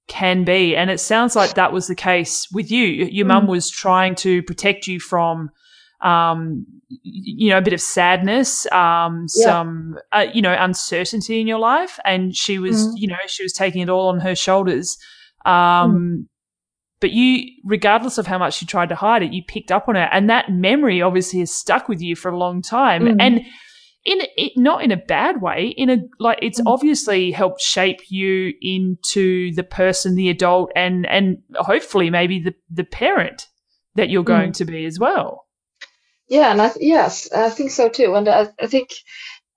can 0.09 0.45
be. 0.45 0.77
And 0.77 0.91
it 0.91 1.01
sounds 1.01 1.35
like 1.35 1.55
that 1.55 1.73
was 1.73 1.89
the 1.89 1.95
case 1.95 2.47
with 2.53 2.71
you. 2.71 2.85
Your 2.85 3.25
mm. 3.25 3.29
mum 3.29 3.47
was 3.47 3.71
trying 3.71 4.15
to 4.17 4.43
protect 4.45 4.87
you 4.87 5.01
from, 5.01 5.51
um, 6.01 6.67
you 6.89 7.51
know, 7.51 7.59
a 7.59 7.63
bit 7.63 7.73
of 7.73 7.81
sadness, 7.81 8.71
um, 8.73 9.27
yeah. 9.35 9.45
some, 9.45 9.99
uh, 10.13 10.27
you 10.33 10.43
know, 10.43 10.57
uncertainty 10.59 11.41
in 11.41 11.47
your 11.47 11.59
life. 11.59 11.99
And 12.05 12.35
she 12.35 12.59
was, 12.59 12.87
mm. 12.87 12.93
you 12.97 13.09
know, 13.09 13.17
she 13.27 13.43
was 13.43 13.53
taking 13.53 13.83
it 13.83 13.89
all 13.89 14.09
on 14.09 14.21
her 14.21 14.35
shoulders. 14.35 14.99
Um, 15.45 15.53
mm. 15.55 16.27
But 17.01 17.11
you, 17.11 17.51
regardless 17.65 18.19
of 18.19 18.27
how 18.27 18.39
much 18.39 18.61
you 18.63 18.67
tried 18.67 18.89
to 18.89 18.95
hide 18.95 19.23
it, 19.23 19.33
you 19.33 19.43
picked 19.47 19.71
up 19.71 19.89
on 19.89 19.97
it. 19.97 20.09
And 20.13 20.31
that 20.31 20.51
memory 20.51 21.03
obviously 21.03 21.41
has 21.41 21.51
stuck 21.51 21.89
with 21.89 22.01
you 22.01 22.17
for 22.17 22.31
a 22.31 22.39
long 22.39 22.63
time. 22.63 23.03
Mm. 23.03 23.17
And, 23.21 23.41
in 24.07 24.19
it, 24.37 24.53
not 24.57 24.83
in 24.83 24.93
a 24.93 24.97
bad 24.97 25.43
way 25.43 25.75
in 25.77 25.91
a 25.91 25.99
like 26.21 26.39
it's 26.41 26.61
mm. 26.61 26.73
obviously 26.73 27.33
helped 27.33 27.61
shape 27.61 28.01
you 28.09 28.53
into 28.63 29.53
the 29.55 29.65
person 29.65 30.15
the 30.15 30.31
adult 30.31 30.71
and 30.77 31.05
and 31.07 31.39
hopefully 31.57 32.09
maybe 32.09 32.39
the 32.39 32.55
the 32.71 32.85
parent 32.85 33.49
that 33.97 34.09
you're 34.09 34.23
going 34.23 34.51
mm. 34.51 34.57
to 34.57 34.65
be 34.65 34.85
as 34.85 35.01
well 35.01 35.46
yeah 36.29 36.51
and 36.53 36.63
I, 36.63 36.73
yes 36.81 37.31
i 37.33 37.51
think 37.51 37.71
so 37.71 37.89
too 37.89 38.15
and 38.15 38.29
I, 38.29 38.49
I 38.61 38.67
think 38.67 38.91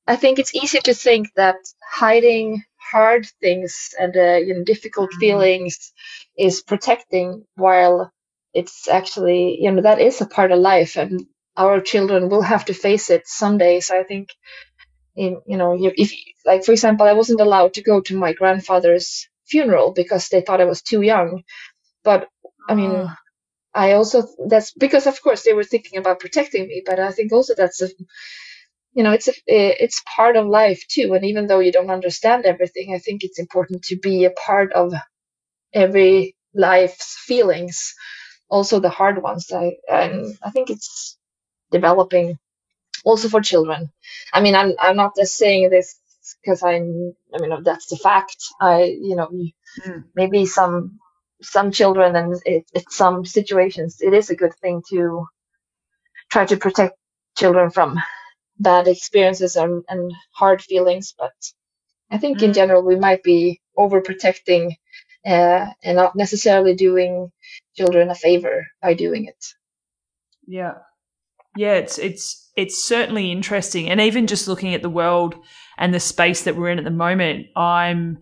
i 0.07 0.15
think 0.15 0.39
it's 0.39 0.55
easy 0.55 0.79
to 0.79 0.93
think 0.93 1.27
that 1.35 1.57
hiding 1.91 2.63
hard 2.91 3.27
things 3.41 3.89
and 3.99 4.15
uh, 4.17 4.37
you 4.37 4.53
know 4.55 4.63
difficult 4.63 5.11
mm. 5.11 5.19
feelings 5.19 5.91
is 6.37 6.61
protecting 6.63 7.45
while 7.55 8.11
it's 8.53 8.87
actually 8.87 9.59
you 9.61 9.71
know 9.71 9.81
that 9.81 9.99
is 10.01 10.21
a 10.21 10.25
part 10.27 10.51
of 10.51 10.59
life 10.59 10.97
and 10.97 11.25
our 11.57 11.81
children 11.81 12.29
will 12.29 12.41
have 12.41 12.65
to 12.65 12.73
face 12.73 13.09
it 13.09 13.27
someday. 13.27 13.81
So 13.81 13.99
I 13.99 14.03
think, 14.03 14.29
in, 15.15 15.41
you 15.45 15.57
know, 15.57 15.77
if 15.79 16.13
like 16.45 16.63
for 16.65 16.71
example, 16.71 17.05
I 17.07 17.13
wasn't 17.13 17.41
allowed 17.41 17.73
to 17.75 17.83
go 17.83 18.01
to 18.01 18.17
my 18.17 18.33
grandfather's 18.33 19.27
funeral 19.47 19.93
because 19.93 20.29
they 20.29 20.41
thought 20.41 20.61
I 20.61 20.65
was 20.65 20.81
too 20.81 21.01
young. 21.01 21.43
But 22.03 22.27
I 22.69 22.75
mean, 22.75 22.91
oh. 22.91 23.13
I 23.75 23.93
also 23.93 24.27
that's 24.49 24.71
because 24.73 25.07
of 25.07 25.21
course 25.21 25.43
they 25.43 25.53
were 25.53 25.63
thinking 25.65 25.99
about 25.99 26.19
protecting 26.21 26.67
me, 26.67 26.83
but 26.85 26.99
I 26.99 27.11
think 27.11 27.33
also 27.33 27.55
that's 27.55 27.81
a 27.81 27.89
you 28.93 29.03
know 29.03 29.13
it's 29.13 29.29
a 29.29 29.33
it's 29.47 30.03
part 30.15 30.37
of 30.37 30.47
life 30.47 30.85
too 30.89 31.13
and 31.15 31.25
even 31.25 31.47
though 31.47 31.59
you 31.59 31.71
don't 31.71 31.91
understand 31.91 32.45
everything 32.45 32.93
i 32.95 32.99
think 32.99 33.23
it's 33.23 33.39
important 33.39 33.83
to 33.83 33.97
be 33.97 34.25
a 34.25 34.31
part 34.31 34.73
of 34.73 34.93
every 35.73 36.35
life's 36.55 37.17
feelings 37.19 37.95
also 38.49 38.79
the 38.79 38.89
hard 38.89 39.21
ones 39.23 39.51
i 39.53 39.73
and 39.91 40.37
i 40.43 40.51
think 40.51 40.69
it's 40.69 41.17
developing 41.71 42.29
also 43.05 43.29
for 43.29 43.41
children. 43.41 43.91
I 44.33 44.41
mean, 44.41 44.55
I'm, 44.55 44.73
I'm 44.79 44.97
not 44.97 45.15
just 45.17 45.37
saying 45.37 45.71
this 45.71 45.99
because 46.43 46.63
I'm, 46.63 47.15
I 47.35 47.41
mean, 47.41 47.63
that's 47.63 47.87
the 47.87 47.97
fact. 47.97 48.37
I, 48.61 48.83
you 48.83 49.17
know, 49.17 49.29
mm. 49.87 50.05
maybe 50.15 50.47
some, 50.47 50.99
some 51.41 51.71
children 51.71 52.15
and 52.15 52.41
it, 52.45 52.65
it's 52.73 52.95
some 52.95 53.25
situations, 53.25 53.97
it 54.01 54.13
is 54.13 54.29
a 54.29 54.35
good 54.35 54.53
thing 54.55 54.81
to 54.89 55.25
try 56.31 56.45
to 56.45 56.57
protect 56.57 56.97
children 57.37 57.69
from 57.69 57.97
bad 58.59 58.87
experiences 58.87 59.55
and, 59.55 59.83
and 59.89 60.11
hard 60.31 60.61
feelings. 60.61 61.13
But 61.17 61.33
I 62.11 62.17
think 62.17 62.39
mm. 62.39 62.43
in 62.43 62.53
general, 62.53 62.83
we 62.83 62.95
might 62.95 63.23
be 63.23 63.61
overprotecting 63.77 64.71
uh, 65.25 65.67
and 65.83 65.95
not 65.95 66.15
necessarily 66.15 66.75
doing 66.75 67.31
children 67.75 68.09
a 68.09 68.15
favor 68.15 68.65
by 68.81 68.93
doing 68.93 69.25
it. 69.25 69.45
Yeah. 70.45 70.73
Yeah, 71.57 71.73
it's 71.73 71.97
it's 71.97 72.51
it's 72.55 72.87
certainly 72.87 73.31
interesting, 73.31 73.89
and 73.89 73.99
even 73.99 74.27
just 74.27 74.47
looking 74.47 74.75
at 74.75 74.81
the 74.81 74.89
world 74.89 75.35
and 75.77 75.93
the 75.93 75.99
space 75.99 76.43
that 76.43 76.55
we're 76.55 76.69
in 76.69 76.77
at 76.77 76.85
the 76.85 76.91
moment, 76.91 77.47
I'm, 77.55 78.19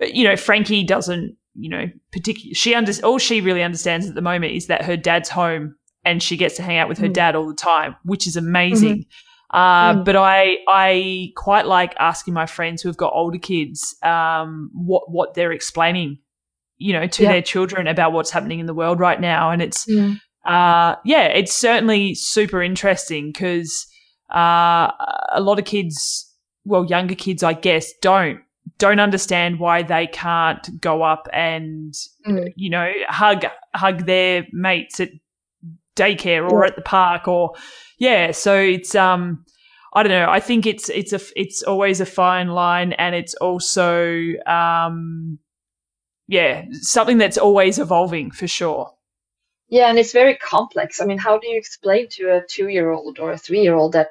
you 0.00 0.24
know, 0.24 0.36
Frankie 0.36 0.84
doesn't, 0.84 1.36
you 1.58 1.70
know, 1.70 1.86
particularly 2.12 2.54
she 2.54 2.74
under 2.74 2.92
all 3.02 3.18
she 3.18 3.40
really 3.40 3.62
understands 3.62 4.08
at 4.08 4.14
the 4.14 4.22
moment 4.22 4.52
is 4.52 4.66
that 4.66 4.84
her 4.84 4.96
dad's 4.96 5.28
home 5.28 5.76
and 6.04 6.22
she 6.22 6.36
gets 6.36 6.56
to 6.56 6.62
hang 6.62 6.78
out 6.78 6.88
with 6.88 6.98
her 6.98 7.08
mm. 7.08 7.12
dad 7.12 7.34
all 7.34 7.48
the 7.48 7.54
time, 7.54 7.96
which 8.04 8.26
is 8.26 8.36
amazing. 8.36 8.98
Mm-hmm. 8.98 9.56
Uh, 9.58 9.94
mm. 9.94 10.04
But 10.04 10.16
I 10.16 10.58
I 10.68 11.32
quite 11.36 11.66
like 11.66 11.94
asking 11.98 12.34
my 12.34 12.46
friends 12.46 12.82
who 12.82 12.88
have 12.88 12.96
got 12.96 13.12
older 13.14 13.38
kids 13.38 13.96
um, 14.02 14.70
what 14.74 15.10
what 15.10 15.34
they're 15.34 15.52
explaining, 15.52 16.18
you 16.78 16.92
know, 16.92 17.06
to 17.06 17.22
their 17.22 17.42
children 17.42 17.86
about 17.86 18.12
what's 18.12 18.30
happening 18.30 18.60
in 18.60 18.66
the 18.66 18.74
world 18.74 19.00
right 19.00 19.20
now, 19.20 19.50
and 19.50 19.62
it's 19.62 19.88
uh, 20.46 20.94
yeah, 21.04 21.26
it's 21.26 21.52
certainly 21.52 22.14
super 22.14 22.62
interesting 22.62 23.32
because 23.32 23.86
uh, 24.34 24.90
a 25.32 25.40
lot 25.40 25.58
of 25.58 25.64
kids, 25.64 26.32
well, 26.64 26.84
younger 26.84 27.14
kids, 27.14 27.42
I 27.42 27.52
guess, 27.52 27.92
don't 28.00 28.40
don't 28.78 29.00
understand 29.00 29.58
why 29.58 29.82
they 29.82 30.06
can't 30.06 30.80
go 30.80 31.02
up 31.02 31.28
and 31.32 31.94
mm. 32.26 32.52
you 32.56 32.70
know 32.70 32.90
hug 33.08 33.44
hug 33.74 34.06
their 34.06 34.46
mates 34.52 35.00
at 35.00 35.10
daycare 35.96 36.50
or 36.50 36.62
yeah. 36.62 36.68
at 36.68 36.76
the 36.76 36.82
park 36.82 37.28
or 37.28 37.54
yeah. 37.98 38.32
So 38.32 38.56
it's 38.56 38.94
um. 38.94 39.44
I 39.94 40.02
don't 40.02 40.12
know. 40.12 40.28
I 40.28 40.40
think 40.40 40.66
it's 40.66 40.90
it's 40.90 41.14
a 41.14 41.20
it's 41.36 41.62
always 41.62 42.02
a 42.02 42.06
fine 42.06 42.48
line, 42.48 42.92
and 42.92 43.14
it's 43.14 43.34
also 43.36 44.34
um, 44.44 45.38
yeah, 46.28 46.64
something 46.82 47.16
that's 47.16 47.38
always 47.38 47.78
evolving 47.78 48.30
for 48.30 48.46
sure. 48.46 48.92
Yeah, 49.68 49.88
and 49.90 49.98
it's 49.98 50.12
very 50.12 50.36
complex. 50.36 51.00
I 51.00 51.06
mean, 51.06 51.18
how 51.18 51.38
do 51.38 51.48
you 51.48 51.58
explain 51.58 52.08
to 52.12 52.36
a 52.36 52.42
two-year-old 52.46 53.18
or 53.18 53.32
a 53.32 53.38
three-year-old 53.38 53.92
that, 53.94 54.10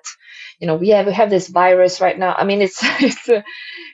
you 0.59 0.67
know, 0.67 0.75
we 0.75 0.89
have 0.89 1.05
we 1.07 1.13
have 1.13 1.29
this 1.29 1.47
virus 1.47 2.01
right 2.01 2.19
now? 2.19 2.35
I 2.37 2.43
mean, 2.43 2.61
it's 2.61 2.79
it's 3.01 3.29
a, 3.29 3.43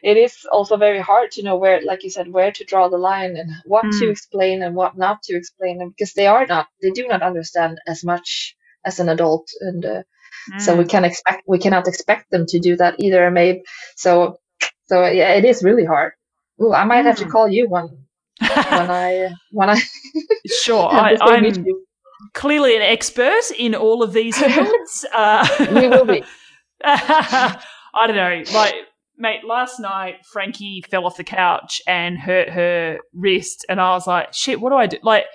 it 0.03 0.17
is 0.17 0.47
also 0.51 0.77
very 0.77 0.99
hard 0.99 1.31
to 1.33 1.43
know 1.43 1.57
where, 1.57 1.81
like 1.83 2.03
you 2.03 2.09
said, 2.09 2.31
where 2.33 2.51
to 2.51 2.65
draw 2.65 2.89
the 2.89 2.97
line 2.97 3.37
and 3.37 3.51
what 3.65 3.85
mm. 3.85 3.99
to 3.99 4.09
explain 4.09 4.63
and 4.63 4.75
what 4.75 4.97
not 4.97 5.21
to 5.23 5.35
explain, 5.37 5.87
because 5.89 6.13
they 6.13 6.27
are 6.27 6.47
not, 6.47 6.67
they 6.81 6.91
do 6.91 7.07
not 7.07 7.21
understand 7.21 7.79
as 7.87 8.03
much 8.03 8.55
as 8.83 8.99
an 8.99 9.09
adult, 9.09 9.47
and 9.61 9.85
uh, 9.85 10.03
mm. 10.51 10.61
so 10.61 10.75
we 10.75 10.85
mm. 10.85 10.89
can 10.89 11.05
expect 11.05 11.43
we 11.47 11.59
cannot 11.59 11.87
expect 11.87 12.31
them 12.31 12.47
to 12.47 12.59
do 12.59 12.75
that 12.77 12.95
either. 12.99 13.29
Maybe 13.31 13.63
so. 13.95 14.39
So 14.87 15.05
yeah, 15.05 15.35
it 15.35 15.45
is 15.45 15.63
really 15.63 15.85
hard. 15.85 16.13
Ooh, 16.61 16.73
I 16.73 16.85
might 16.85 17.03
mm. 17.03 17.05
have 17.05 17.17
to 17.17 17.25
mm. 17.25 17.31
call 17.31 17.47
you 17.47 17.69
one 17.69 18.00
when 18.41 18.91
I 18.91 19.29
when 19.51 19.69
I 19.69 19.81
sure 20.47 20.87
I, 20.91 21.17
am 21.21 21.53
clearly 22.33 22.75
an 22.75 22.81
expert 22.81 23.51
in 23.57 23.75
all 23.75 24.03
of 24.03 24.13
these 24.13 24.37
fields. 24.43 25.05
Uh, 25.13 25.47
we 25.71 25.87
will 25.87 26.05
be. 26.05 26.23
I 26.83 28.07
don't 28.07 28.15
know, 28.15 28.43
like 28.53 28.73
mate. 29.17 29.43
Last 29.45 29.79
night, 29.79 30.25
Frankie 30.25 30.83
fell 30.89 31.05
off 31.05 31.17
the 31.17 31.23
couch 31.23 31.81
and 31.87 32.17
hurt 32.17 32.49
her 32.49 32.99
wrist, 33.13 33.65
and 33.69 33.79
I 33.79 33.91
was 33.91 34.07
like, 34.07 34.33
"Shit, 34.33 34.59
what 34.59 34.71
do 34.71 34.77
I 34.77 34.87
do?" 34.87 34.97
Like, 35.03 35.25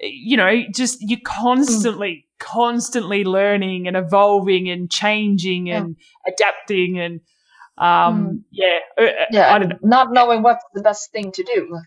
you 0.00 0.36
know, 0.36 0.62
just 0.74 0.98
you're 1.00 1.20
constantly, 1.24 2.24
mm. 2.24 2.44
constantly 2.44 3.24
learning 3.24 3.86
and 3.86 3.96
evolving 3.96 4.68
and 4.68 4.90
changing 4.90 5.68
yeah. 5.68 5.78
and 5.78 5.96
adapting 6.26 6.98
and. 6.98 7.20
Um, 7.78 8.26
mm. 8.26 8.42
yeah, 8.50 8.78
uh, 8.98 9.04
uh, 9.04 9.24
yeah, 9.30 9.54
I 9.54 9.58
don't 9.58 9.70
know. 9.70 9.78
not 9.82 10.12
knowing 10.12 10.42
what's 10.42 10.64
the 10.74 10.82
best 10.82 11.12
thing 11.12 11.32
to 11.32 11.42
do. 11.42 11.78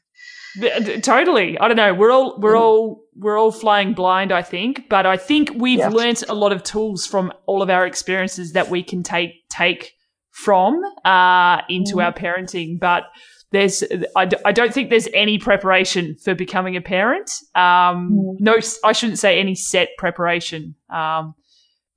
Totally. 1.02 1.58
I 1.58 1.68
don't 1.68 1.78
know. 1.78 1.94
We're 1.94 2.12
all 2.12 2.40
we're 2.40 2.54
mm. 2.54 2.62
all 2.62 3.04
we're 3.16 3.38
all 3.38 3.52
flying 3.52 3.94
blind, 3.94 4.32
I 4.32 4.42
think, 4.42 4.88
but 4.90 5.06
I 5.06 5.18
think 5.18 5.52
we've 5.56 5.80
yeah. 5.80 5.90
learnt 5.90 6.24
a 6.30 6.34
lot 6.34 6.52
of 6.52 6.64
tools 6.64 7.06
from 7.06 7.34
all 7.46 7.62
of 7.62 7.70
our 7.70 7.86
experiences 7.86 8.54
that 8.54 8.70
we 8.70 8.84
can 8.84 9.04
take 9.04 9.48
take 9.50 9.94
from 10.32 10.82
uh, 11.06 11.62
into 11.70 11.96
mm. 11.96 12.04
our 12.04 12.14
parenting. 12.14 12.80
But 12.80 13.04
there's 13.52 13.84
I 14.16 14.26
d- 14.26 14.38
I 14.46 14.52
don't 14.52 14.74
think 14.74 14.90
there's 14.90 15.08
any 15.14 15.40
preparation 15.40 16.18
for 16.24 16.36
becoming 16.36 16.76
a 16.76 16.82
parent. 16.82 17.32
Um, 17.56 18.12
mm. 18.12 18.36
No, 18.40 18.58
I 18.84 18.92
shouldn't 18.92 19.20
say 19.20 19.40
any 19.40 19.56
set 19.56 19.90
preparation. 19.98 20.76
Um, 20.90 21.34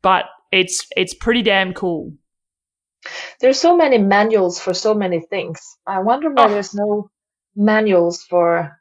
but 0.02 0.26
it's 0.52 0.86
it's 0.96 1.14
pretty 1.14 1.42
damn 1.42 1.74
cool. 1.74 2.12
There's 3.40 3.60
so 3.60 3.76
many 3.76 3.98
manuals 3.98 4.58
for 4.58 4.74
so 4.74 4.94
many 4.94 5.20
things. 5.20 5.60
I 5.86 6.00
wonder 6.00 6.30
why 6.30 6.46
oh. 6.46 6.48
there's 6.48 6.74
no 6.74 7.10
manuals 7.56 8.22
for 8.22 8.78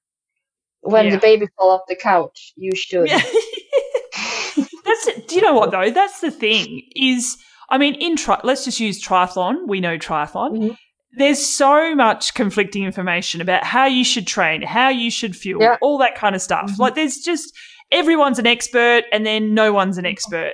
when 0.82 1.05
yeah. 1.05 1.11
the 1.11 1.17
baby 1.17 1.47
fall 1.57 1.71
off 1.71 1.82
the 1.88 1.95
couch. 1.95 2.53
You 2.55 2.71
should. 2.76 3.07
Yeah. 3.07 3.17
that's 4.86 5.07
it. 5.07 5.28
do 5.28 5.36
you 5.36 5.41
know 5.41 5.53
what 5.53 5.71
though? 5.71 5.89
That's 5.89 6.21
the 6.21 6.32
thing 6.32 6.84
is. 6.95 7.38
I 7.69 7.80
mean, 7.80 7.95
in 7.95 8.15
tri- 8.15 8.41
let's 8.43 8.63
just 8.63 8.80
use 8.80 9.03
triathlon. 9.03 9.67
We 9.67 9.80
know 9.80 9.97
triathlon. 9.97 10.51
Mm-hmm. 10.51 10.73
There's 11.17 11.43
so 11.43 11.95
much 11.95 12.34
conflicting 12.36 12.84
information 12.84 13.41
about 13.41 13.63
how 13.63 13.86
you 13.86 14.03
should 14.03 14.28
train, 14.28 14.61
how 14.61 14.89
you 14.89 15.09
should 15.09 15.36
fuel, 15.36 15.61
yeah. 15.61 15.78
all 15.82 15.97
that 15.99 16.15
kind 16.15 16.36
of 16.36 16.41
stuff. 16.41 16.69
Mm-hmm. 16.71 16.82
Like, 16.82 16.95
there's 16.95 17.17
just 17.17 17.57
everyone's 17.91 18.38
an 18.38 18.45
expert, 18.45 19.05
and 19.11 19.26
then 19.26 19.53
no 19.53 19.73
one's 19.73 19.97
an 19.97 20.05
expert. 20.05 20.53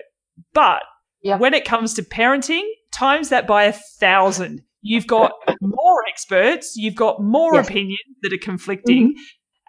But 0.53 0.83
yeah. 1.21 1.37
when 1.37 1.53
it 1.53 1.65
comes 1.65 1.95
to 1.95 2.03
parenting, 2.03 2.63
times 2.91 3.29
that 3.29 3.47
by 3.47 3.63
a 3.65 3.73
thousand. 3.73 4.61
You've 4.81 5.07
got 5.07 5.31
more 5.61 6.03
experts, 6.09 6.75
you've 6.75 6.95
got 6.95 7.21
more 7.21 7.55
yes. 7.55 7.67
opinions 7.67 7.99
that 8.21 8.33
are 8.33 8.39
conflicting. 8.41 9.09
Mm-hmm. 9.09 9.21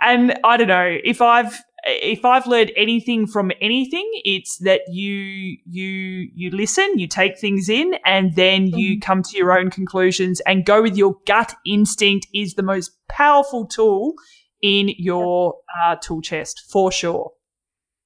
And 0.05 0.39
I 0.43 0.57
don't 0.57 0.69
know, 0.69 0.99
if 1.05 1.21
I've 1.21 1.61
if 1.85 2.25
I've 2.25 2.47
learned 2.47 2.73
anything 2.77 3.27
from 3.27 3.51
anything, 3.61 4.09
it's 4.25 4.57
that 4.59 4.83
you 4.89 5.59
you 5.65 6.31
you 6.35 6.51
listen, 6.51 6.99
you 6.99 7.09
take 7.09 7.39
things 7.39 7.69
in, 7.69 7.95
and 8.05 8.35
then 8.37 8.69
mm-hmm. 8.69 8.79
you 8.79 9.01
come 9.01 9.23
to 9.23 9.37
your 9.37 9.57
own 9.57 9.71
conclusions 9.71 10.41
and 10.41 10.65
go 10.65 10.83
with 10.83 10.97
your 10.97 11.17
gut 11.27 11.55
instinct 11.67 12.27
is 12.35 12.55
the 12.55 12.63
most 12.63 12.93
powerful 13.09 13.67
tool 13.67 14.15
in 14.63 14.91
your 14.97 15.55
uh, 15.85 15.97
tool 15.97 16.23
chest 16.23 16.63
for 16.71 16.93
sure. 16.93 17.33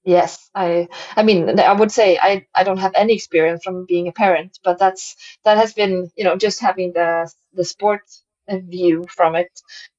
Yes, 0.06 0.50
I 0.54 0.88
I 1.16 1.24
mean 1.24 1.60
I 1.60 1.74
would 1.74 1.92
say 1.92 2.18
I 2.22 2.46
I 2.54 2.64
don't 2.64 2.78
have 2.86 2.94
any 2.96 3.14
experience 3.14 3.64
from 3.64 3.86
being 3.86 4.08
a 4.08 4.12
parent, 4.12 4.58
but 4.64 4.78
that's 4.78 5.16
that 5.44 5.58
has 5.58 5.74
been 5.74 6.10
you 6.16 6.24
know 6.24 6.36
just 6.36 6.60
having 6.60 6.92
the 6.94 7.30
the 7.54 7.64
sport 7.64 8.02
view 8.50 9.06
from 9.10 9.36
it, 9.36 9.52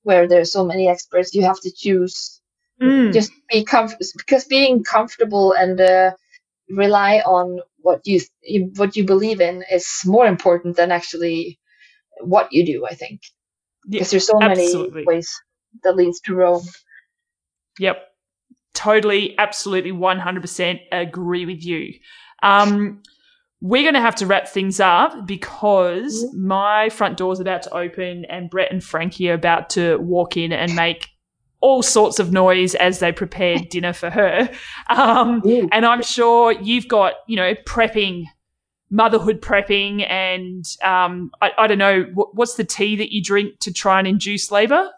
where 0.04 0.28
there's 0.28 0.52
so 0.54 0.66
many 0.66 0.88
experts, 0.90 1.36
you 1.36 1.44
have 1.44 1.62
to 1.62 1.72
choose 1.72 2.42
Mm. 2.82 3.12
just 3.12 3.32
be 3.50 3.66
comf- 3.66 3.98
because 4.18 4.46
being 4.46 4.84
comfortable 4.84 5.54
and 5.54 5.80
uh, 5.82 6.12
rely 6.70 7.20
on 7.26 7.60
what 7.80 8.02
you, 8.08 8.20
what 8.78 8.96
you 8.98 9.06
believe 9.06 9.42
in 9.42 9.64
is 9.72 9.88
more 10.06 10.28
important 10.28 10.76
than 10.78 10.92
actually 10.92 11.60
what 12.22 12.52
you 12.54 12.66
do. 12.66 12.86
I 12.86 12.96
think 12.96 13.22
Yeah, 13.88 14.04
because 14.04 14.12
there's 14.12 14.28
so 14.28 14.42
absolutely. 14.42 14.52
many 14.52 14.94
ways 15.06 15.30
that 15.84 15.96
leads 15.96 16.22
to 16.22 16.36
Rome. 16.36 16.66
Yep. 17.80 17.98
Totally, 18.78 19.36
absolutely, 19.40 19.92
100% 19.92 20.80
agree 20.92 21.48
with 21.48 21.66
you. 21.66 21.94
Um, 22.44 23.02
we're 23.60 23.82
going 23.82 23.96
to 23.96 24.00
have 24.02 24.14
to 24.18 24.28
wrap 24.28 24.48
things 24.48 24.80
up 24.80 25.26
because 25.26 26.24
Mhm. 26.26 26.34
my 26.46 26.90
front 26.90 27.18
door's 27.18 27.40
about 27.40 27.64
to 27.64 27.76
open 27.76 28.24
and 28.26 28.52
Brett 28.52 28.72
and 28.72 28.84
Frankie 28.84 29.32
are 29.32 29.34
about 29.34 29.72
to 29.72 29.98
walk 29.98 30.38
in 30.38 30.54
and 30.54 30.76
make 30.76 31.08
all 31.60 31.82
sorts 31.82 32.20
of 32.20 32.32
noise 32.32 32.76
as 32.76 33.00
they 33.00 33.12
prepare 33.12 33.58
dinner 33.72 33.94
for 33.94 34.12
her. 34.12 34.48
Um, 34.92 35.42
and 35.72 35.84
I'm 35.84 36.04
sure 36.04 36.52
you've 36.52 36.88
got, 36.88 37.14
you 37.28 37.36
know, 37.36 37.56
prepping, 37.66 38.26
motherhood 38.92 39.42
prepping, 39.42 40.08
and 40.08 40.64
um, 40.84 41.32
I, 41.42 41.50
I 41.58 41.66
don't 41.66 41.80
know, 41.80 42.04
what, 42.14 42.36
what's 42.36 42.54
the 42.54 42.64
tea 42.64 42.96
that 42.98 43.12
you 43.12 43.24
drink 43.24 43.58
to 43.62 43.74
try 43.74 43.98
and 43.98 44.08
induce 44.08 44.52
labor? 44.52 44.92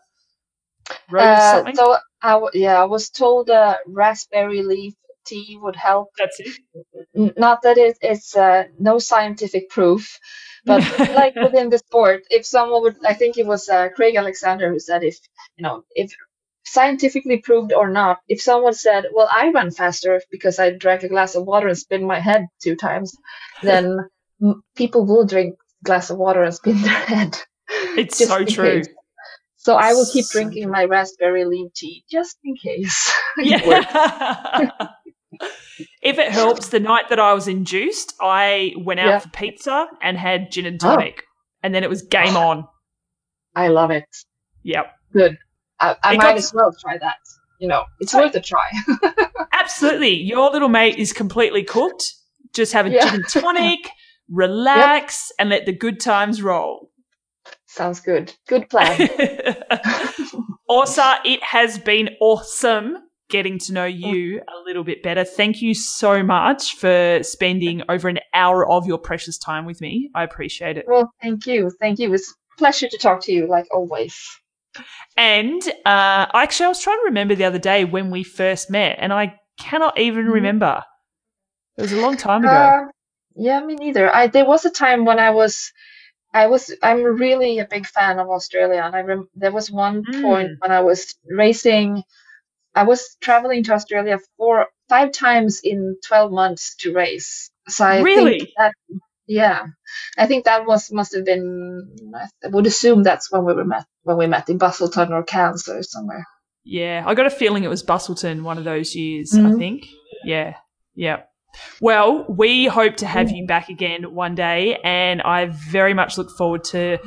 Rose 1.10 1.26
Uh, 1.40 1.52
something? 1.54 1.76
so 1.78 1.96
I 2.22 2.32
w- 2.34 2.51
yeah, 2.53 2.82
I 2.82 2.86
was 2.86 3.09
told 3.09 3.49
uh, 3.49 3.78
raspberry 3.88 4.63
leaf 4.63 4.93
tea 5.26 5.57
would 5.61 5.76
help. 5.76 6.09
That's 6.17 6.39
it. 6.39 6.59
N- 7.15 7.34
Not 7.38 7.61
that 7.63 7.78
it, 7.78 7.97
it's 8.01 8.36
uh, 8.36 8.65
no 8.80 8.99
scientific 8.99 9.70
proof, 9.70 10.20
but 10.65 10.84
like 11.09 11.36
within 11.39 11.70
the 11.70 11.78
sport, 11.80 12.24
if 12.30 12.45
someone 12.45 12.82
would, 12.84 12.97
I 13.05 13.13
think 13.13 13.38
it 13.38 13.45
was 13.45 13.70
uh, 13.70 13.89
Craig 13.95 14.15
Alexander 14.15 14.70
who 14.72 14.80
said, 14.80 15.03
if 15.03 15.17
you 15.57 15.63
know, 15.63 15.84
if 15.95 16.11
scientifically 16.65 17.38
proved 17.38 17.74
or 17.74 17.89
not, 17.89 18.20
if 18.28 18.41
someone 18.41 18.74
said, 18.74 19.05
"Well, 19.13 19.30
I 19.32 19.49
run 19.51 19.72
faster 19.72 20.22
because 20.32 20.59
I 20.59 20.72
drank 20.72 21.03
a 21.03 21.09
glass 21.09 21.36
of 21.36 21.45
water 21.45 21.67
and 21.67 21.78
spin 21.78 22.05
my 22.05 22.20
head 22.20 22.45
two 22.61 22.76
times," 22.76 23.13
then 23.61 23.99
m- 24.41 24.61
people 24.76 25.05
will 25.05 25.26
drink 25.26 25.55
a 25.82 25.86
glass 25.86 26.09
of 26.09 26.17
water 26.17 26.43
and 26.43 26.53
spin 26.53 26.82
their 26.82 26.91
head. 27.13 27.38
It's 27.95 28.17
so 28.28 28.45
true. 28.45 28.82
So 29.70 29.76
I 29.76 29.93
will 29.93 30.07
keep 30.11 30.26
drinking 30.30 30.72
my 30.72 30.86
raspberry 30.86 31.45
leaf 31.45 31.72
tea 31.76 32.03
just 32.09 32.38
in 32.43 32.55
case. 32.55 33.13
Yeah. 33.38 34.72
if 36.01 36.17
it 36.17 36.32
helps, 36.32 36.70
the 36.70 36.80
night 36.80 37.09
that 37.09 37.20
I 37.20 37.34
was 37.34 37.47
induced, 37.47 38.15
I 38.20 38.74
went 38.78 38.99
out 38.99 39.07
Yeah. 39.07 39.20
for 39.20 39.30
pizza 39.30 39.88
and 40.01 40.17
had 40.17 40.51
gin 40.51 40.65
and 40.65 40.84
Oh. 40.84 40.95
tonic, 40.95 41.24
and 41.61 41.76
then 41.76 41.84
it 41.84 41.89
was 41.89 42.01
game 42.01 42.36
ah. 42.36 42.47
on. 42.49 42.67
I 43.55 43.67
love 43.67 43.91
it. 43.91 44.05
Yep, 44.63 44.88
Good. 45.13 45.38
I, 45.80 45.95
I 46.03 46.15
might 46.17 46.24
got- 46.24 46.38
as 46.38 46.51
well 46.51 46.74
try 46.82 46.97
that. 46.97 47.17
You 47.59 47.67
know, 47.67 47.84
it's 47.99 48.13
worth 48.15 48.34
a 48.34 48.41
try. 48.41 48.67
absolutely. 49.53 50.15
Your 50.15 50.49
little 50.49 50.70
mate 50.70 50.95
is 50.97 51.13
completely 51.13 51.63
cooked. 51.63 52.03
Just 52.55 52.74
have 52.74 52.88
a 52.88 52.89
Yeah. 52.89 53.05
gin 53.05 53.15
and 53.15 53.28
tonic, 53.30 53.89
relax, 54.30 55.32
and 55.38 55.51
let 55.51 55.67
the 55.67 55.74
good 55.74 55.99
times 55.99 56.41
roll. 56.41 56.89
Sounds 57.80 58.02
good. 58.02 58.34
Good 58.46 58.70
plan. 58.70 58.98
Åsa, 60.70 61.16
it 61.24 61.42
has 61.42 61.80
been 61.80 62.10
awesome 62.20 62.98
getting 63.30 63.58
to 63.60 63.72
know 63.72 63.86
you 63.86 64.42
a 64.42 64.60
little 64.66 64.84
bit 64.84 65.02
better. 65.02 65.24
Thank 65.24 65.62
you 65.62 65.74
so 65.74 66.22
much 66.22 66.76
for 66.76 67.20
spending 67.24 67.82
over 67.88 68.10
an 68.10 68.20
hour 68.34 68.70
of 68.70 68.86
your 68.86 68.98
precious 68.98 69.38
time 69.38 69.64
with 69.66 69.80
me. 69.80 70.10
I 70.14 70.24
appreciate 70.24 70.76
it. 70.78 70.84
well, 70.90 71.10
thank 71.22 71.48
you. 71.48 71.72
Thank 71.80 72.00
you. 72.00 72.14
It's 72.14 72.30
a 72.32 72.58
pleasure 72.58 72.90
to 72.90 72.98
talk 72.98 73.22
to 73.24 73.32
you, 73.32 73.48
like 73.48 73.68
always. 73.74 74.20
And 75.16 75.62
uh, 75.86 76.26
actually, 76.34 76.66
I 76.66 76.70
was 76.70 76.82
trying 76.82 76.98
to 76.98 77.06
remember 77.06 77.34
the 77.34 77.46
other 77.46 77.60
day 77.60 77.86
when 77.86 78.12
we 78.12 78.24
first 78.26 78.70
met, 78.70 78.98
and 79.00 79.14
I 79.14 79.36
cannot 79.58 79.98
even 79.98 80.26
Mhm. 80.26 80.34
remember. 80.34 80.84
It 81.78 81.84
was 81.84 81.94
a 81.94 82.02
long 82.02 82.18
time 82.18 82.44
ago. 82.44 82.52
Uh, 82.52 82.88
yeah, 83.38 83.62
me 83.62 83.76
neither. 83.76 84.14
I 84.14 84.28
there 84.28 84.46
was 84.46 84.66
a 84.66 84.70
time 84.70 85.06
when 85.06 85.18
I 85.18 85.30
was, 85.30 85.72
I 86.34 86.48
was, 86.48 86.74
I'm 86.84 87.04
really 87.04 87.60
a 87.60 87.66
big 87.66 87.86
fan 87.88 88.20
of 88.20 88.30
Australia, 88.30 88.82
and 88.86 88.96
I 88.96 89.02
rem- 89.02 89.30
there 89.36 89.52
was 89.52 89.72
one 89.72 90.04
point 90.22 90.52
Mm. 90.52 90.56
when 90.60 90.72
I 90.72 90.82
was 90.82 91.16
racing. 91.28 92.04
I 92.76 92.84
was 92.84 93.18
traveling 93.20 93.64
to 93.64 93.74
Australia 93.74 94.20
four, 94.38 94.68
five 94.90 95.12
times 95.12 95.62
in 95.64 95.98
twelve 96.08 96.32
months 96.32 96.76
to 96.82 96.94
race. 96.94 97.50
So 97.68 97.84
I 97.86 98.02
Really? 98.02 98.40
think 98.40 98.50
that, 98.58 98.74
yeah, 99.28 99.66
I 100.18 100.28
think 100.28 100.46
that 100.46 100.66
was 100.68 100.92
must 100.92 101.16
have 101.16 101.26
been. 101.26 102.12
I 102.44 102.48
would 102.50 102.68
assume 102.68 103.04
that's 103.04 103.32
when 103.32 103.44
we 103.46 103.54
were 103.54 103.66
met 103.66 103.86
when 104.04 104.18
we 104.18 104.28
met 104.28 104.50
in 104.50 104.60
Busselton 104.60 105.10
or 105.12 105.24
Cairns 105.24 105.68
or 105.68 105.82
somewhere. 105.84 106.26
Yeah, 106.64 107.04
I 107.06 107.16
got 107.16 107.26
a 107.26 107.32
feeling 107.32 107.64
it 107.64 107.70
was 107.70 107.84
Busselton 107.84 108.44
one 108.44 108.58
of 108.60 108.64
those 108.66 108.96
years, 108.96 109.34
I 109.34 109.50
Mhm. 109.50 109.58
think. 109.58 109.88
Yeah, 110.24 110.56
yeah. 110.94 111.24
Well, 111.82 112.26
we 112.28 112.66
hope 112.66 112.97
to 112.97 113.08
have 113.08 113.32
you 113.32 113.45
back 113.45 113.70
again 113.70 114.14
one 114.14 114.36
day, 114.36 114.78
and 114.84 115.22
I 115.22 115.45
very 115.47 115.93
much 115.93 116.18
look 116.18 116.30
forward 116.32 116.64
to 116.66 116.97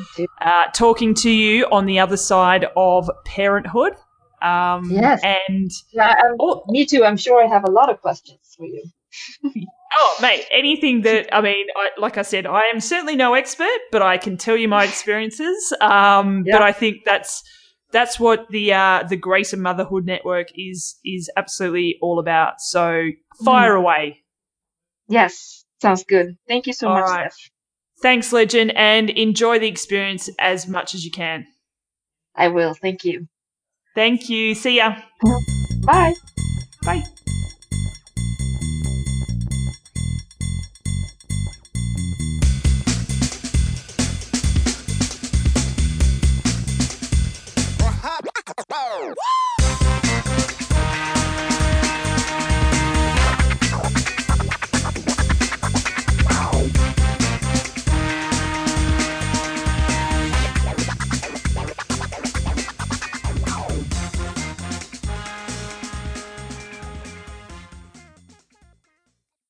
uh, 0.40 0.66
talking 0.74 1.14
to 1.14 1.30
you 1.30 1.66
on 1.66 1.86
the 1.86 1.98
other 2.00 2.16
side 2.16 2.66
of 2.76 3.10
parenthood. 3.24 3.94
Um, 4.40 4.90
Yes. 4.90 5.22
And, 5.22 5.70
Yeah, 5.92 6.14
oh, 6.40 6.64
me 6.68 6.84
too. 6.84 7.04
I'm 7.04 7.16
sure 7.16 7.42
I 7.44 7.46
have 7.46 7.64
a 7.64 7.70
lot 7.70 7.90
of 7.90 8.00
questions 8.00 8.54
for 8.56 8.66
you. 8.66 8.82
oh, 9.96 10.18
mate, 10.20 10.44
anything 10.52 11.02
that, 11.02 11.34
I 11.34 11.40
mean, 11.40 11.66
I, 11.76 11.90
like 11.98 12.18
I 12.18 12.22
said, 12.22 12.46
I 12.46 12.62
am 12.62 12.80
certainly 12.80 13.14
no 13.14 13.34
expert, 13.34 13.78
but 13.92 14.02
I 14.02 14.18
can 14.18 14.36
tell 14.36 14.56
you 14.56 14.68
my 14.68 14.84
experiences. 14.84 15.72
Um, 15.80 16.44
Yeah. 16.44 16.58
But 16.58 16.62
I 16.62 16.72
think 16.72 17.04
that's, 17.04 17.44
that's 17.92 18.18
what 18.18 18.48
the 18.48 18.72
uh, 18.72 19.04
the 19.08 19.16
Grace 19.16 19.52
and 19.52 19.62
Motherhood 19.62 20.06
Network 20.06 20.48
is 20.56 20.98
is 21.04 21.30
absolutely 21.36 21.98
all 22.00 22.18
about. 22.18 22.60
So 22.60 23.10
fire 23.44 23.74
away. 23.74 24.21
Yes, 25.12 25.66
sounds 25.82 26.04
good. 26.04 26.38
Thank 26.48 26.66
you 26.66 26.72
so 26.72 26.88
All 26.88 26.94
much, 26.94 27.04
right. 27.04 27.30
Steph. 27.30 27.50
Thanks, 28.00 28.32
Legend, 28.32 28.72
and 28.74 29.10
enjoy 29.10 29.58
the 29.58 29.68
experience 29.68 30.30
as 30.38 30.66
much 30.66 30.94
as 30.94 31.04
you 31.04 31.10
can. 31.10 31.46
I 32.34 32.48
will. 32.48 32.72
Thank 32.72 33.04
you. 33.04 33.28
Thank 33.94 34.30
you. 34.30 34.54
See 34.54 34.78
ya. 34.78 34.96
Bye. 35.84 36.14
Bye. 36.82 37.04